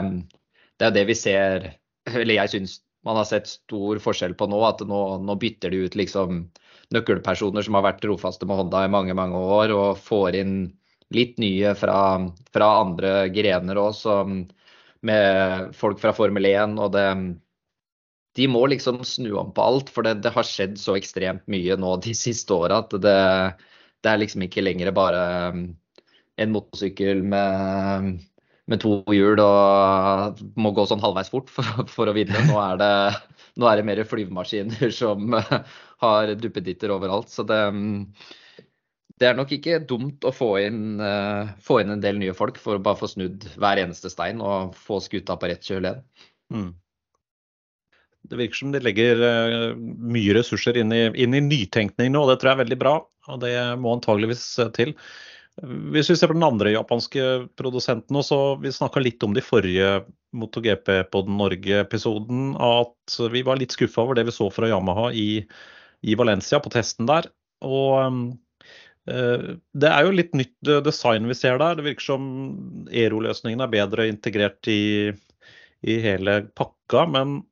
det 0.79 0.89
er 0.89 0.97
det 0.99 1.07
vi 1.11 1.19
ser 1.19 1.71
Eller 2.13 2.39
jeg 2.39 2.55
syns 2.55 2.81
man 3.05 3.19
har 3.21 3.27
sett 3.29 3.51
stor 3.51 3.99
forskjell 4.01 4.37
på 4.39 4.49
nå. 4.49 4.61
At 4.65 4.81
nå, 4.89 5.01
nå 5.21 5.37
bytter 5.41 5.75
de 5.75 5.85
ut 5.85 5.99
liksom 5.99 6.47
nøkkelpersoner 6.95 7.65
som 7.65 7.77
har 7.77 7.85
vært 7.89 8.03
trofaste 8.05 8.47
med 8.49 8.61
Honda 8.61 8.85
i 8.87 8.93
mange, 8.93 9.17
mange 9.17 9.37
år, 9.37 9.73
og 9.75 10.01
får 10.01 10.39
inn 10.41 10.57
litt 11.15 11.37
nye 11.43 11.75
fra, 11.77 11.97
fra 12.55 12.69
andre 12.81 13.13
grener 13.35 13.79
òg, 13.81 13.99
med 15.05 15.75
folk 15.77 16.01
fra 16.01 16.15
Formel 16.17 16.49
1. 16.49 16.79
og 16.81 16.95
det 16.95 17.09
de 18.35 18.49
må 18.51 18.65
liksom 18.71 19.03
snu 19.07 19.33
om 19.39 19.53
på 19.55 19.63
alt, 19.63 19.91
for 19.95 20.07
det, 20.07 20.19
det 20.25 20.33
har 20.35 20.47
skjedd 20.47 20.77
så 20.81 20.97
ekstremt 20.99 21.45
mye 21.51 21.77
nå 21.79 21.97
de 22.03 22.15
siste 22.19 22.55
åra 22.55 22.83
at 22.83 22.95
det, 22.99 23.19
det, 24.03 24.11
er 24.11 24.21
liksom 24.23 24.47
ikke 24.47 24.65
lenger 24.65 24.91
bare 24.97 25.25
um, 25.55 25.67
en 26.43 26.55
motorsykkel 26.55 27.23
med, 27.23 28.11
med, 28.67 28.83
to 28.83 28.99
hjul 29.15 29.39
og 29.45 30.43
må 30.59 30.75
gå 30.75 30.87
sånn 30.91 31.05
halvveis 31.05 31.31
fort 31.31 31.53
for, 31.53 31.87
for 31.91 32.11
å 32.11 32.17
vinne. 32.17 32.47
Nå 32.51 32.59
er, 32.59 32.81
det, 32.83 32.93
nå 33.61 33.71
er 33.71 33.79
det 33.79 33.87
mer 33.87 34.03
flyvemaskiner 34.11 34.91
som 34.95 35.39
har 36.05 36.35
duppeditter 36.35 36.95
overalt. 36.97 37.31
Så 37.31 37.47
det, 37.47 37.63
um, 37.71 38.09
det 39.23 39.31
er 39.31 39.39
nok 39.39 39.55
ikke 39.55 39.85
dumt 39.87 40.27
å 40.27 40.35
få 40.35 40.57
inn, 40.65 40.99
uh, 40.99 41.55
få 41.63 41.85
inn, 41.85 41.95
en 41.95 42.03
del 42.03 42.19
nye 42.19 42.35
folk 42.35 42.59
for 42.59 42.81
å 42.81 42.83
bare 42.83 42.99
få 42.99 43.15
snudd 43.15 43.47
hver 43.55 43.79
eneste 43.87 44.11
stein 44.11 44.43
og 44.43 44.75
få 44.75 44.99
skuta 45.07 45.39
på 45.39 45.55
rett 45.55 45.63
kjøl 45.63 45.87
igjen. 45.87 46.09
Mm. 46.51 46.73
Det 48.25 48.39
virker 48.41 48.61
som 48.63 48.73
de 48.73 48.81
legger 48.81 49.21
uh, 49.21 49.77
mye 49.77 50.35
ressurser 50.37 50.79
inn 50.81 50.93
i, 50.97 51.05
inn 51.21 51.37
i, 51.37 51.43
nytenkning 51.45 52.13
nå, 52.15 52.25
og 52.25 52.33
det 52.33 52.41
tror 52.41 52.53
jeg 52.53 52.59
er 52.59 52.65
veldig 52.65 52.81
bra. 52.81 52.97
Og 53.33 53.41
det 53.43 53.55
må 53.81 53.95
antageligvis 53.97 54.47
til. 54.77 54.95
Hvis 55.95 56.09
vi 56.11 56.17
ser 56.19 56.33
på 56.33 56.35
den 56.35 56.47
andre 56.47 56.73
japanske 56.75 57.25
produsenten 57.55 58.19
også, 58.19 58.39
vi 58.63 58.73
snakka 58.75 59.03
litt 59.03 59.23
om 59.23 59.37
det 59.37 59.45
i 59.45 59.47
forrige 59.47 59.91
MotoGP 60.35 60.91
på 61.13 61.21
den 61.29 61.37
Norge-episoden, 61.39 62.57
at 62.59 63.19
vi 63.31 63.45
var 63.47 63.61
litt 63.61 63.77
skuffa 63.77 64.03
over 64.03 64.19
det 64.19 64.27
vi 64.27 64.35
så 64.35 64.49
fra 64.51 64.69
Yamaha 64.73 65.13
i, 65.15 65.45
i 66.03 66.17
Valencia 66.19 66.59
på 66.63 66.73
testen 66.75 67.07
der. 67.07 67.31
Og 67.63 67.95
uh, 69.07 69.47
det 69.79 69.93
er 69.93 70.09
jo 70.09 70.17
litt 70.19 70.35
nytt 70.35 70.75
design 70.85 71.31
vi 71.31 71.39
ser 71.39 71.63
der. 71.63 71.79
Det 71.79 71.87
virker 71.87 72.09
som 72.11 72.29
Ero-løsningen 72.91 73.63
er 73.63 73.75
bedre 73.77 74.09
integrert 74.11 74.73
i, 74.73 75.13
i, 75.87 76.01
hele 76.03 76.41
pakka, 76.59 77.07
men 77.15 77.45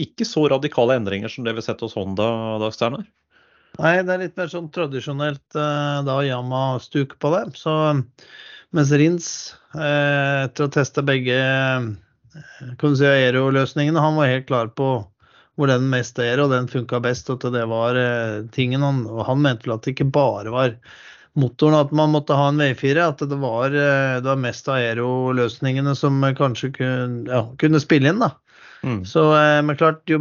ikke 0.00 0.26
så 0.28 0.46
radikale 0.52 0.96
endringer 0.98 1.32
som 1.32 1.44
det 1.46 1.54
vi 1.54 1.62
har 1.62 1.68
sett 1.70 1.82
hos 1.84 1.96
Honda, 1.98 2.28
Dagsterner. 2.62 3.06
Nei, 3.80 3.94
det 4.04 4.12
er 4.12 4.20
litt 4.20 4.34
mer 4.36 4.50
sånn 4.52 4.68
tradisjonelt 4.72 5.56
eh, 5.56 6.00
da 6.04 6.18
Yama-stuk 6.26 7.16
på 7.22 7.30
det. 7.32 7.44
Så 7.56 7.72
mens 8.76 8.92
Rins, 8.92 9.28
eh, 9.72 10.44
etter 10.44 10.68
å 10.68 10.72
teste 10.72 11.04
begge 11.08 11.38
eh, 11.38 11.86
kan 12.80 12.98
si, 12.98 13.08
aero-løsningene, 13.08 14.02
han 14.02 14.18
var 14.20 14.28
helt 14.28 14.50
klar 14.50 14.74
på 14.76 14.90
hvor 15.56 15.68
den 15.68 15.88
mest 15.92 16.20
er, 16.20 16.40
og 16.40 16.52
den 16.52 16.68
funka 16.68 17.00
best. 17.04 17.32
Og 17.32 17.44
det 17.52 17.64
var 17.68 17.96
tingen 18.52 18.84
han, 18.84 19.02
og 19.08 19.24
han 19.28 19.40
mente 19.44 19.68
vel 19.68 19.76
at 19.76 19.86
det 19.86 19.96
ikke 19.96 20.08
bare 20.12 20.52
var 20.52 20.76
motoren 21.36 21.78
at 21.78 21.92
man 21.96 22.12
måtte 22.12 22.36
ha 22.36 22.50
en 22.50 22.60
V4, 22.60 23.08
at 23.08 23.24
det 23.24 23.36
var, 23.40 23.72
det 23.72 24.28
var 24.28 24.40
mest 24.40 24.68
aero-løsningene 24.68 25.94
som 25.96 26.20
kanskje 26.36 26.72
kunne, 26.76 27.24
ja, 27.28 27.44
kunne, 27.60 27.80
spille 27.80 28.12
inn. 28.12 28.20
da. 28.24 28.34
Mm. 28.82 29.00
Så 29.06 29.22
men 29.62 29.78
klart, 29.78 30.02
jo 30.10 30.18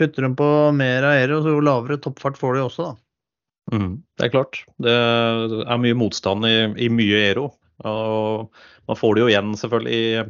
Putter 0.00 0.24
de 0.24 0.30
på 0.32 0.46
mer 0.72 1.04
aero, 1.04 1.42
så 1.44 1.52
jo 1.52 1.60
lavere 1.60 1.98
toppfart 2.00 2.38
får 2.40 2.56
de 2.56 2.60
også, 2.64 2.86
da. 2.88 3.76
Mm, 3.76 3.90
det 4.16 4.26
er 4.26 4.32
klart. 4.32 4.62
Det 4.80 4.94
er 4.94 5.82
mye 5.82 5.98
motstand 5.98 6.46
i, 6.48 6.54
i 6.86 6.88
mye 6.88 7.18
aero. 7.20 7.50
Og 7.84 8.48
man 8.88 8.98
får 8.98 9.14
det 9.14 9.22
jo 9.22 9.28
igjen 9.30 9.52
selvfølgelig 9.60 9.98
i, 9.98 10.24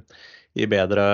i, 0.59 0.67
bedre, 0.71 1.05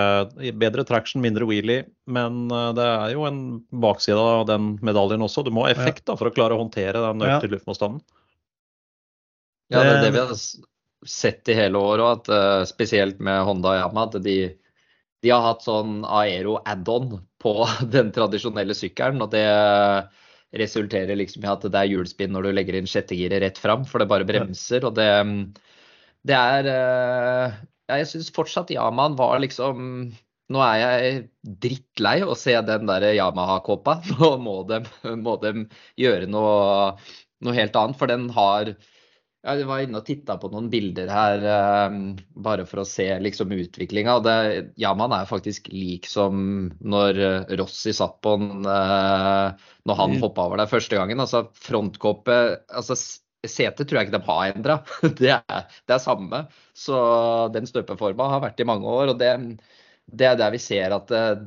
i, 0.40 0.54
bedre, 0.56 0.86
traction, 0.88 1.20
mindre 1.24 1.48
wheelie. 1.48 1.84
Men 2.08 2.46
eh, 2.48 2.70
det 2.78 2.86
er 2.86 3.14
jo 3.14 3.26
en 3.28 3.42
bakside 3.84 4.24
av 4.24 4.46
den 4.48 4.74
medaljen 4.84 5.24
også. 5.26 5.44
Du 5.44 5.52
må 5.54 5.66
ha 5.66 5.74
effekt 5.74 6.06
da, 6.08 6.16
for 6.18 6.30
å 6.30 6.34
klare 6.34 6.56
å 6.56 6.62
håndtere 6.64 7.04
den 7.10 7.26
økte 7.28 7.50
ja. 7.50 7.52
luftmotstanden. 7.52 8.00
Ja, 9.68 9.82
det 9.82 9.96
er 9.98 10.04
det 10.06 10.14
vi 10.14 10.22
har 10.22 10.34
sett 11.06 11.50
i 11.50 11.58
hele 11.58 11.80
år 11.82 12.00
òg, 12.00 12.30
at 12.30 12.68
spesielt 12.70 13.18
med 13.22 13.42
Honda 13.44 13.74
og 13.74 13.80
Yama. 13.80 14.04
at 14.06 14.20
de 14.22 14.36
de 15.24 15.32
har 15.32 15.44
hatt 15.44 15.64
sånn 15.64 16.02
aero 16.04 16.58
add-on 16.64 17.16
på 17.42 17.54
den 17.94 18.12
tradisjonelle 18.14 18.76
sykkelen. 18.76 19.22
og 19.24 19.32
det 19.34 19.46
resulterer 20.56 21.18
liksom 21.18 21.44
i 21.44 21.50
at 21.50 21.64
det 21.66 21.80
er 21.80 21.90
hjulspinn 21.90 22.32
når 22.32 22.46
du 22.46 22.50
legger 22.54 22.78
inn 22.78 22.90
sjettegiret 22.90 23.42
rett 23.42 23.58
fram, 23.60 23.84
for 23.88 24.00
det 24.00 24.10
bare 24.10 24.28
bremser. 24.28 24.86
Og 24.88 24.94
det, 24.96 25.08
det 26.26 26.36
er 26.36 26.70
ja, 26.70 27.98
Jeg 27.98 28.08
syns 28.12 28.30
fortsatt 28.34 28.72
Yaman 28.74 29.18
var 29.18 29.40
liksom 29.42 29.82
Nå 30.46 30.60
er 30.62 30.76
jeg 30.78 31.22
drittlei 31.62 32.20
å 32.22 32.36
se 32.38 32.52
den 32.62 32.86
der 32.86 33.08
Yamaha-kåpa. 33.16 33.96
Nå 34.14 34.28
må 34.38 34.60
de, 34.68 34.78
må 35.18 35.34
de 35.42 35.66
gjøre 35.98 36.28
noe, 36.30 36.92
noe 37.42 37.56
helt 37.56 37.78
annet, 37.80 37.98
for 37.98 38.12
den 38.12 38.28
har 38.36 38.70
jeg 39.46 39.66
var 39.68 39.82
inne 39.84 40.00
og 40.00 40.06
titta 40.06 40.36
på 40.42 40.48
noen 40.50 40.68
bilder 40.72 41.10
her 41.12 41.44
um, 41.90 42.00
bare 42.42 42.64
for 42.66 42.82
å 42.82 42.88
se 42.88 43.06
liksom 43.22 43.54
utviklinga. 43.54 44.16
Yaman 44.80 45.14
er 45.14 45.28
faktisk 45.30 45.70
lik 45.72 46.08
som 46.10 46.66
når 46.80 47.20
eh, 47.22 47.54
Rossi 47.60 47.94
satt 47.96 48.18
på 48.24 48.34
den 48.40 48.66
uh, 48.66 49.54
når 49.86 50.00
han 50.00 50.16
mm. 50.16 50.18
hoppa 50.24 50.48
over 50.48 50.62
der 50.62 50.70
første 50.70 50.98
gangen. 50.98 51.22
Altså 51.22 51.46
frontkåpe 51.62 52.40
altså, 52.66 52.98
Setet 53.46 53.86
tror 53.86 54.00
jeg 54.00 54.08
ikke 54.08 54.16
de 54.16 54.26
har 54.26 54.46
endra. 54.50 54.80
Det, 55.20 55.34
det, 55.46 55.92
er 55.94 56.02
samme. 56.02 56.46
Så 56.74 56.96
den 57.54 57.68
støpeforma 57.70 58.26
har 58.32 58.42
vært 58.42 58.58
i 58.58 58.66
mange 58.66 58.90
år. 58.90 59.12
Og 59.12 59.20
det, 59.20 59.30
det 60.10 60.32
er 60.32 60.40
der 60.40 60.56
vi 60.56 60.62
ser 60.62 60.96
at 60.96 61.12
uh, 61.14 61.44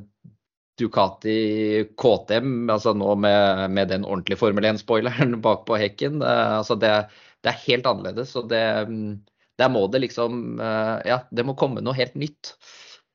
Ducati 0.79 1.39
KTM, 1.99 2.69
altså 2.71 2.93
nå 2.95 3.15
med, 3.19 3.65
med 3.75 3.91
den 3.91 4.05
ordentlige 4.07 4.39
Formel 4.39 4.69
1-spoileren 4.69 5.35
bak 5.45 5.65
på 5.67 5.75
hekken, 5.81 6.23
altså 6.23 6.79
det 6.79 6.93
det 7.43 7.51
er 7.51 7.63
helt 7.65 7.87
annerledes. 7.89 8.35
Og 8.39 8.49
det, 8.51 8.63
der 9.59 9.71
må 9.71 9.85
det 9.91 10.03
liksom 10.07 10.59
eh, 10.59 10.97
Ja, 11.09 11.23
det 11.31 11.45
må 11.47 11.57
komme 11.59 11.83
noe 11.85 11.97
helt 11.97 12.15
nytt. 12.19 12.53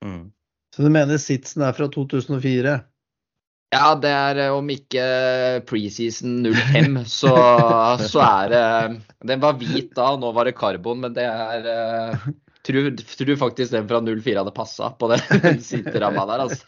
Mm. 0.04 0.32
Så 0.74 0.82
du 0.82 0.90
mener 0.92 1.20
sitsen 1.22 1.64
er 1.64 1.76
fra 1.76 1.88
2004? 1.92 2.78
Ja, 3.74 3.94
det 3.98 4.10
er 4.12 4.40
eh, 4.44 4.54
om 4.54 4.70
ikke 4.70 5.04
preseason 5.68 6.44
05, 6.46 7.00
så, 7.18 7.34
så 8.02 8.22
er 8.24 8.54
det 8.54 8.64
Den 9.32 9.42
var 9.42 9.58
hvit 9.60 9.92
da, 9.96 10.12
og 10.14 10.22
nå 10.22 10.32
var 10.36 10.48
det 10.48 10.56
karbon, 10.58 11.02
men 11.04 11.16
det 11.16 11.26
er 11.28 11.70
eh, 11.74 12.32
Tror, 12.64 12.86
tror 12.96 13.36
faktisk 13.36 13.74
den 13.74 13.88
fra 13.90 13.98
04 14.00 14.38
hadde 14.40 14.52
passa 14.56 14.88
på 14.96 15.10
den 15.10 15.58
sitteramma 15.68 16.24
der, 16.30 16.44
altså. 16.46 16.64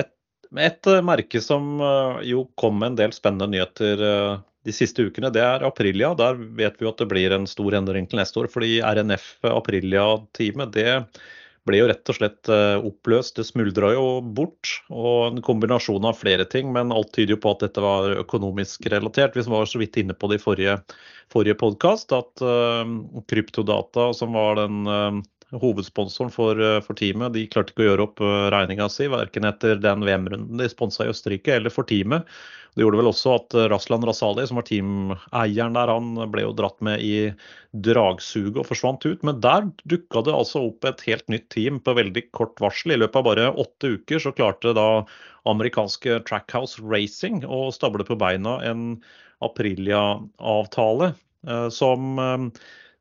Et 0.00 0.08
et 0.60 0.86
eh, 0.86 1.02
merke 1.04 1.40
som 1.40 1.76
eh, 1.80 2.24
jo 2.32 2.46
kom 2.60 2.80
med 2.80 2.92
en 2.92 2.98
del 3.04 3.14
spennende 3.16 3.50
nyheter 3.52 4.02
eh, 4.06 4.40
de 4.66 4.74
siste 4.74 5.04
ukene, 5.06 5.32
det 5.34 5.42
er 5.42 5.64
Aprilia. 5.66 6.12
Der 6.18 6.38
vet 6.38 6.76
vi 6.78 6.88
at 6.88 7.00
det 7.00 7.08
blir 7.10 7.34
en 7.34 7.48
stor 7.50 7.74
endring 7.74 8.06
til 8.06 8.20
neste 8.20 8.38
år. 8.42 8.50
Fordi 8.52 8.76
RNF 8.84 9.32
Aprilia-teamet 9.50 10.70
det 10.76 10.92
ble 11.66 11.80
jo 11.80 11.88
rett 11.90 12.12
og 12.12 12.14
slett 12.14 12.50
oppløst. 12.78 13.40
Det 13.40 13.46
smuldra 13.48 13.90
jo 13.96 14.04
bort. 14.22 14.70
Og 14.86 15.32
en 15.32 15.42
kombinasjon 15.42 16.06
av 16.06 16.20
flere 16.20 16.46
ting. 16.46 16.70
Men 16.74 16.94
alt 16.94 17.10
tyder 17.10 17.34
jo 17.34 17.40
på 17.42 17.56
at 17.56 17.66
dette 17.66 17.82
var 17.82 18.14
økonomisk 18.22 18.86
relatert. 18.94 19.34
Vi 19.34 19.42
var 19.50 19.66
så 19.66 19.82
vidt 19.82 19.98
inne 19.98 20.14
på 20.14 20.30
det 20.30 20.38
i 20.38 20.44
forrige, 20.44 20.78
forrige 21.34 21.58
podkast, 21.58 22.14
at 22.14 22.46
Kryptodata, 23.34 24.12
som 24.14 24.38
var 24.38 24.62
den 24.62 25.24
hovedsponsoren 25.60 26.30
for, 26.32 26.60
eh, 26.60 26.80
for, 26.80 26.96
teamet. 26.96 27.34
De 27.34 27.46
klarte 27.50 27.72
ikke 27.72 27.84
å 27.84 27.90
gjøre 27.90 28.06
opp 28.06 28.22
eh, 28.24 28.48
regninga 28.54 28.88
si, 28.92 29.08
verken 29.12 29.46
etter 29.48 29.80
den 29.82 30.04
VM-runden 30.06 30.60
de 30.60 30.68
sponsa 30.70 31.04
i 31.04 31.12
Østerrike, 31.12 31.56
eller 31.56 31.72
for 31.72 31.88
teamet. 31.88 32.28
Det 32.72 32.80
gjorde 32.86 33.02
vel 33.02 33.10
også 33.10 33.34
at 33.36 33.56
eh, 33.58 33.68
Raslan 33.72 34.06
Rasali, 34.08 34.46
som 34.48 34.60
var 34.60 34.66
teameieren 34.68 35.76
der, 35.76 35.92
han 35.92 36.14
ble 36.32 36.46
jo 36.46 36.54
dratt 36.56 36.78
med 36.84 37.04
i 37.04 37.14
dragsuget 37.84 38.62
og 38.62 38.68
forsvant 38.70 39.04
ut. 39.04 39.24
Men 39.28 39.42
der 39.44 39.68
dukka 39.92 40.24
det 40.24 40.36
altså 40.36 40.66
opp 40.70 40.88
et 40.88 41.04
helt 41.08 41.28
nytt 41.32 41.50
team 41.52 41.82
på 41.84 41.96
veldig 42.00 42.26
kort 42.36 42.56
varsel. 42.62 42.96
I 42.96 43.02
løpet 43.02 43.20
av 43.20 43.28
bare 43.28 43.50
åtte 43.52 43.96
uker 43.98 44.24
så 44.24 44.32
klarte 44.36 44.72
da 44.78 45.04
amerikanske 45.48 46.22
Trackhouse 46.28 46.80
Racing 46.80 47.42
å 47.44 47.66
stable 47.74 48.06
på 48.08 48.16
beina 48.16 48.60
en 48.64 48.94
Aprilia-avtale 49.42 51.08
som 51.74 52.20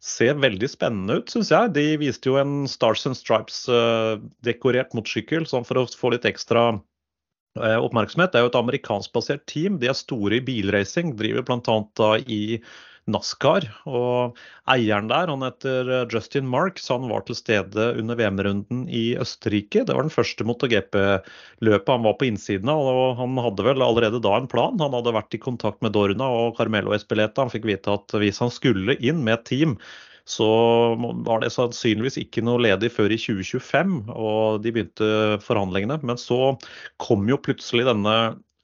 ser 0.02 0.40
veldig 0.42 0.70
spennende 0.72 1.20
ut, 1.22 1.32
syns 1.32 1.52
jeg. 1.54 1.74
De 1.76 1.86
viste 2.02 2.30
jo 2.30 2.40
en 2.42 2.66
Stars 2.70 3.06
and 3.10 3.18
Stripes-dekorert 3.18 4.92
uh, 4.94 4.98
motorsykkel 4.98 5.46
sånn 5.50 5.68
for 5.68 5.82
å 5.82 5.86
få 5.86 6.14
litt 6.16 6.26
ekstra 6.26 6.72
uh, 6.74 7.78
oppmerksomhet. 7.78 8.34
Det 8.34 8.42
er 8.42 8.48
jo 8.48 8.52
et 8.52 8.62
amerikanskbasert 8.62 9.46
team. 9.52 9.78
De 9.82 9.92
er 9.92 9.98
store 9.98 10.40
i 10.40 10.46
bilracing. 10.46 11.14
Driver 11.20 11.46
bl.a. 11.46 12.10
i 12.26 12.42
NASCAR. 13.12 13.68
Og 13.90 14.38
eieren 14.72 15.10
der, 15.12 15.32
han 15.32 15.46
heter 15.46 15.90
eh, 15.92 16.04
Justin 16.12 16.48
Marks, 16.50 16.90
han 16.92 17.08
var 17.12 17.26
til 17.28 17.38
stede 17.38 17.88
under 18.00 18.20
VM-runden 18.20 18.86
i 18.88 19.16
Østerrike. 19.22 19.86
Det 19.88 19.96
var 19.96 20.08
den 20.08 20.14
første 20.14 20.48
MotoGP-løpet 20.48 21.94
han 21.94 22.08
var 22.08 22.18
på 22.20 22.30
innsiden 22.30 22.72
av. 22.72 22.86
og 22.92 23.18
Han 23.22 23.40
hadde 23.46 23.68
vel 23.68 23.86
allerede 23.86 24.22
da 24.24 24.38
en 24.38 24.50
plan. 24.52 24.80
Han 24.82 24.96
hadde 24.98 25.16
vært 25.18 25.38
i 25.38 25.42
kontakt 25.42 25.82
med 25.86 25.96
Dorna 25.98 26.30
og 26.42 26.56
Carmelo 26.60 26.96
Espeleta. 26.98 27.46
Han 27.46 27.54
fikk 27.54 27.68
vite 27.70 27.98
at 27.98 28.18
hvis 28.22 28.42
han 28.44 28.54
skulle 28.54 28.98
inn 29.00 29.24
med 29.26 29.40
et 29.40 29.48
team, 29.52 29.78
så 30.30 30.48
var 31.26 31.42
det 31.42 31.50
sannsynligvis 31.54 32.20
ikke 32.22 32.44
noe 32.46 32.62
ledig 32.62 32.92
før 32.94 33.12
i 33.12 33.18
2025, 33.20 33.96
og 34.14 34.62
de 34.64 34.74
begynte 34.74 35.10
forhandlingene. 35.44 35.98
Men 36.06 36.20
så 36.22 36.54
kom 37.02 37.26
jo 37.30 37.40
plutselig 37.42 37.88
denne 37.90 38.16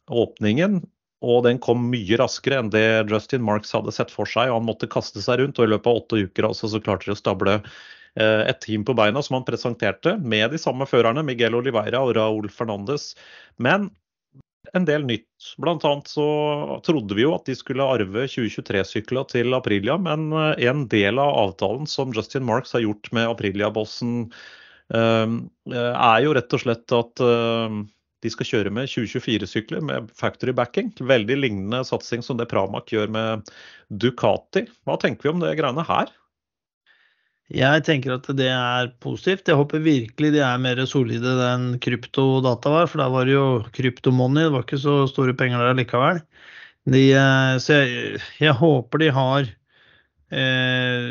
åpningen 0.07 0.81
og 1.25 1.43
den 1.47 1.57
kom 1.63 1.87
mye 1.91 2.17
raskere 2.19 2.59
enn 2.61 2.71
det 2.73 3.09
Justin 3.09 3.45
Marks 3.45 3.73
hadde 3.73 3.93
sett 3.95 4.11
for 4.13 4.29
seg. 4.29 4.51
og 4.51 4.59
Han 4.59 4.67
måtte 4.69 4.89
kaste 4.91 5.21
seg 5.23 5.41
rundt, 5.41 5.57
og 5.57 5.65
i 5.65 5.71
løpet 5.73 5.89
av 5.89 6.01
åtte 6.03 6.19
uker 6.27 6.49
altså, 6.49 6.69
så 6.69 6.81
klarte 6.83 7.09
de 7.09 7.15
å 7.15 7.17
stable 7.17 7.55
eh, 7.57 8.43
et 8.45 8.59
team 8.61 8.85
på 8.85 8.95
beina 8.97 9.23
som 9.25 9.39
han 9.39 9.47
presenterte, 9.47 10.17
med 10.21 10.53
de 10.53 10.61
samme 10.61 10.85
førerne, 10.89 11.25
Miguel 11.25 11.57
Oliveira 11.57 12.03
og 12.05 12.13
Raúl 12.19 12.51
Fernandes. 12.53 13.15
Men 13.57 13.89
en 14.75 14.85
del 14.85 15.07
nytt. 15.07 15.49
Blant 15.63 15.85
annet 15.87 16.11
så 16.11 16.27
trodde 16.85 17.15
vi 17.17 17.23
jo 17.23 17.33
at 17.33 17.47
de 17.47 17.55
skulle 17.57 17.85
arve 17.87 18.27
2023-sykla 18.29 19.23
til 19.31 19.57
Aprilia, 19.57 19.97
men 19.97 20.29
eh, 20.35 20.69
en 20.69 20.85
del 20.91 21.17
av 21.23 21.33
avtalen 21.47 21.89
som 21.89 22.13
Justin 22.13 22.45
Marks 22.45 22.77
har 22.77 22.85
gjort 22.85 23.09
med 23.15 23.25
Aprilia-bossen, 23.33 24.27
eh, 24.93 25.37
er 25.73 26.25
jo 26.27 26.37
rett 26.37 26.53
og 26.53 26.67
slett 26.67 26.93
at 26.93 27.27
De 28.25 28.31
skal 28.33 28.47
kjøre 28.49 28.71
med 28.73 28.89
2024-sykler 28.89 29.83
med 29.85 30.07
factory 30.17 30.53
backing. 30.57 30.89
Veldig 30.97 31.37
lignende 31.37 31.83
satsing 31.85 32.23
som 32.25 32.39
det 32.39 32.49
Pramac 32.49 32.89
gjør 32.89 33.11
med 33.13 33.51
Ducati. 33.93 34.65
Hva 34.87 34.97
tenker 35.01 35.27
vi 35.27 35.33
om 35.35 35.43
det 35.43 35.53
greiene 35.59 35.85
her? 35.85 36.09
Jeg 37.53 37.83
tenker 37.87 38.17
at 38.17 38.25
det 38.35 38.49
er 38.51 38.89
positivt. 39.03 39.47
Jeg 39.47 39.55
håper 39.55 39.83
virkelig 39.83 40.33
de 40.33 40.41
er 40.43 40.57
mer 40.59 40.81
solide 40.89 41.31
enn 41.45 41.77
kryptodata 41.83 42.73
var, 42.73 42.89
for 42.91 42.99
da 42.99 43.07
var 43.13 43.29
det 43.29 43.37
jo 43.37 43.45
kryptomoney, 43.75 44.49
det 44.49 44.55
var 44.55 44.65
ikke 44.65 44.81
så 44.83 44.97
store 45.07 45.35
penger 45.37 45.63
der 45.63 45.77
likevel. 45.77 46.19
De, 46.87 47.05
eh, 47.15 47.53
så 47.63 47.79
jeg, 47.79 48.19
jeg, 48.41 48.55
håper 48.59 49.03
de 49.03 49.07
har 49.15 49.47
eh, 50.35 51.07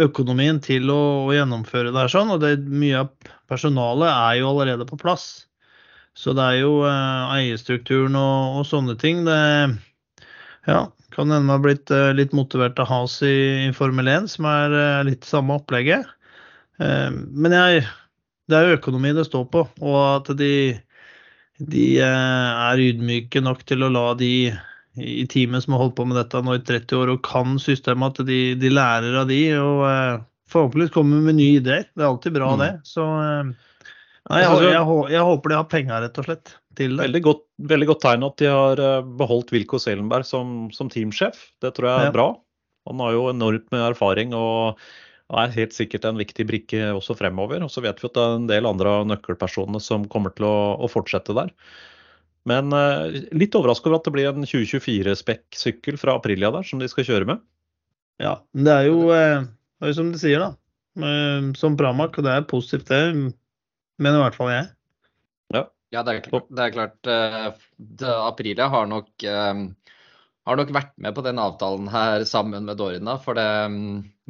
økonomien 0.00 0.62
til 0.64 0.88
å, 0.92 1.02
å, 1.26 1.30
gjennomføre 1.36 1.92
det 1.92 2.06
her 2.06 2.12
sånn, 2.12 2.32
og 2.32 2.40
det, 2.44 2.54
mye 2.64 3.04
av 3.04 3.12
personalet 3.50 4.08
er 4.08 4.40
jo 4.40 4.50
allerede 4.54 4.88
på 4.88 5.00
plass. 5.00 5.28
Så 6.18 6.34
det 6.36 6.44
er 6.44 6.56
jo 6.64 6.72
eh, 6.88 7.34
eierstrukturen 7.36 8.16
og, 8.18 8.60
og, 8.60 8.66
sånne 8.68 8.96
ting. 9.00 9.22
Det 9.28 9.38
ja, 10.68 10.80
kan 11.14 11.30
hende 11.30 11.46
man 11.46 11.56
har 11.56 11.64
blitt 11.64 11.92
uh, 11.94 12.10
litt 12.14 12.34
motivert 12.36 12.78
av 12.82 12.90
Has 12.90 13.20
i, 13.26 13.68
i 13.68 13.72
Formel 13.76 14.10
1, 14.10 14.28
som 14.34 14.48
er 14.50 14.74
uh, 14.74 15.02
litt 15.06 15.26
samme 15.26 15.56
opplegget. 15.60 16.08
Uh, 16.80 17.10
men 17.14 17.54
jeg, 17.56 17.84
det 18.50 18.58
er 18.58 18.68
jo 18.68 18.78
økonomi 18.80 19.14
det 19.16 19.26
står 19.28 19.46
på, 19.52 19.64
og 19.80 20.00
at 20.02 20.32
de, 20.38 20.52
de 21.60 21.86
er 22.04 22.84
ydmyke 22.84 23.42
nok 23.44 23.64
til 23.68 23.86
å 23.86 23.92
la 23.92 24.10
de 24.18 24.50
i 25.00 25.24
teamet 25.30 25.64
som 25.64 25.76
har 25.76 25.84
holdt 25.84 25.96
på 26.00 26.04
med 26.10 26.18
dette 26.18 26.40
nå 26.42 26.58
i 26.58 26.62
30 26.66 26.98
år 26.98 27.12
og 27.14 27.22
kan 27.24 27.54
systemet, 27.62 28.18
at 28.20 28.28
de, 28.28 28.40
de 28.58 28.72
lærer 28.74 29.14
av 29.22 29.30
de 29.30 29.38
og 29.62 29.84
forhåpentligvis 30.50 30.92
kommer 30.92 31.22
med 31.24 31.38
nye 31.38 31.60
ideer. 31.60 31.86
Det 31.94 32.02
er 32.02 32.08
alltid 32.10 32.34
bra, 32.34 32.50
mm. 32.56 32.62
det. 32.64 32.70
Så 32.90 33.06
nei, 34.28 34.40
jeg, 34.42 34.56
jeg, 34.68 34.86
jeg, 35.14 35.26
håper 35.30 35.52
de 35.52 35.58
har 35.58 35.68
penger, 35.70 36.02
rett 36.04 36.20
og 36.20 36.26
slett 36.28 36.54
til 36.78 36.96
det. 36.96 37.04
Veldig 37.06 37.22
godt, 37.24 37.44
veldig 37.72 37.90
godt 37.90 38.02
tegn 38.04 38.26
at 38.26 38.40
de 38.42 38.50
har 38.50 38.82
eh, 38.84 39.12
beholdt 39.20 39.52
Wilko 39.54 39.80
Selenberg 39.82 40.28
som, 40.28 40.68
som, 40.76 40.90
teamsjef. 40.92 41.38
Det 41.62 41.72
tror 41.76 41.90
jeg 41.90 42.02
er 42.02 42.10
ja. 42.10 42.16
bra. 42.16 42.28
Han 42.90 43.04
har 43.04 43.14
jo 43.16 43.28
enormt 43.32 43.68
med 43.72 43.86
erfaring 43.90 44.34
og 44.36 44.80
er 45.30 45.52
helt 45.54 45.74
sikkert 45.76 46.06
en 46.08 46.18
viktig 46.18 46.46
brikke 46.48 46.90
også 46.96 47.14
fremover. 47.18 47.62
Og 47.64 47.70
så 47.72 47.84
vet 47.84 48.00
vi 48.02 48.08
at 48.08 48.16
det 48.16 48.24
er 48.24 48.36
en 48.38 48.50
del 48.50 48.68
andre 48.68 48.96
av 49.00 49.06
nøkkelpersonene 49.10 49.82
som 49.82 50.08
kommer 50.10 50.34
til 50.34 50.48
å, 50.48 50.58
å 50.82 50.90
fortsette 50.90 51.36
der. 51.36 51.52
Men 52.48 52.72
eh, 52.72 53.20
litt 53.36 53.54
overraska 53.56 53.90
over 53.90 54.00
at 54.00 54.08
det 54.08 54.14
blir 54.16 54.30
en 54.30 54.46
2024-spekk-sykkel 54.48 56.00
fra 56.00 56.16
Aprilia 56.18 56.52
der 56.54 56.66
som 56.66 56.80
de 56.80 56.88
skal 56.90 57.06
kjøre 57.08 57.28
med. 57.34 57.44
Ja, 58.20 58.38
det 58.56 58.72
er 58.72 58.88
jo, 58.88 59.10
eh, 59.16 59.44
det 59.80 59.92
er 59.92 59.96
som 59.96 60.10
de 60.12 60.20
sier, 60.20 60.42
da. 60.42 60.54
Eh, 61.00 61.50
som 61.60 61.76
Pramac, 61.78 62.16
og 62.18 62.26
det 62.26 62.34
er 62.34 62.48
positivt, 62.48 62.90
det. 62.90 63.34
Men 64.00 64.16
i 64.16 64.22
hvert 64.24 64.36
fall 64.38 64.54
jeg. 64.54 64.70
Ja, 65.90 66.04
det 66.06 66.12
er 66.12 66.22
klart. 66.22 66.46
Det 66.54 66.64
er 66.64 66.74
klart 66.74 67.08
uh, 67.10 68.10
Aprilia 68.28 68.68
har 68.70 68.86
nok, 68.86 69.10
uh, 69.26 69.96
har 70.46 70.60
nok, 70.60 70.70
vært 70.74 70.92
med 71.02 71.16
på 71.16 71.24
den 71.26 71.40
avtalen 71.42 71.90
her 71.90 72.24
sammen 72.30 72.68
med 72.68 72.78
Dorina. 72.78 73.16
For 73.18 73.38
det, 73.38 73.48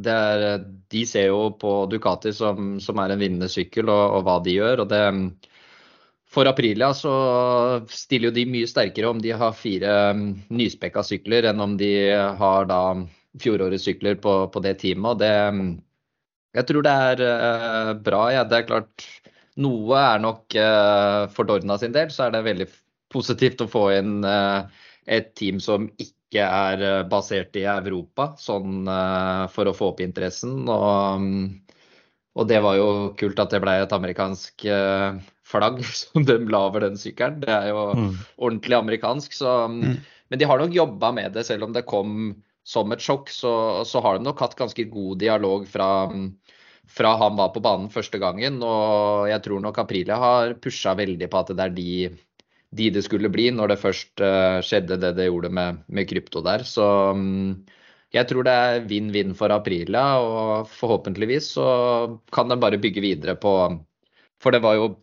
det 0.01 0.15
er, 0.15 0.65
de 0.65 1.05
ser 1.09 1.29
jo 1.29 1.51
på 1.61 1.75
Ducati 1.93 2.33
som, 2.37 2.79
som 2.81 3.01
er 3.05 3.13
en 3.13 3.21
vinnende 3.21 3.51
sykkel, 3.53 3.93
og, 3.93 4.05
og, 4.17 4.25
hva 4.29 4.39
de 4.45 4.57
gjør. 4.57 4.87
og 4.87 4.93
det 4.93 5.05
for 6.31 6.47
Aprilia 6.47 6.93
så 6.95 7.13
stiller 7.91 8.31
jo 8.31 8.37
de 8.37 8.45
mye 8.47 8.69
sterkere 8.71 9.09
om 9.11 9.19
de 9.19 9.33
har 9.35 9.57
fire 9.59 9.95
um, 10.15 10.29
nyspekka 10.55 11.03
sykler, 11.03 11.49
enn 11.51 11.61
om 11.61 11.75
de 11.77 11.91
har 12.15 12.69
da 12.71 12.83
fjorårets 13.43 13.89
sykler 13.89 14.15
på, 14.23 14.45
på 14.55 14.63
det 14.63 14.77
teamet. 14.81 15.11
og 15.11 15.19
det 15.21 15.81
jeg 16.57 16.67
tror 16.67 16.83
det 16.83 16.93
er 17.11 17.21
uh, 17.23 17.91
bra. 18.03 18.25
Ja. 18.35 18.47
Det 18.47 18.57
er 18.59 18.67
klart 18.67 19.05
noe 19.59 19.99
er 19.99 20.23
nok 20.23 20.57
uh, 20.59 21.27
for 21.35 21.49
Dorna 21.49 21.79
sin 21.81 21.95
del, 21.97 22.13
så 22.15 22.27
er 22.27 22.37
det 22.37 22.47
veldig 22.47 22.69
positivt 23.11 23.65
å 23.65 23.71
få 23.71 23.89
inn 23.97 24.21
uh, 24.23 24.69
et 25.11 25.33
team 25.39 25.59
som 25.63 25.89
ikke 25.99 26.45
er 26.45 26.85
uh, 26.85 27.09
basert 27.11 27.57
i 27.59 27.67
Europa, 27.67 28.31
sånn 28.39 28.87
for 29.51 29.71
å 29.71 29.75
få 29.75 29.91
opp 29.95 30.05
interessen. 30.05 30.63
Og, 30.71 31.19
um, 31.19 31.49
og, 32.39 32.47
det 32.51 32.61
var 32.63 32.79
jo 32.79 32.89
kult 33.19 33.43
at 33.43 33.51
det 33.55 33.63
ble 33.65 33.81
et 33.83 33.97
amerikansk 33.97 34.69
flagg 35.51 35.83
som 36.03 36.27
de 36.27 36.39
la 36.47 36.63
over 36.69 36.87
den 36.87 37.01
sykkelen. 37.01 37.43
Det 37.43 37.51
er 37.57 37.73
jo 37.73 37.89
mm. 37.97 38.15
ordentlig 38.39 38.79
amerikansk. 38.79 39.35
Så, 39.35 39.57
um, 39.67 39.83
mm. 39.83 39.99
Men 40.31 40.39
de 40.39 40.47
har 40.47 40.63
nok 40.63 40.77
jobba 40.77 41.11
med 41.17 41.35
det, 41.35 41.45
selv 41.49 41.67
om 41.67 41.75
det 41.75 41.89
kom 41.91 42.37
som 42.71 42.93
et 42.95 43.03
sjokk. 43.03 43.33
Så, 43.35 43.53
så 43.89 44.03
har 44.05 44.19
de 44.19 44.29
nok 44.29 44.41
hatt 44.45 44.59
ganske 44.59 44.87
god 44.93 45.19
dialog 45.23 45.67
fra 45.69 45.91
um, 46.13 46.31
fra 46.91 47.15
han 47.21 47.37
var 47.39 47.53
på 47.55 47.63
banen 47.65 47.91
første 47.93 48.19
gangen. 48.23 48.61
Og 48.67 49.29
jeg 49.31 49.43
tror 49.45 49.63
nok 49.63 49.79
Aprilia 49.83 50.19
har 50.21 50.57
pusha 50.63 50.95
veldig 50.99 51.31
på 51.31 51.43
at 51.43 51.53
det 51.55 51.67
er 51.67 51.77
de, 51.77 51.91
de 52.77 52.89
det 52.97 53.05
skulle 53.07 53.31
bli, 53.33 53.51
når 53.55 53.75
det 53.75 53.83
først 53.83 54.25
uh, 54.25 54.59
skjedde 54.67 54.99
det 55.03 55.15
det 55.19 55.29
gjorde 55.29 55.53
med, 55.55 55.85
med 55.89 56.09
krypto 56.11 56.43
der. 56.47 56.67
Så 56.67 56.87
um, 57.15 57.61
jeg 58.15 58.27
tror 58.27 58.47
det 58.47 58.57
er 58.57 58.89
vinn-vinn 58.91 59.37
for 59.39 59.55
Aprilia, 59.55 60.07
og 60.19 60.73
forhåpentligvis 60.75 61.53
så 61.59 61.69
kan 62.35 62.51
de 62.51 62.59
bare 62.61 62.81
bygge 62.83 63.05
videre 63.05 63.37
på 63.39 63.55
For 64.41 64.57
det 64.57 64.63
var 64.65 64.79
jo, 64.79 64.95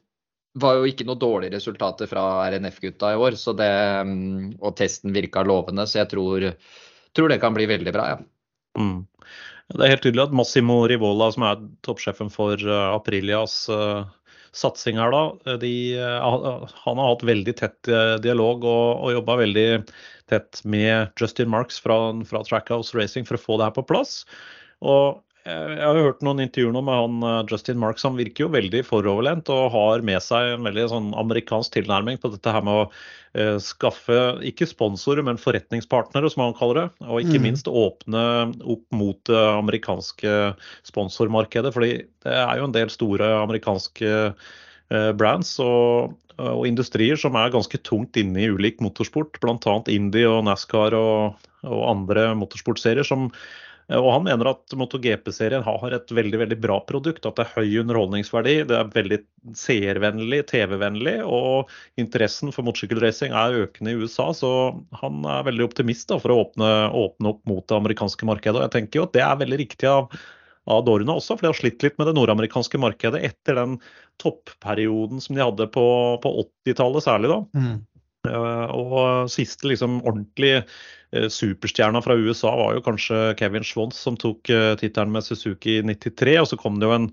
var 0.58 0.80
jo 0.80 0.88
ikke 0.90 1.06
noe 1.08 1.20
dårlige 1.22 1.56
resultater 1.56 2.10
fra 2.10 2.50
RNF-gutta 2.50 3.14
i 3.14 3.20
år, 3.22 3.38
det, 3.60 3.74
um, 4.04 4.50
og 4.60 4.76
testen 4.80 5.16
virka 5.16 5.46
lovende, 5.46 5.88
så 5.88 6.02
jeg 6.02 6.12
tror, 6.16 6.50
tror 7.16 7.32
det 7.32 7.40
kan 7.40 7.56
bli 7.56 7.70
veldig 7.70 7.94
bra, 7.96 8.10
ja. 8.16 8.26
Mm. 8.78 9.06
Det 9.74 9.84
er 9.84 9.92
helt 9.92 10.06
tydelig 10.06 10.28
at 10.28 10.36
Massimo 10.36 10.80
Rivola, 10.88 11.28
som 11.34 11.44
er 11.44 11.64
toppsjefen 11.84 12.30
for 12.32 12.56
eh, 12.56 12.84
Aprilias 12.94 13.66
uh, 13.68 14.08
satsing 14.56 15.00
her, 15.02 15.12
da, 15.12 15.58
de, 15.60 15.72
uh, 16.00 16.64
han 16.86 17.02
har 17.02 17.12
hatt 17.12 17.26
veldig 17.28 17.56
tett 17.60 17.92
dialog 18.24 18.64
og, 18.64 19.04
og 19.04 19.16
jobba 19.18 19.42
veldig 19.44 19.68
tett 20.32 20.62
med 20.64 21.12
Justin 21.20 21.52
Marks 21.52 21.82
fra, 21.84 21.98
fra 22.30 22.44
Trackhouse 22.48 22.96
Racing 22.96 23.28
for 23.28 23.36
å 23.36 23.44
få 23.44 23.60
det 23.60 23.68
her 23.68 23.76
på 23.76 23.86
plass. 23.92 24.22
Og 24.86 25.20
jeg 25.48 25.84
har 25.86 26.00
hørt 26.02 26.24
noen 26.26 26.42
intervjuer 26.44 26.74
nå 26.76 26.82
med 26.84 26.98
han 26.98 27.24
eh, 27.24 27.52
Justin 27.52 27.80
Marks. 27.80 28.04
Han 28.08 28.18
virker 28.20 28.46
jo 28.46 28.54
veldig 28.54 28.82
foroverlent 28.88 29.50
og 29.54 29.72
har 29.74 30.04
med 30.06 30.20
seg 30.24 30.56
en 30.56 30.68
veldig 30.68 30.88
sånn 30.92 31.10
amerikansk 31.18 31.78
tilnærming 31.78 32.20
på 32.22 32.32
dette 32.34 32.52
her 32.52 32.66
med 32.66 32.82
å 32.82 32.84
uh, 32.88 33.58
skaffe 33.64 34.20
ikke 34.50 34.68
sponsorer, 34.68 35.24
men 35.26 35.40
forretningspartnere, 35.40 36.30
som 36.34 36.44
han 36.46 36.56
kaller 36.58 36.82
det. 36.82 36.86
Og 37.08 37.24
ikke 37.24 37.40
mm. 37.40 37.46
minst 37.48 37.72
åpne 37.72 38.24
opp 38.68 38.86
mot 38.96 39.20
det 39.30 39.44
amerikanske 39.56 40.38
sponsormarkedet. 40.90 41.74
fordi 41.76 41.92
det 42.26 42.38
er 42.38 42.60
jo 42.60 42.68
en 42.68 42.76
del 42.76 42.92
store 42.94 43.36
amerikanske 43.42 44.16
brands 45.20 45.50
og, 45.60 46.14
og, 46.40 46.62
industrier 46.64 47.20
som 47.20 47.36
er 47.36 47.52
ganske 47.52 47.80
tungt 47.84 48.16
inne 48.16 48.40
i 48.40 48.48
ulik 48.48 48.80
motorsport, 48.80 49.36
bl.a. 49.44 49.74
Indy 49.92 50.24
og 50.30 50.46
NASCAR 50.48 50.96
og, 50.96 51.48
og 51.68 51.82
andre 51.92 52.30
motorsportserier 52.40 53.04
som 53.04 53.28
Eh, 53.28 53.67
og 53.96 54.08
han 54.12 54.26
mener 54.26 54.50
at 54.52 54.74
MotoGP-serien 54.76 55.64
har 55.64 55.94
et 55.96 56.10
veldig 56.12 56.42
veldig 56.42 56.58
bra 56.60 56.76
produkt. 56.90 57.24
At 57.24 57.38
det 57.38 57.46
er 57.46 57.54
høy 57.56 57.78
underholdningsverdi, 57.86 58.56
det 58.68 58.76
er 58.76 58.90
veldig 58.92 59.20
seervennlig, 59.56 60.42
TV-vennlig. 60.50 61.22
Og 61.24 61.72
interessen 62.02 62.52
for 62.52 62.68
motorsykkelracing 62.68 63.32
er 63.32 63.62
økende 63.64 63.94
i 63.94 64.02
USA, 64.02 64.34
så 64.36 64.52
han 65.00 65.24
er 65.24 65.48
veldig 65.48 65.70
optimist 65.70 66.12
da, 66.12 66.20
for 66.20 66.36
å 66.36 66.42
åpne, 66.44 66.72
åpne, 66.92 67.32
opp 67.32 67.48
mot 67.48 67.64
det 67.64 67.80
amerikanske 67.80 68.28
markedet. 68.28 68.60
Og 68.60 68.68
jeg 68.68 68.76
tenker 68.76 69.00
jo 69.00 69.08
at 69.08 69.16
det 69.16 69.24
er 69.24 69.40
veldig 69.46 69.62
riktig 69.64 69.92
av, 69.94 70.12
av 70.68 70.84
Dorna 70.84 71.16
også, 71.16 71.38
for 71.38 71.48
de 71.48 71.54
har 71.54 71.62
slitt 71.62 71.88
litt 71.88 71.96
med 71.96 72.12
det 72.12 72.18
nordamerikanske 72.20 72.84
markedet 72.84 73.24
etter 73.30 73.56
den 73.62 73.80
topperioden 74.20 75.24
som 75.24 75.40
de 75.40 75.46
hadde 75.46 75.72
på, 75.72 75.88
på 76.28 76.36
80-tallet 76.44 77.08
særlig. 77.08 77.32
da. 77.32 77.46
Mm. 77.56 77.78
Uh, 78.28 78.68
og 78.76 79.30
siste 79.32 79.70
liksom 79.70 80.02
ordentlig 80.02 80.58
Eh, 80.60 80.64
superstjerna 81.12 82.02
fra 82.04 82.18
USA 82.20 82.52
var 82.56 82.76
jo 82.76 82.84
kanskje 82.86 83.34
Kevin 83.40 83.64
Schwantz, 83.64 84.00
som 84.04 84.18
tok 84.20 84.50
uh, 84.52 84.74
tittelen 84.80 85.14
med 85.14 85.24
Suzuki 85.24 85.78
i 85.80 85.84
93. 85.86 86.40
Og 86.42 86.50
så 86.52 86.60
kom 86.60 86.82
det 86.82 86.90
jo 86.90 86.96
en, 86.98 87.08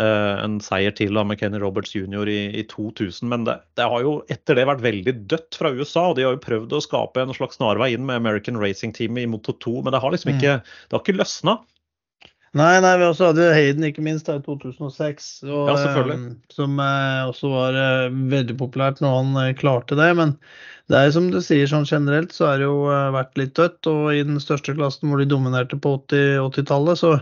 uh, 0.00 0.36
en 0.44 0.58
seier 0.64 0.92
til 0.96 1.16
da, 1.16 1.24
med 1.24 1.40
Kenny 1.40 1.60
Roberts 1.62 1.94
jr. 1.96 2.28
i, 2.28 2.40
i 2.60 2.66
2000. 2.68 3.24
Men 3.32 3.46
det, 3.48 3.56
det, 3.80 3.88
har 3.88 4.04
jo 4.04 4.18
etter 4.32 4.60
det 4.60 4.68
vært 4.68 4.84
veldig 4.84 5.16
dødt 5.32 5.60
fra 5.60 5.72
USA. 5.72 6.10
og 6.10 6.18
De 6.18 6.28
har 6.28 6.36
jo 6.36 6.44
prøvd 6.44 6.76
å 6.76 6.84
skape 6.84 7.24
en 7.24 7.36
slags 7.36 7.60
snarvei 7.60 7.94
inn 7.96 8.04
med 8.08 8.20
American 8.20 8.60
Racing 8.60 8.92
Team 8.96 9.18
i 9.20 9.28
Moto 9.30 9.56
2, 9.56 9.78
men 9.86 9.96
det 9.96 10.02
har 10.04 10.14
liksom 10.14 10.34
ikke, 10.36 10.60
mm. 10.60 10.74
det 10.88 10.98
har 10.98 11.04
ikke 11.06 11.20
løsna. 11.20 11.60
Nei, 12.58 12.80
nei, 12.82 12.96
vi 12.98 13.06
også 13.06 13.28
hadde 13.28 13.52
Hayden 13.54 13.84
ikke 13.86 14.02
minst 14.02 14.26
i 14.26 14.34
2006, 14.42 15.26
og, 15.46 15.68
ja, 15.70 15.76
selvfølgelig. 15.84 16.32
som 16.50 16.80
også 16.82 17.52
var 17.52 17.78
veldig 18.32 18.56
populært 18.58 18.98
når 19.04 19.20
han 19.20 19.54
klarte 19.60 19.98
det. 19.98 20.08
Men 20.18 20.34
det 20.90 20.98
er 20.98 21.12
som 21.14 21.28
du 21.30 21.38
sier, 21.44 21.68
sånn 21.70 21.86
generelt 21.86 22.34
så 22.34 22.48
har 22.48 22.58
det 22.58 22.66
jo 22.66 22.88
eh, 22.90 23.12
vært 23.14 23.38
litt 23.38 23.54
dødt. 23.58 23.86
Og 23.90 24.10
i 24.16 24.24
den 24.26 24.42
største 24.42 24.74
klassen 24.74 25.10
hvor 25.10 25.22
de 25.22 25.28
dominerte 25.30 25.78
på 25.78 25.94
80-tallet, 26.00 26.98
80 26.98 26.98
så 26.98 27.12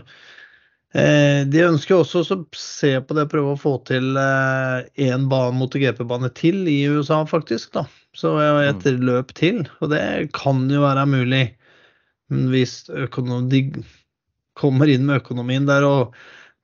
eh, 0.97 1.41
De 1.45 1.61
ønsker 1.67 1.99
også 1.99 2.23
å 2.23 2.39
se 2.57 2.95
på 2.97 3.17
det, 3.17 3.27
prøve 3.29 3.53
å 3.53 3.61
få 3.61 3.75
til 3.89 4.17
én 4.17 5.27
eh, 5.29 5.53
mot 5.53 5.77
GP-bane 5.83 6.31
til 6.39 6.63
i 6.71 6.79
USA, 6.89 7.21
faktisk. 7.29 7.75
da. 7.77 7.85
Så 8.17 8.33
et 8.41 8.89
mm. 8.89 9.05
løp 9.05 9.35
til. 9.37 9.61
Og 9.83 9.93
det 9.93 10.01
kan 10.33 10.65
jo 10.71 10.81
være 10.87 11.05
mulig 11.09 11.45
hvis 12.29 12.83
de 12.89 13.61
kommer 14.59 14.91
inn 14.91 15.07
med 15.07 15.21
økonomien 15.23 15.67
der 15.69 15.87
og 15.87 16.15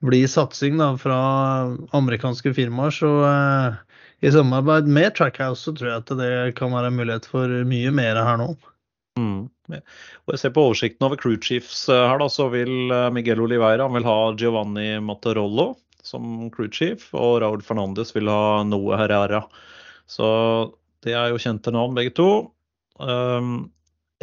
blir 0.04 0.28
satsing 0.28 0.76
da, 0.80 0.92
fra 1.00 1.18
amerikanske 1.96 2.52
firmaer, 2.56 2.92
så 2.92 3.12
eh, 3.26 3.78
i 4.26 4.32
samarbeid 4.32 4.88
med 4.92 5.14
Trackhouse, 5.16 5.64
så 5.64 5.74
tror 5.76 5.90
jeg 5.90 6.02
at 6.04 6.14
det 6.20 6.32
kan 6.58 6.74
være 6.74 6.92
en 6.92 6.98
mulighet 7.00 7.28
for 7.30 7.52
mye 7.68 7.92
mer 7.94 8.20
her 8.20 8.40
nå. 8.40 8.50
Mm. 9.16 9.48
Og 9.72 10.34
jeg 10.34 10.42
ser 10.42 10.52
på 10.54 10.66
oversikten 10.68 11.08
over 11.08 11.18
crew 11.20 11.38
chiefs 11.40 11.86
eh, 11.88 12.04
her, 12.04 12.20
da, 12.20 12.28
så 12.32 12.50
vil 12.52 12.92
eh, 12.92 13.08
Miguel 13.14 13.40
Oliveira 13.44 13.88
han 13.88 13.96
vil 13.96 14.08
ha 14.08 14.18
Giovanni 14.36 14.90
Matarollo 15.02 15.72
som 16.06 16.50
crew 16.54 16.70
chief, 16.70 17.08
og 17.16 17.40
Raúl 17.42 17.64
Fernandes 17.66 18.14
vil 18.14 18.30
ha 18.30 18.62
Noe 18.66 18.98
Herrera. 19.00 19.42
Så 20.06 20.26
det 21.04 21.16
er 21.18 21.32
jo 21.32 21.40
kjente 21.42 21.72
navn, 21.74 21.96
begge 21.96 22.14
to. 22.16 22.28
Um, 23.02 23.72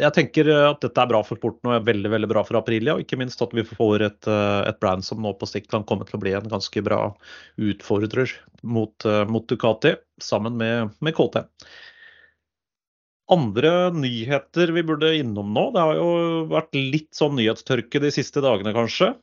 jeg 0.02 0.10
tenker 0.16 0.48
at 0.50 0.80
dette 0.82 0.98
er 0.98 1.10
bra 1.10 1.20
for 1.22 1.38
sporten 1.38 1.70
og 1.70 1.76
er 1.76 1.84
veldig 1.86 2.10
veldig 2.10 2.28
bra 2.32 2.42
for 2.46 2.58
Aprilia. 2.58 2.96
Og 2.96 3.04
ikke 3.04 3.18
minst 3.20 3.42
at 3.44 3.52
vi 3.54 3.62
får 3.66 4.02
et, 4.08 4.28
eh, 4.30 4.60
et 4.66 4.78
brand 4.82 5.06
som 5.06 5.20
nå 5.22 5.34
på 5.38 5.46
sikt 5.46 5.70
kan 5.70 5.86
komme 5.86 6.06
til 6.08 6.18
å 6.18 6.22
bli 6.22 6.32
en 6.34 6.50
ganske 6.50 6.82
bra 6.82 7.14
utfordrer 7.62 8.32
mot, 8.62 8.94
eh, 9.06 9.22
mot 9.30 9.46
Ducati, 9.46 9.94
sammen 10.18 10.56
med, 10.58 10.90
med, 10.98 11.14
KT. 11.14 11.44
Andre 13.30 13.92
nyheter 13.94 14.72
vi 14.74 14.82
burde 14.82 15.14
innom 15.16 15.54
nå. 15.54 15.70
Det 15.72 15.86
har 15.86 15.94
jo 16.00 16.10
vært 16.50 16.74
litt 16.74 17.14
sånn 17.14 17.38
nyhetstørke 17.38 18.02
de 18.02 18.10
siste 18.10 18.42
dagene, 18.42 18.74
kanskje? 18.74 19.14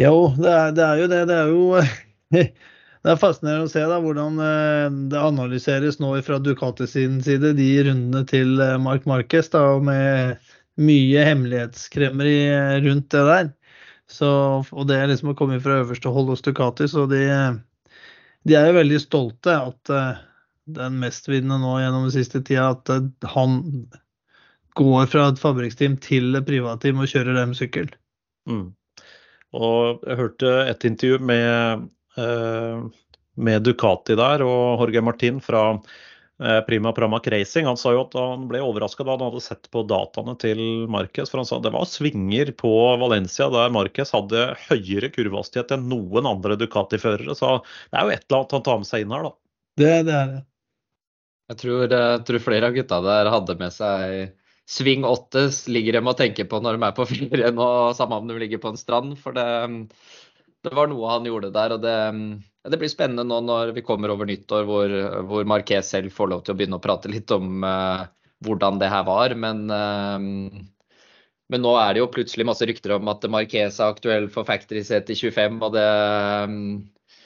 Jo, 0.00 0.34
det 0.34 0.50
er, 0.50 0.74
det 0.74 0.84
er 0.84 0.98
jo 0.98 1.08
det. 1.14 1.22
Det 1.30 1.38
er 1.38 1.54
jo 1.54 2.44
Det 3.00 3.14
er 3.14 3.20
fascinerende 3.20 3.64
å 3.64 3.72
se 3.72 3.82
da, 3.88 3.96
hvordan 4.02 4.40
eh, 4.44 4.96
det 5.12 5.20
analyseres 5.24 5.96
nå 6.02 6.12
fra 6.24 6.36
Ducati 6.42 6.84
sin 6.90 7.16
side, 7.24 7.54
de 7.56 7.68
rundene 7.86 8.26
til 8.28 8.60
eh, 8.60 8.76
Mark 8.82 9.06
Marquez, 9.08 9.48
da, 9.54 9.62
med 9.80 10.50
mye 10.80 11.22
hemmelighetskremmeri 11.24 12.34
eh, 12.50 12.74
rundt 12.84 13.08
det 13.14 13.22
der. 13.30 13.48
Så, 14.10 14.28
og 14.68 14.88
det 14.90 14.98
er 14.98 15.08
liksom 15.08 15.32
å 15.32 15.36
komme 15.38 15.56
fra 15.64 15.78
øverste 15.80 16.12
hold 16.12 16.28
hos 16.34 16.44
Ducati, 16.44 16.90
så 16.92 17.06
de, 17.08 17.22
de 18.44 18.58
er 18.58 18.68
jo 18.68 18.76
veldig 18.76 19.00
stolte 19.00 19.54
at 19.54 19.92
den 20.70 20.98
mestvinnende 21.00 21.56
nå 21.62 21.78
gjennom 21.80 22.04
den 22.08 22.14
siste 22.14 22.42
tida, 22.44 22.74
at 22.74 23.30
han 23.32 23.62
går 24.76 25.08
fra 25.10 25.30
et 25.30 25.40
fabrikksteam 25.40 25.96
til 26.04 26.36
et 26.36 26.46
privatteam 26.46 27.00
og 27.00 27.08
kjører 27.10 27.38
dem 27.38 27.56
sykkel. 27.56 27.88
Mm. 28.50 28.68
Og 29.56 30.04
jeg 30.04 30.20
hørte 30.20 30.52
et 30.68 30.86
intervju 30.86 31.22
med 31.30 31.88
med 32.16 33.62
Ducati 33.62 34.16
der 34.18 34.44
og 34.44 34.82
Jorge 34.82 35.02
Martin 35.04 35.40
fra 35.42 35.62
eh, 36.42 36.60
Prima 36.66 36.92
Pramac 36.92 37.26
Racing. 37.32 37.66
Han 37.66 37.78
sa 37.80 37.94
jo 37.94 38.04
at 38.04 38.16
han 38.18 38.46
ble 38.50 38.62
overraska 38.64 39.06
da 39.06 39.16
han 39.16 39.26
hadde 39.28 39.44
sett 39.44 39.70
på 39.72 39.84
dataene 39.88 40.36
til 40.40 40.60
Marquez. 40.90 41.30
For 41.30 41.42
han 41.42 41.48
sa 41.48 41.60
det 41.62 41.72
var 41.74 41.88
svinger 41.88 42.52
på 42.58 42.72
Valencia 43.00 43.50
der 43.52 43.72
Marquez 43.74 44.12
hadde 44.16 44.50
høyere 44.68 45.12
kurvehastighet 45.14 45.76
enn 45.76 45.88
noen 45.92 46.28
andre 46.30 46.58
Ducati-førere. 46.60 47.36
Så 47.38 47.58
det 47.90 48.00
er 48.00 48.06
jo 48.06 48.16
et 48.16 48.26
eller 48.26 48.42
annet 48.42 48.58
han 48.58 48.68
tar 48.68 48.82
med 48.82 48.90
seg 48.90 49.06
inn 49.06 49.16
her, 49.16 49.30
da. 49.30 49.36
Det, 49.80 49.94
det 50.08 50.16
er 50.18 50.30
det. 50.34 50.44
Jeg 51.50 51.58
tror, 51.64 51.80
jeg 51.86 51.96
eh, 51.98 52.20
tror, 52.26 52.44
flere 52.44 52.68
av 52.70 52.76
gutta 52.76 53.00
der 53.02 53.32
hadde 53.32 53.58
med 53.58 53.74
seg 53.74 54.36
sving 54.70 55.02
åtte. 55.08 55.48
Ligger 55.72 55.96
de 55.96 56.02
og 56.06 56.18
tenker 56.18 56.46
på 56.46 56.60
når 56.62 56.76
de 56.76 56.86
er 56.86 56.94
på 56.94 57.06
ferie 57.10 57.54
nå, 57.54 57.70
samme 57.98 58.20
om 58.20 58.28
de 58.30 58.38
ligger 58.38 58.62
på 58.62 58.70
en 58.74 58.78
strand. 58.78 59.16
For 59.18 59.34
det 59.34 59.46
det 60.64 60.72
var 60.76 60.90
noe 60.90 61.10
han 61.10 61.28
gjorde 61.28 61.52
der. 61.54 61.74
og 61.76 61.84
det, 61.84 61.96
det, 62.68 62.80
blir 62.80 62.92
spennende 62.92 63.24
nå 63.26 63.40
når 63.46 63.74
vi 63.76 63.84
kommer 63.86 64.12
over 64.12 64.28
nyttår, 64.28 64.66
hvor, 64.68 64.96
hvor 65.28 65.48
Marquez 65.48 65.92
selv 65.94 66.12
får 66.14 66.32
lov 66.32 66.44
til 66.44 66.54
å 66.54 66.58
begynne 66.58 66.80
å 66.80 66.84
prate 66.84 67.12
litt 67.12 67.30
om 67.34 67.64
uh, 67.64 68.04
hvordan 68.44 68.80
det 68.82 68.90
her 68.92 69.06
var. 69.08 69.34
Men, 69.40 69.62
uh, 69.72 70.18
men, 70.20 71.64
nå 71.64 71.76
er 71.80 71.94
det 71.94 72.02
jo 72.04 72.10
plutselig 72.12 72.48
masse 72.48 72.68
rykter 72.68 72.98
om 72.98 73.12
at 73.12 73.24
Marquez 73.32 73.80
er 73.80 73.94
aktuell 73.94 74.28
for 74.32 74.48
Factory 74.48 74.84
CT 74.86 75.14
25, 75.16 75.62
og 75.64 75.78
det 75.78 75.86
um, 76.44 76.58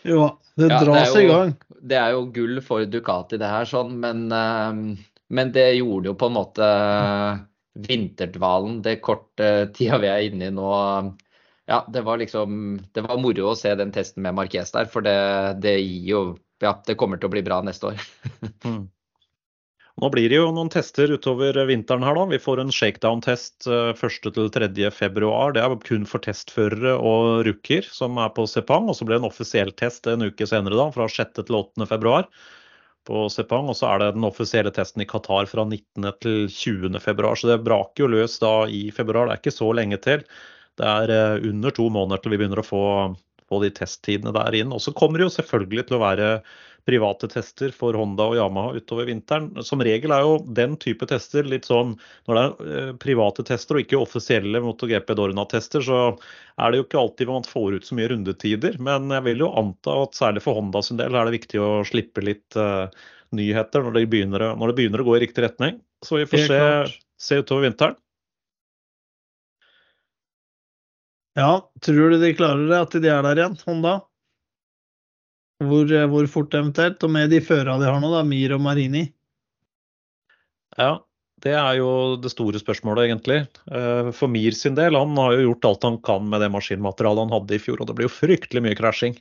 Jo, 0.07 0.29
det 0.61 0.71
dras 0.71 1.11
ja, 1.11 1.25
i 1.25 1.27
gang. 1.31 1.57
Det 1.85 1.99
er 2.01 2.15
jo 2.15 2.29
gull 2.35 2.63
for 2.65 2.87
Ducati, 2.87 3.41
det 3.41 3.51
her, 3.51 3.67
sånn, 3.69 3.99
men, 4.05 4.29
uh, 4.31 4.95
men 5.35 5.53
det 5.57 5.73
gjorde 5.81 6.13
jo 6.13 6.17
på 6.21 6.31
en 6.31 6.39
måte 6.39 6.71
vinterdvalen, 7.75 8.79
det 8.85 9.01
korte 9.03 9.73
tida 9.75 9.99
vi 9.99 10.07
er 10.07 10.29
inne 10.29 10.47
i 10.47 10.55
nå, 10.55 10.71
ja, 11.67 11.85
det 11.89 12.03
var 12.05 12.19
liksom 12.21 12.81
Det 12.93 13.05
var 13.07 13.21
moro 13.21 13.51
å 13.51 13.57
se 13.57 13.73
den 13.79 13.93
testen 13.93 14.25
med 14.27 14.37
Marques 14.37 14.75
der, 14.75 14.89
for 14.91 15.05
det, 15.05 15.17
det 15.65 15.79
gir 15.81 16.11
jo 16.11 16.25
Ja, 16.63 16.77
det 16.87 16.99
kommer 17.01 17.21
til 17.21 17.31
å 17.31 17.35
bli 17.35 17.43
bra 17.45 17.61
neste 17.65 17.93
år. 17.93 18.05
mm. 18.67 18.85
Nå 20.03 20.09
blir 20.11 20.27
det 20.27 20.41
jo 20.41 20.49
noen 20.51 20.71
tester 20.75 21.13
utover 21.15 21.55
vinteren 21.69 22.03
her, 22.03 22.17
da. 22.19 22.25
Vi 22.27 22.41
får 22.43 22.63
en 22.65 22.73
shakedown-test 22.75 23.69
1.-3.2. 23.71 24.65
Eh, 25.07 25.53
det 25.55 25.63
er 25.63 25.77
kun 25.87 26.09
for 26.11 26.25
testførere 26.25 26.97
og 26.99 27.45
rookier 27.47 27.87
som 27.87 28.19
er 28.19 28.33
på 28.35 28.47
Sepang. 28.51 28.89
Og 28.91 28.99
så 28.99 29.07
blir 29.07 29.19
det 29.19 29.23
en 29.23 29.31
offisiell 29.31 29.71
test 29.79 30.09
en 30.11 30.27
uke 30.27 30.49
senere, 30.51 30.75
da, 30.81 30.89
fra 30.95 31.07
6.-8.2 31.07 32.25
på 33.07 33.23
Sepang. 33.31 33.71
Og 33.71 33.79
så 33.79 33.93
er 33.93 34.03
det 34.03 34.11
den 34.17 34.27
offisielle 34.27 34.75
testen 34.75 35.05
i 35.05 35.09
Qatar 35.11 35.47
fra 35.53 35.63
19.-20.2. 35.69 37.31
Så 37.39 37.53
det 37.53 37.61
braker 37.63 38.07
jo 38.07 38.11
løs 38.17 38.41
da 38.43 38.57
i 38.67 38.89
februar. 38.95 39.31
Det 39.31 39.37
er 39.37 39.45
ikke 39.45 39.59
så 39.61 39.71
lenge 39.79 40.03
til. 40.03 40.27
Det 40.81 40.91
er 40.91 41.15
eh, 41.15 41.49
under 41.51 41.75
to 41.75 41.89
måneder 41.93 42.23
til 42.23 42.35
vi 42.35 42.41
begynner 42.43 42.63
å 42.63 42.67
få, 42.67 42.85
få 43.51 43.63
de 43.65 43.73
testtidene 43.75 44.35
der 44.35 44.61
inn. 44.61 44.75
Og 44.75 44.83
så 44.83 44.95
kommer 44.97 45.21
det 45.21 45.29
jo 45.29 45.37
selvfølgelig 45.39 45.89
til 45.89 45.99
å 45.99 46.05
være 46.05 46.31
private 46.85 47.29
tester 47.33 47.73
for 47.73 47.97
Honda 47.97 48.27
og 48.29 48.37
Yamaha 48.37 48.75
utover 48.77 49.09
vinteren. 49.09 49.49
Som 49.65 49.83
regel 49.85 50.13
er 50.13 50.25
jo 50.25 50.37
den 50.57 50.77
type 50.81 51.07
tester 51.09 51.47
litt 51.49 51.65
sånn 51.69 51.95
Når 52.29 52.37
det 52.37 52.43
er 52.43 52.75
eh, 52.83 52.91
private 53.01 53.45
tester 53.49 53.79
og 53.79 53.85
ikke 53.85 54.03
offisielle 54.03 54.61
MotoGP 54.65 55.15
Dorna-tester, 55.17 55.85
så 55.85 56.03
er 56.61 56.71
det 56.71 56.81
jo 56.81 56.87
ikke 56.87 57.01
alltid 57.01 57.33
man 57.33 57.49
får 57.49 57.79
ut 57.79 57.89
så 57.89 57.99
mye 57.99 58.11
rundetider. 58.13 58.79
Men 58.85 59.09
jeg 59.15 59.29
vil 59.31 59.47
jo 59.47 59.53
anta 59.57 59.97
at 60.05 60.19
særlig 60.19 60.45
for 60.45 60.59
Honda 60.59 60.85
sin 60.85 61.01
del 61.01 61.17
er 61.17 61.29
det 61.29 61.39
viktig 61.39 61.63
å 61.63 61.73
slippe 61.89 62.25
litt 62.25 62.61
uh, 62.61 62.87
nyheter 63.35 63.85
når 63.85 63.99
det, 63.99 64.07
begynner, 64.13 64.51
når 64.55 64.71
det, 64.71 64.79
begynner, 64.79 65.03
å 65.03 65.09
gå 65.09 65.19
i 65.19 65.25
riktig 65.25 65.47
retning. 65.47 65.81
Så 66.05 66.21
vi 66.21 66.29
får 66.29 66.49
se, 66.51 66.63
se 67.31 67.41
utover 67.41 67.71
vinteren. 67.71 67.97
Ja, 71.35 71.71
tror 71.83 72.15
du 72.15 72.21
de 72.23 72.35
klarer 72.39 72.69
det, 72.71 72.79
at 72.79 72.93
de 73.03 73.11
er 73.11 73.25
der 73.27 73.41
igjen, 73.41 73.57
Honda? 73.67 73.95
Hvor, 75.65 75.91
eh, 75.91 76.07
hvor 76.11 76.29
fort 76.31 76.55
eventuelt? 76.55 77.03
Og 77.03 77.11
med 77.11 77.33
de 77.35 77.41
føra 77.43 77.79
de 77.81 77.89
har 77.91 77.99
nå, 78.03 78.11
da, 78.13 78.23
Mir 78.27 78.55
og 78.55 78.63
Marini? 78.63 79.09
Ja, 80.79 80.93
det 81.43 81.55
er 81.59 81.81
jo 81.81 81.89
det 82.23 82.31
store 82.33 82.61
spørsmålet, 82.63 83.09
egentlig. 83.09 83.41
Eh, 83.67 84.13
for 84.15 84.31
Mir 84.31 84.55
sin 84.55 84.79
del, 84.79 84.95
han 84.99 85.19
har 85.19 85.35
jo 85.35 85.49
gjort 85.49 85.69
alt 85.71 85.89
han 85.89 85.99
kan 86.07 86.31
med 86.31 86.43
det 86.43 86.53
maskinmaterialet 86.55 87.27
han 87.27 87.35
hadde 87.35 87.59
i 87.59 87.63
fjor, 87.63 87.83
og 87.83 87.91
det 87.91 87.99
blir 87.99 88.09
jo 88.09 88.15
fryktelig 88.15 88.63
mye 88.65 88.79
krasjing. 88.79 89.19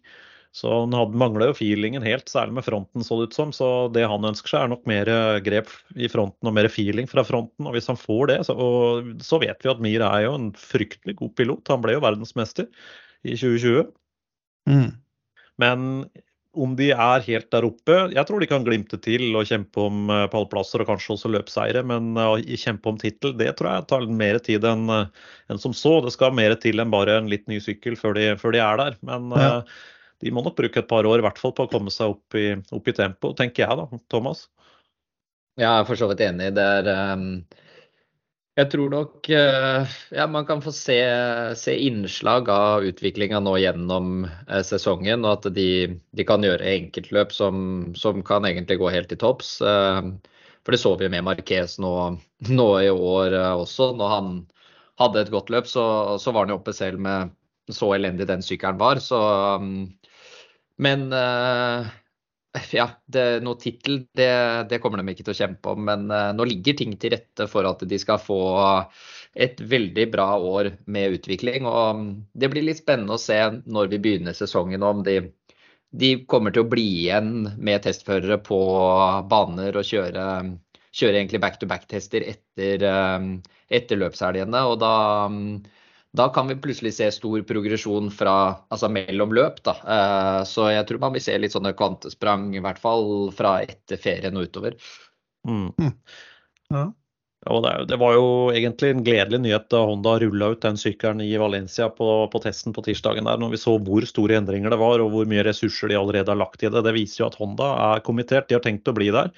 Så 0.53 0.69
han 0.69 1.15
mangla 1.17 1.47
jo 1.49 1.55
feelingen 1.57 2.03
helt, 2.05 2.27
særlig 2.29 2.59
med 2.59 2.65
fronten, 2.67 3.01
så 3.01 3.17
det 3.17 3.31
ut 3.31 3.37
som. 3.37 3.53
Så 3.55 3.67
det 3.93 4.03
han 4.05 4.25
ønsker 4.29 4.51
seg, 4.51 4.65
er 4.65 4.69
nok 4.69 4.83
mer 4.89 5.09
eh, 5.09 5.37
grep 5.41 5.71
i 5.97 6.09
fronten 6.11 6.49
og 6.49 6.53
mer 6.53 6.67
feeling 6.69 7.07
fra 7.09 7.23
fronten. 7.25 7.65
Og 7.65 7.73
hvis 7.73 7.89
han 7.89 7.97
får 7.97 8.27
det, 8.29 8.35
så, 8.45 8.55
så 9.25 9.39
vet 9.41 9.65
vi 9.65 9.71
at 9.71 9.81
Mir 9.81 10.03
er 10.05 10.27
jo 10.27 10.35
en 10.37 10.51
fryktelig 10.53 11.15
god 11.23 11.31
pilot. 11.39 11.71
Han 11.73 11.81
ble 11.81 11.95
jo 11.95 12.03
verdensmester 12.03 12.67
i 13.25 13.33
2020. 13.33 13.89
Mm. 14.69 14.91
Men 15.63 15.87
om 16.53 16.75
de 16.77 16.91
er 16.93 17.23
helt 17.25 17.47
der 17.51 17.65
oppe 17.65 17.95
Jeg 18.13 18.23
tror 18.29 18.41
de 18.41 18.47
kan 18.47 18.63
glimte 18.63 18.99
til 19.01 19.33
og 19.33 19.47
kjempe 19.49 19.87
om 19.87 20.11
eh, 20.13 20.27
pallplasser 20.29 20.83
og 20.83 20.91
kanskje 20.91 21.15
også 21.15 21.31
løpseiere, 21.33 21.81
men 21.89 22.13
å 22.21 22.35
kjempe 22.37 22.93
om 22.93 22.99
tittel, 23.01 23.33
det 23.39 23.55
tror 23.57 23.71
jeg 23.71 23.87
tar 23.89 24.05
mer 24.21 24.37
tid 24.45 24.69
enn 24.69 24.85
eh, 24.99 25.25
en 25.49 25.63
som 25.65 25.73
så. 25.73 25.95
Det 26.05 26.13
skal 26.13 26.37
mer 26.37 26.53
til 26.61 26.77
enn 26.77 26.93
bare 26.93 27.17
en 27.23 27.33
litt 27.33 27.49
ny 27.49 27.57
sykkel 27.57 27.97
før 27.97 28.13
de, 28.19 28.29
før 28.37 28.53
de 28.53 28.61
er 28.61 28.79
der. 28.83 29.01
Men 29.01 29.33
ja 29.33 29.49
de 30.23 30.31
må 30.33 30.43
nok 30.45 30.55
bruke 30.57 30.79
et 30.81 30.89
par 30.89 31.07
år 31.07 31.21
i 31.21 31.25
hvert 31.25 31.39
fall 31.41 31.53
på 31.55 31.67
å 31.67 31.71
komme 31.71 31.91
seg 31.93 32.15
opp 32.15 32.37
i, 32.39 32.53
opp 32.75 32.87
i 32.87 32.95
tempo, 32.95 33.33
tenker 33.37 33.65
jeg 33.65 33.79
da, 33.79 34.03
Thomas. 34.11 34.47
Ja, 35.59 35.67
jeg 35.67 35.83
er 35.83 35.89
for 35.89 35.99
så 35.99 36.09
vidt 36.09 36.23
enig. 36.25 36.53
Det 36.57 36.63
er 36.63 36.87
um, 37.13 37.27
Jeg 38.57 38.69
tror 38.73 38.89
nok 38.93 39.29
uh, 39.29 39.95
ja, 40.13 40.25
man 40.29 40.47
kan 40.49 40.63
få 40.65 40.73
se, 40.73 40.97
se 41.59 41.75
innslag 41.87 42.49
av 42.53 42.85
utviklinga 42.89 43.41
nå 43.43 43.57
gjennom 43.61 44.25
uh, 44.25 44.61
sesongen, 44.65 45.25
og 45.27 45.37
at 45.37 45.51
de, 45.57 45.67
de 46.17 46.27
kan 46.27 46.45
gjøre 46.45 46.71
enkeltløp 46.77 47.35
som, 47.35 47.91
som, 47.97 48.23
kan 48.25 48.47
egentlig 48.49 48.79
gå 48.81 48.89
helt 48.93 49.11
til 49.13 49.21
topps. 49.21 49.59
Uh, 49.61 50.15
for 50.63 50.73
det 50.73 50.81
så 50.81 50.95
vi 50.97 51.11
med 51.11 51.27
Marquez 51.27 51.77
nå, 51.83 51.93
nå 52.49 52.69
i 52.79 52.89
år 52.89 53.35
også. 53.59 53.91
Når 53.99 54.13
han 54.15 54.33
hadde 55.01 55.25
et 55.25 55.33
godt 55.33 55.51
løp, 55.51 55.67
så, 55.67 55.85
så 56.21 56.31
var 56.31 56.45
han 56.45 56.53
jo 56.55 56.61
oppe 56.61 56.73
selv 56.73 57.01
med 57.03 57.33
så 57.71 57.93
elendig 57.95 58.27
den 58.29 58.43
sykkelen 58.43 58.79
var. 58.79 59.01
Så 59.03 59.19
um, 59.59 59.91
men 60.81 61.11
uh, 61.13 61.89
ja, 62.71 62.87
det, 63.05 63.25
noe 63.45 63.57
tittel 63.61 64.03
det, 64.13 64.29
det, 64.69 64.79
kommer 64.81 65.01
de 65.01 65.13
ikke 65.13 65.25
til 65.25 65.33
å 65.33 65.37
kjempe 65.37 65.73
om. 65.73 65.85
Men 65.89 66.05
uh, 66.13 66.31
nå 66.37 66.45
ligger 66.49 66.77
ting 66.77 66.95
til 67.01 67.15
rette 67.15 67.47
for 67.49 67.65
at 67.69 67.81
de 67.89 67.99
skal 68.01 68.21
få 68.21 68.41
et 69.33 69.61
veldig 69.61 70.07
bra 70.13 70.27
år 70.37 70.73
med 70.85 71.17
utvikling. 71.17 71.65
Og 71.69 71.97
um, 71.97 72.03
det 72.33 72.51
blir 72.53 72.65
litt 72.65 72.83
spennende 72.83 73.17
å 73.17 73.21
se 73.21 73.39
når 73.65 73.89
vi 73.93 74.01
begynner 74.03 74.37
sesongen 74.37 74.85
om 74.85 75.01
de, 75.05 75.19
de 75.89 76.13
kommer 76.29 76.53
til 76.53 76.65
å 76.65 76.69
bli 76.69 76.85
igjen 77.05 77.55
med 77.57 77.85
testførere 77.87 78.37
på 78.45 78.59
baner 79.29 79.79
og 79.79 79.89
kjøre, 79.89 80.27
kjøre 80.93 81.21
egentlig 81.21 81.41
back-to-back-tester 81.41 82.27
etter, 82.35 82.85
um, 82.85 83.33
etter 83.73 84.01
løpshelgene. 84.01 84.65
Og 84.69 84.77
da, 84.83 84.95
um, 85.25 85.57
da 86.17 86.27
kan 86.29 86.47
vi 86.47 86.55
plutselig 86.61 86.93
se 86.93 87.11
stor 87.11 87.41
progresjon 87.49 88.11
fra, 88.13 88.55
altså 88.69 88.89
mellom 88.93 89.33
løp. 89.33 89.63
Da. 89.65 89.73
Eh, 89.95 90.41
så 90.45 90.69
jeg 90.69 90.85
tror 90.89 91.01
man 91.01 91.15
vil 91.15 91.23
se 91.25 91.37
litt 91.41 91.55
sånne 91.55 91.73
kvantesprang, 91.77 92.51
i 92.53 92.61
hvert 92.61 92.81
fall 92.81 93.31
fra 93.33 93.55
etter 93.65 93.97
ferien 94.01 94.37
og 94.37 94.49
utover. 94.49 94.77
Mm. 95.49 95.71
Ja. 96.73 96.91
Ja, 97.43 97.57
det, 97.59 97.71
det, 97.89 97.97
var 97.99 98.13
jo 98.15 98.27
egentlig 98.55 98.93
en 98.93 99.01
gledelig 99.03 99.39
nyhet 99.43 99.65
da 99.73 99.81
Honda 99.83 100.13
rulla 100.21 100.53
ut 100.53 100.61
den 100.63 100.77
sykkelen 100.79 101.19
i 101.25 101.33
Valencia 101.35 101.89
på, 101.91 102.07
på, 102.31 102.39
testen 102.39 102.71
på 102.75 102.85
tirsdagen. 102.85 103.27
der, 103.27 103.41
Når 103.41 103.51
vi 103.51 103.59
så 103.59 103.73
hvor 103.83 104.05
store 104.07 104.37
endringer 104.39 104.71
det 104.71 104.79
var 104.79 105.03
og 105.03 105.11
hvor 105.11 105.27
mye 105.27 105.43
ressurser 105.43 105.91
de 105.91 105.97
allerede 105.99 106.31
har 106.31 106.39
lagt 106.39 106.63
i 106.63 106.71
det. 106.71 106.85
Det 106.85 106.95
viser 106.95 107.23
jo 107.23 107.27
at 107.27 107.35
Honda 107.41 107.73
er 107.89 108.05
kommittert, 108.05 108.47
de 108.47 108.55
har 108.55 108.63
tenkt 108.63 108.87
å 108.87 108.95
bli 108.95 109.09
der. 109.11 109.33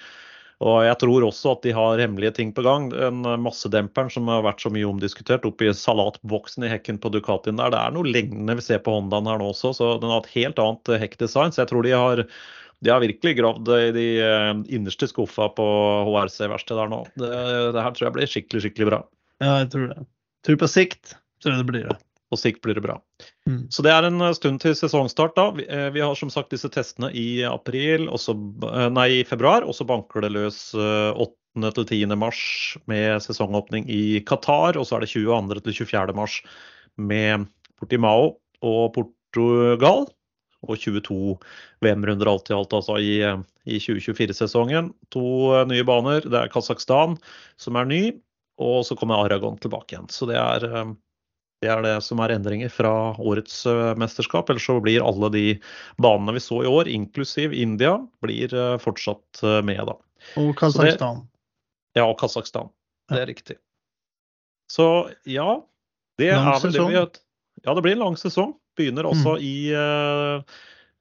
Og 0.64 0.78
jeg 0.86 0.96
tror 1.02 1.26
også 1.28 1.56
at 1.56 1.66
de 1.66 1.74
har 1.76 2.00
hemmelige 2.00 2.36
ting 2.38 2.54
på 2.56 2.64
gang. 2.64 2.88
Den 2.94 3.26
massedemperen 3.44 4.12
som 4.14 4.30
har 4.32 4.46
vært 4.46 4.64
så 4.64 4.72
mye 4.72 4.88
omdiskutert 4.88 5.48
oppi 5.48 5.68
salatboksen 5.76 6.64
i 6.64 6.72
hekken 6.72 7.00
på 7.04 7.12
Ducatien 7.12 7.60
der, 7.60 7.74
det 7.74 7.82
er 7.82 7.96
noe 7.96 8.08
lignende 8.08 8.56
vi 8.60 8.64
ser 8.64 8.80
på 8.86 8.94
Hondaen 8.96 9.28
her 9.28 9.42
nå 9.42 9.50
også. 9.52 9.74
Så 9.76 9.90
den 10.00 10.14
har 10.14 10.24
et 10.24 10.32
helt 10.38 10.62
annet 10.64 10.94
hekkdesign. 11.04 11.52
Så 11.52 11.66
jeg 11.66 11.74
tror 11.74 11.88
de 11.88 11.96
har 11.96 12.24
de 12.84 12.92
har 12.92 13.02
virkelig 13.02 13.38
gravd 13.40 13.70
i 13.72 13.92
de 13.96 14.08
eh, 14.22 14.50
innerste 14.76 15.08
skuffa 15.10 15.48
på 15.58 15.66
HRC-verkstedet 16.06 16.82
der 16.82 16.92
nå. 16.92 17.02
Det, 17.18 17.30
det, 17.74 17.82
her 17.82 17.96
tror 17.96 18.08
jeg 18.08 18.16
blir 18.18 18.30
skikkelig, 18.30 18.66
skikkelig 18.66 18.90
bra. 18.92 19.00
Ja, 19.42 19.54
jeg 19.64 19.72
tror 19.74 19.88
det. 19.92 20.04
Jeg 20.04 20.50
tror 20.50 20.60
på 20.62 20.70
sikt 20.70 21.16
tror 21.42 21.56
jeg 21.56 21.64
det 21.64 21.70
blir 21.72 21.88
det. 21.90 21.98
På 22.32 22.40
sikt 22.40 22.64
blir 22.66 22.78
det 22.78 22.82
bra. 22.82 22.98
Mm. 23.46 23.68
Så 23.70 23.84
det 23.86 23.92
er 23.94 24.08
en 24.08 24.24
stund 24.34 24.62
til 24.64 24.74
sesongstart. 24.78 25.36
da. 25.38 25.52
Vi, 25.54 25.68
eh, 25.70 25.90
vi 25.94 26.02
har 26.02 26.16
som 26.18 26.32
sagt 26.34 26.50
disse 26.56 26.70
testene 26.74 27.12
i 27.14 27.44
april, 27.46 28.08
også, 28.10 28.34
eh, 28.72 28.90
nei, 28.90 29.10
i 29.20 29.24
februar, 29.24 29.64
og 29.64 29.76
så 29.78 29.86
banker 29.86 30.26
det 30.26 30.34
løs 30.34 30.74
8. 30.74 31.72
til 31.78 31.86
10. 31.86 32.16
mars 32.18 32.78
med 32.88 33.22
sesongåpning 33.22 33.86
i 33.88 34.22
Qatar. 34.26 34.76
Og 34.76 34.88
så 34.88 34.98
er 34.98 35.06
det 35.06 35.14
22. 35.14 35.62
til 35.62 35.86
24. 35.86 36.16
mars 36.18 36.42
med 36.98 37.48
Portimao 37.80 38.38
og 38.66 38.94
Portugal 38.96 40.08
og 40.66 40.80
22 40.82 41.38
VM-runder 41.86 42.30
alt 42.30 42.50
i 42.50 42.56
alt 42.56 42.74
altså 42.76 42.98
i, 43.02 43.16
i 43.66 43.80
2024-sesongen. 43.82 44.92
To 45.14 45.26
eh, 45.56 45.66
nye 45.70 45.86
baner. 45.88 46.26
Det 46.26 46.40
er 46.40 46.54
Kasakhstan 46.54 47.18
som 47.62 47.80
er 47.80 47.90
ny, 47.90 48.04
og 48.62 48.84
så 48.88 48.98
kommer 48.98 49.24
Aragon 49.24 49.60
tilbake 49.62 49.96
igjen. 49.96 50.10
Så 50.14 50.30
det 50.30 50.40
er, 50.42 50.68
eh, 50.70 50.94
det 51.66 51.72
er 51.74 51.82
det 51.86 51.96
som 52.06 52.22
er 52.22 52.36
endringer 52.38 52.70
fra 52.72 52.94
årets 53.18 53.64
eh, 53.70 53.92
mesterskap. 54.00 54.50
Ellers 54.54 54.70
så 54.70 54.78
blir 54.86 55.04
alle 55.06 55.32
de 55.34 55.46
banene 56.02 56.38
vi 56.38 56.44
så 56.46 56.62
i 56.64 56.70
år, 56.70 56.88
inklusiv 56.94 57.54
India, 57.58 57.98
blir 58.24 58.54
fortsatt 58.84 59.42
med, 59.66 59.82
da. 59.90 59.98
Og 60.42 60.54
Kasakhstan. 60.62 61.24
Ja, 61.98 62.06
og 62.10 62.18
Kasakhstan. 62.22 62.70
Det 63.12 63.22
er 63.22 63.30
riktig. 63.30 63.58
Så 64.72 64.86
ja, 65.30 65.60
det 66.18 66.32
lang 66.34 66.48
er 66.54 66.62
vel 66.64 66.72
sesong. 66.74 66.90
det 66.94 67.02
vi 67.06 67.66
Ja, 67.66 67.74
det 67.78 67.84
blir 67.86 67.94
en 67.98 68.02
lang 68.06 68.16
sesong. 68.18 68.56
Begynner 68.78 69.06
også 69.08 69.36
Mm. 69.38 69.44
i 69.46 69.56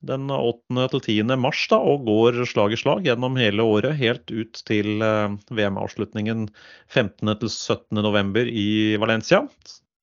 den 0.05 0.29
8. 0.31 0.89
til 0.93 1.01
10. 1.25 1.37
mars 1.41 1.63
da, 1.73 1.79
og 1.81 2.05
går 2.07 2.43
slag 2.47 2.75
i 2.77 2.79
slag 2.79 3.07
gjennom 3.09 3.39
hele 3.41 3.65
året, 3.65 3.97
helt 3.97 4.29
ut 4.31 4.61
til 4.69 5.01
VM-avslutningen 5.01 6.49
15. 6.93 7.33
til 7.41 7.49
17. 7.49 8.03
november 8.05 8.45
i 8.47 8.97
Valencia. 9.01 9.47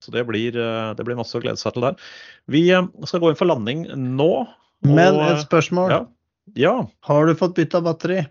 Så 0.01 0.13
det 0.13 0.25
blir, 0.29 0.57
uh, 0.57 0.91
det 0.97 1.05
blir 1.07 1.19
masse 1.19 1.37
å 1.37 1.43
glede 1.43 1.61
seg 1.61 1.75
til 1.75 1.85
der. 1.85 2.11
Vi 2.51 2.65
skal 2.69 3.23
gå 3.23 3.31
inn 3.31 3.39
for 3.39 3.49
landing 3.51 3.87
nå. 4.17 4.31
Men 4.87 5.19
et 5.27 5.43
spørsmål. 5.45 5.93
Ja. 5.93 6.03
ja. 6.57 6.75
Har 7.05 7.29
du 7.29 7.35
fått 7.37 7.57
bytta 7.59 7.83
batteri? 7.85 8.23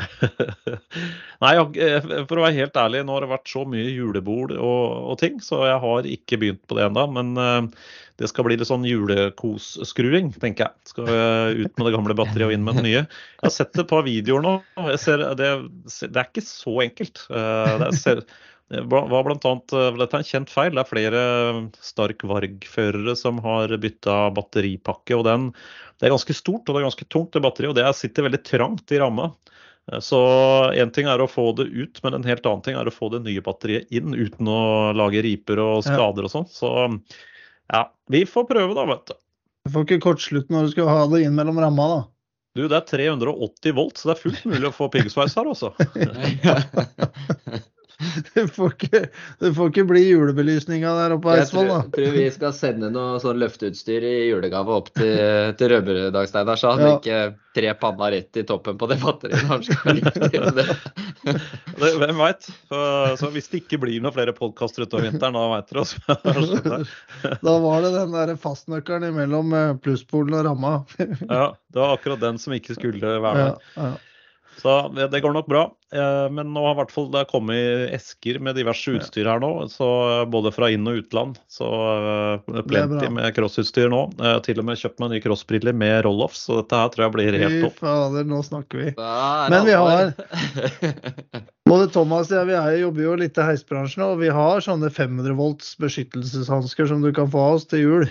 Nei, 1.44 1.54
for 2.28 2.38
å 2.38 2.44
være 2.44 2.56
helt 2.56 2.76
ærlig, 2.78 3.02
nå 3.04 3.16
har 3.16 3.24
det 3.24 3.32
vært 3.32 3.50
så 3.50 3.64
mye 3.68 3.88
julebord 3.90 4.54
og, 4.56 4.84
og 5.12 5.18
ting, 5.20 5.40
så 5.44 5.64
jeg 5.68 5.80
har 5.82 6.08
ikke 6.08 6.38
begynt 6.40 6.62
på 6.70 6.78
det 6.78 6.86
ennå. 6.86 7.06
Men 7.16 7.32
eh, 7.40 7.88
det 8.20 8.30
skal 8.30 8.46
bli 8.46 8.58
litt 8.60 8.70
sånn 8.70 8.86
julekosskruing, 8.88 10.32
tenker 10.42 10.68
jeg. 10.68 10.92
Skal 10.92 11.10
eh, 11.10 11.64
ut 11.64 11.72
med 11.74 11.88
det 11.88 11.94
gamle 11.96 12.16
batteriet 12.18 12.50
og 12.50 12.54
inn 12.56 12.66
med 12.66 12.80
det 12.80 12.86
nye. 12.86 13.02
Jeg 13.02 13.46
har 13.46 13.56
sett 13.56 13.80
et 13.80 13.90
par 13.90 14.06
videoer 14.06 14.44
nå. 14.46 14.54
Jeg 14.92 15.02
ser, 15.04 15.24
det, 15.40 15.50
det 16.06 16.12
er 16.14 16.30
ikke 16.30 16.46
så 16.46 16.76
enkelt. 16.86 17.24
Eh, 17.28 17.76
Det 17.86 17.92
ser, 17.98 18.24
det 18.70 18.84
var 18.86 19.24
blant 19.26 19.44
annet, 19.44 19.72
eh, 19.74 19.96
Dette 19.98 20.14
er 20.14 20.22
en 20.22 20.28
kjent 20.28 20.50
feil. 20.52 20.76
Det 20.76 20.84
er 20.84 20.88
flere 20.88 21.22
Stark 21.82 22.22
Varg-førere 22.22 23.16
som 23.18 23.40
har 23.42 23.72
bytta 23.82 24.28
batteripakke. 24.36 25.16
og 25.18 25.24
den, 25.26 25.48
Det 25.98 26.06
er 26.06 26.14
ganske 26.14 26.36
stort 26.36 26.68
og 26.68 26.74
det 26.74 26.80
er 26.80 26.86
ganske 26.86 27.08
tungt, 27.10 27.32
det 27.32 27.42
batteriet, 27.42 27.74
og 27.74 27.80
det 27.80 27.96
sitter 27.98 28.28
veldig 28.28 28.42
trangt 28.46 28.92
i 28.92 29.00
ramma. 29.02 29.32
Så 29.98 30.20
én 30.78 30.92
ting 30.94 31.08
er 31.10 31.18
å 31.18 31.26
få 31.26 31.50
det 31.56 31.66
ut, 31.66 31.98
men 32.04 32.14
en 32.14 32.28
helt 32.28 32.46
annen 32.46 32.62
ting 32.62 32.76
er 32.78 32.86
å 32.86 32.94
få 32.94 33.08
det 33.10 33.24
nye 33.24 33.42
batteriet 33.42 33.90
inn 33.90 34.14
uten 34.14 34.46
å 34.46 34.92
lage 34.94 35.24
riper 35.24 35.58
og 35.58 35.82
skader 35.82 36.28
og 36.28 36.30
sånn. 36.30 36.46
Så 36.46 36.70
ja, 37.72 37.82
vi 38.06 38.22
får 38.22 38.46
prøve 38.46 38.76
da, 38.78 38.86
vet 38.86 39.10
du. 39.10 39.18
Du 39.66 39.74
får 39.74 39.88
ikke 39.88 40.04
kortslutt 40.04 40.52
når 40.52 40.68
du 40.68 40.72
skal 40.76 40.88
ha 40.88 41.02
det 41.10 41.24
inn 41.24 41.34
mellom 41.34 41.58
ramma, 41.58 41.88
da. 41.90 41.98
Du, 42.54 42.62
det 42.70 42.78
er 42.78 42.86
380 42.86 43.74
volt, 43.74 43.98
så 43.98 44.10
det 44.10 44.14
er 44.14 44.22
fullt 44.22 44.46
mulig 44.46 44.70
å 44.70 44.74
få 44.74 44.86
piggsveis 44.94 45.34
her, 45.38 45.50
altså. 45.50 45.74
Det 48.34 48.46
får 48.54 48.72
ikke, 48.76 49.00
det 49.42 49.50
får 49.56 49.70
ikke 49.72 49.84
bli 49.90 50.02
julebelysninga 50.06 50.92
der 50.96 51.14
oppe 51.16 51.26
på 51.28 51.32
Eidsvoll, 51.34 51.68
da. 51.68 51.78
Jeg 51.84 51.92
tror 51.96 52.14
vi 52.16 52.24
skal 52.32 52.54
sende 52.56 52.88
noe 52.94 53.18
sånn 53.20 53.40
løfteutstyr 53.42 54.06
i 54.08 54.14
julegave 54.30 54.72
opp 54.80 54.88
til, 54.96 55.12
til 55.60 55.72
Rødbergdag, 55.74 56.28
Steinar. 56.30 56.60
Så 56.60 56.72
han 56.74 56.80
Ja. 56.86 56.94
ikke 56.96 57.20
tre 57.58 57.72
panna 57.74 58.08
rett 58.14 58.38
i 58.38 58.44
toppen 58.46 58.76
på 58.78 58.86
det 58.88 58.96
batteriet 59.02 59.48
han 59.50 59.64
skal 59.66 59.98
det. 60.60 60.66
Det, 61.26 61.90
hvem 62.00 62.20
veit? 62.22 62.46
Så 62.70 63.30
hvis 63.34 63.50
det 63.50 63.64
ikke 63.64 63.80
blir 63.82 64.00
noen 64.04 64.14
flere 64.14 64.34
podkaster 64.36 64.86
utover 64.86 65.08
vinteren, 65.10 65.34
da 65.34 65.46
veit 65.56 65.72
dere 65.72 65.82
også. 65.84 67.40
Da 67.42 67.56
var 67.66 67.82
det 67.84 67.90
den 67.96 68.14
der 68.14 68.32
fastnøkkelen 68.40 69.10
imellom 69.10 69.52
eh, 69.56 69.72
plusspolen 69.82 70.38
og 70.40 70.46
ramma. 70.46 70.76
Ja, 71.26 71.50
det 71.74 71.82
var 71.82 71.96
akkurat 71.98 72.22
den 72.22 72.38
som 72.40 72.54
ikke 72.56 72.78
skulle 72.78 73.18
være 73.20 73.50
Ja, 73.50 73.58
ja. 73.76 73.90
Så 74.60 74.74
det 74.94 75.08
det 75.12 75.20
går 75.24 75.32
nok 75.34 75.46
bra. 75.50 75.62
Eh, 75.92 76.26
Men 76.30 76.52
nå 76.54 76.62
har 76.66 76.74
i 76.76 76.78
hvert 76.82 76.92
fall 76.94 77.08
det 77.14 77.24
kommet 77.30 77.90
esker 77.96 78.38
med 78.44 78.54
diverse 78.60 78.92
utstyr 78.98 79.26
her 79.30 79.40
nå. 79.42 79.50
Så 79.72 79.88
både 80.30 80.52
fra 80.54 80.68
inn- 80.70 80.86
og 80.90 81.00
utland. 81.02 81.38
Så 81.50 81.66
eh, 81.66 82.62
plenty 82.68 83.08
med 83.10 83.32
crossutstyr 83.36 83.88
nå. 83.92 84.02
Til 84.46 84.60
og 84.62 84.68
med 84.68 84.78
kjøpt 84.80 85.00
meg 85.02 85.14
nye 85.16 85.24
crossbriller 85.24 85.76
med 85.76 86.04
roll-off, 86.06 86.36
så 86.36 86.60
dette 86.60 86.76
her 86.82 86.92
tror 86.92 87.06
jeg 87.08 87.16
blir 87.16 87.38
helt 87.40 87.56
Fy 87.56 87.62
topp. 87.66 87.80
fader, 87.82 88.28
nå 88.28 88.42
snakker 88.46 88.84
vi. 88.84 88.92
Men 89.50 89.66
vi 89.66 89.76
har 89.80 90.12
Både 91.70 91.86
Thomas 91.92 92.30
og 92.32 92.36
jeg 92.40 92.48
vi 92.48 92.56
er, 92.58 92.72
jobber 92.80 93.04
jo 93.04 93.12
litt 93.20 93.38
i 93.38 93.44
heisbransjen, 93.46 94.02
og 94.02 94.18
vi 94.22 94.30
har 94.34 94.62
sånne 94.64 94.88
500 94.90 95.36
volts 95.38 95.76
beskyttelseshansker 95.80 96.88
som 96.90 97.04
du 97.04 97.12
kan 97.14 97.30
få 97.30 97.38
av 97.44 97.58
oss 97.60 97.68
til 97.70 97.84
jul. 97.84 98.06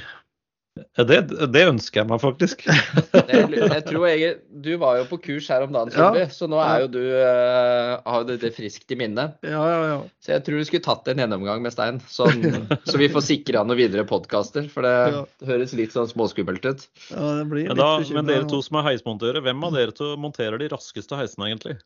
Det, 1.09 1.17
det 1.53 1.61
ønsker 1.69 2.01
jeg 2.01 2.07
meg 2.09 2.21
faktisk. 2.21 2.63
Jeg, 3.29 3.45
jeg 3.59 3.83
tror 3.85 4.05
jeg, 4.09 4.29
Du 4.63 4.69
var 4.81 4.97
jo 4.99 5.03
på 5.09 5.17
kurs 5.21 5.47
her 5.51 5.63
om 5.65 5.73
dagen, 5.73 5.91
Solby, 5.93 6.23
så 6.33 6.47
nå 6.49 6.57
er 6.63 6.83
jo 6.83 6.87
du, 6.93 6.99
uh, 7.13 7.99
har 8.05 8.25
du 8.27 8.31
det 8.41 8.51
friskt 8.55 8.89
i 8.93 8.97
minne. 8.99 9.25
Ja, 9.45 9.61
ja, 9.69 9.79
ja. 9.91 9.97
Så 10.23 10.33
jeg 10.33 10.43
tror 10.47 10.57
du 10.61 10.65
skulle 10.67 10.85
tatt 10.85 11.07
en 11.11 11.21
gjennomgang 11.21 11.61
med 11.65 11.73
Stein, 11.75 11.99
sånn, 12.09 12.41
så 12.89 12.95
vi 13.01 13.09
får 13.13 13.25
sikra 13.27 13.63
noen 13.67 13.79
videre 13.79 14.05
podkaster. 14.09 14.65
For 14.71 14.85
det 14.87 14.95
Ja. 15.13 15.23
høres 15.49 15.75
litt 15.77 15.93
sånn 15.95 16.09
småskummelt 16.09 16.65
ut. 16.65 16.87
ja 17.11 17.27
det 17.39 17.45
blir 17.51 17.67
Men, 17.69 17.77
litt 17.77 17.83
da, 17.83 17.91
bekymret 18.01 18.17
men 18.19 18.31
dere 18.31 18.49
to 18.49 18.61
som 18.65 18.79
er 18.81 18.87
heismontører, 18.91 19.41
hvem 19.45 19.67
av 19.69 19.77
dere 19.77 19.95
to 19.95 20.13
monterer 20.17 20.57
de 20.61 20.71
raskeste 20.73 21.19
heisene, 21.19 21.51
egentlig? 21.51 21.77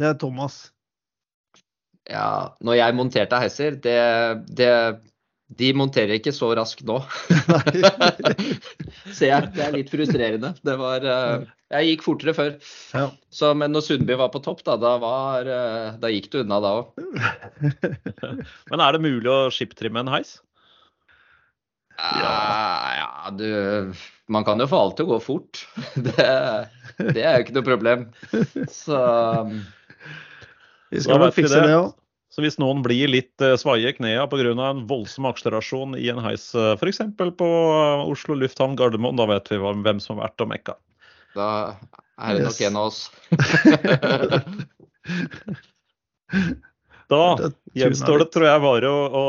Det 0.00 0.08
er 0.10 0.16
Thomas. 0.20 0.70
Ja, 2.10 2.52
når 2.62 2.76
jeg 2.78 2.94
monterte 2.98 3.38
heiser, 3.42 3.76
det, 3.82 3.98
det 4.56 4.72
De 5.46 5.68
monterer 5.78 6.16
ikke 6.18 6.32
så 6.34 6.48
raskt 6.58 6.82
nå. 6.88 6.96
Ser 9.16 9.28
jeg. 9.30 9.50
Det 9.54 9.62
er 9.62 9.76
litt 9.76 9.92
frustrerende. 9.92 10.50
Det 10.66 10.74
var 10.80 11.06
uh, 11.06 11.44
Jeg 11.70 11.92
gikk 11.92 12.02
fortere 12.02 12.34
før. 12.34 12.56
Ja. 12.90 13.04
Så, 13.30 13.52
men 13.54 13.70
når 13.70 13.84
Sundby 13.86 14.16
var 14.18 14.32
på 14.34 14.42
topp, 14.42 14.64
da, 14.66 14.74
da, 14.82 14.96
var, 15.02 15.46
uh, 15.46 15.92
da 16.02 16.10
gikk 16.10 16.32
du 16.32 16.40
unna 16.42 16.58
da 16.64 16.72
òg. 16.80 16.90
Men 18.72 18.82
er 18.82 18.96
det 18.96 19.04
mulig 19.04 19.30
å 19.30 19.46
skiptrimme 19.54 20.02
en 20.02 20.10
heis? 20.16 20.40
Ja. 21.96 22.32
ja, 22.92 23.30
du 23.32 23.94
Man 24.28 24.44
kan 24.44 24.60
jo 24.60 24.66
få 24.68 24.80
alt 24.82 24.98
til 24.98 25.06
å 25.06 25.14
gå 25.14 25.20
fort. 25.24 25.62
Det, 26.08 26.26
det 27.14 27.22
er 27.22 27.38
jo 27.38 27.46
ikke 27.46 27.54
noe 27.56 27.68
problem. 27.70 28.02
Så 28.68 28.98
Vi 30.90 31.06
skal 31.06 31.22
nok 31.22 31.38
fikse 31.38 31.62
det. 31.62 31.78
òg. 31.78 31.94
Så 32.36 32.42
hvis 32.44 32.58
noen 32.60 32.82
blir 32.84 33.08
litt 33.08 33.40
eh, 33.40 33.54
svaie 33.56 33.88
i 33.88 33.96
knærne 33.96 34.26
pga. 34.28 34.52
en 34.68 34.82
voldsom 34.90 35.24
akselerasjon 35.30 35.94
i 35.96 36.10
en 36.12 36.20
heis, 36.20 36.50
f.eks. 36.52 37.00
på 37.16 37.48
eh, 37.48 38.02
Oslo 38.12 38.36
lufthavn 38.36 38.76
Gardermoen, 38.76 39.16
da 39.16 39.24
vet 39.30 39.48
vi 39.48 39.56
hvem 39.56 39.96
som 40.04 40.20
har 40.20 40.28
vært 40.28 40.44
og 40.44 40.50
mekka. 40.52 40.76
da 41.32 41.80
er 42.20 42.36
det 42.36 42.44
nok 42.44 42.60
Yes. 42.60 42.68
en 42.68 42.76
av 42.76 42.92
oss. 42.92 43.08
Da 47.06 47.38
gjenstår 47.76 48.22
det, 48.22 48.28
tror 48.34 48.46
jeg, 48.48 48.62
bare 48.64 48.90
å, 48.90 49.00
å, 49.06 49.24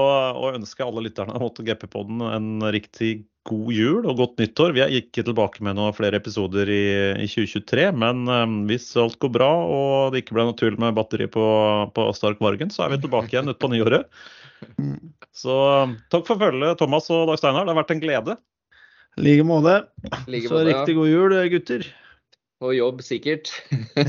å 0.47 0.51
ønske 0.55 0.85
alle 0.85 1.03
lytterne 1.07 1.35
av 1.35 1.43
MotoGP-podden 1.43 2.23
en 2.27 2.69
riktig 2.73 3.11
god 3.47 3.71
jul 3.71 4.07
og 4.07 4.17
godt 4.19 4.41
nyttår. 4.41 4.73
Vi 4.75 4.83
er 4.83 4.95
ikke 4.99 5.23
tilbake 5.27 5.63
med 5.63 5.77
noen 5.77 5.95
flere 5.95 6.19
episoder 6.19 6.69
i, 6.71 6.83
i 7.23 7.27
2023, 7.29 7.89
men 7.99 8.25
um, 8.27 8.57
hvis 8.69 8.89
alt 8.99 9.19
går 9.23 9.31
bra 9.37 9.51
og 9.67 10.13
det 10.13 10.23
ikke 10.23 10.37
ble 10.37 10.47
noe 10.49 10.57
tull 10.59 10.75
med 10.81 10.97
batteri 10.97 11.29
på, 11.31 11.45
på 11.95 12.09
Stark 12.17 12.43
Vargen, 12.43 12.71
så 12.73 12.85
er 12.85 12.95
vi 12.95 13.01
tilbake 13.05 13.31
igjen 13.35 13.53
utpå 13.53 13.71
nyåret. 13.71 14.09
Så 15.37 15.53
takk 16.09 16.25
for 16.25 16.41
følget, 16.41 16.79
Thomas 16.79 17.11
og 17.13 17.27
Dag 17.29 17.37
Steinar. 17.37 17.67
Det 17.67 17.75
har 17.75 17.77
vært 17.77 17.91
en 17.93 18.01
glede. 18.01 18.37
I 19.17 19.25
like 19.27 19.45
måte. 19.45 19.75
Like 20.25 20.49
Så 20.49 20.55
måte, 20.55 20.63
ja. 20.63 20.69
riktig 20.71 20.95
god 20.97 21.11
jul, 21.11 21.35
gutter. 21.53 21.85
Og 22.65 22.73
jobb, 22.73 23.03
sikkert. 23.05 23.53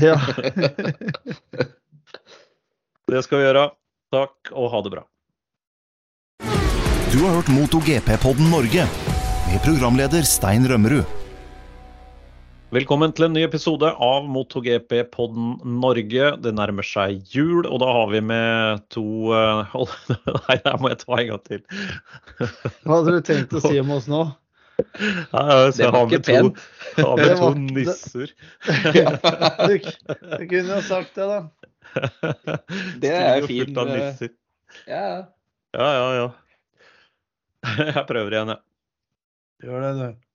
Ja. 0.01 0.17
Det 3.09 3.21
skal 3.25 3.41
vi 3.41 3.45
gjøre. 3.47 3.69
Takk, 4.09 4.49
og 4.57 4.71
ha 4.73 4.81
det 4.81 4.91
bra. 4.95 5.05
Du 7.09 7.17
har 7.21 7.35
hørt 7.35 7.49
MotoGP-podden 7.53 8.49
Norge 8.49 8.85
med 9.49 9.61
programleder 9.61 10.25
Stein 10.25 10.65
Rømmerud. 10.69 11.05
Velkommen 12.73 13.13
til 13.17 13.25
en 13.25 13.33
ny 13.33 13.43
episode 13.45 13.89
av 13.89 14.25
MotoGP-podden 14.29 15.77
Norge. 15.81 16.31
Det 16.41 16.53
nærmer 16.57 16.85
seg 16.85 17.21
jul, 17.33 17.63
og 17.65 17.81
da 17.81 17.89
har 17.99 18.11
vi 18.13 18.21
med 18.25 18.83
to 18.93 19.05
eh, 19.33 19.77
Nei, 20.49 20.57
der 20.65 20.81
må 20.81 20.93
jeg 20.93 21.01
ta 21.05 21.17
en 21.17 21.31
gang 21.31 21.45
til. 21.49 21.63
Hva 22.85 22.99
hadde 22.99 23.15
du 23.15 23.25
tenkt 23.25 23.57
å 23.57 23.63
si 23.65 23.77
om 23.81 23.93
oss 23.93 24.09
nå? 24.09 24.23
Nei, 24.79 25.71
så 25.71 25.77
Det 25.77 25.89
var 25.91 25.99
har 25.99 26.23
pent. 26.27 26.59
To, 26.95 27.05
har 27.05 27.17
med 27.17 27.37
to 27.37 27.49
nisser. 27.59 28.31
nisser. 28.67 29.17
Du, 29.67 29.75
du 30.37 30.43
kunne 30.49 30.75
jo 30.75 30.81
sagt 30.87 31.15
det, 31.15 31.27
da. 31.29 31.39
Det 33.01 33.13
er 33.15 33.41
fint. 33.41 33.47
fin, 33.47 33.65
fullt 33.65 33.81
av 33.81 33.89
eh, 33.89 33.95
nisser. 33.97 34.33
Ja, 34.89 35.05
Ja, 35.75 35.89
ja, 35.99 36.07
ja. 36.19 36.27
Jeg 37.95 38.05
prøver 38.09 38.35
igjen, 38.37 38.53
jeg. 38.55 38.61
Gjør 39.65 39.81
det, 39.83 39.93
du. 39.99 40.28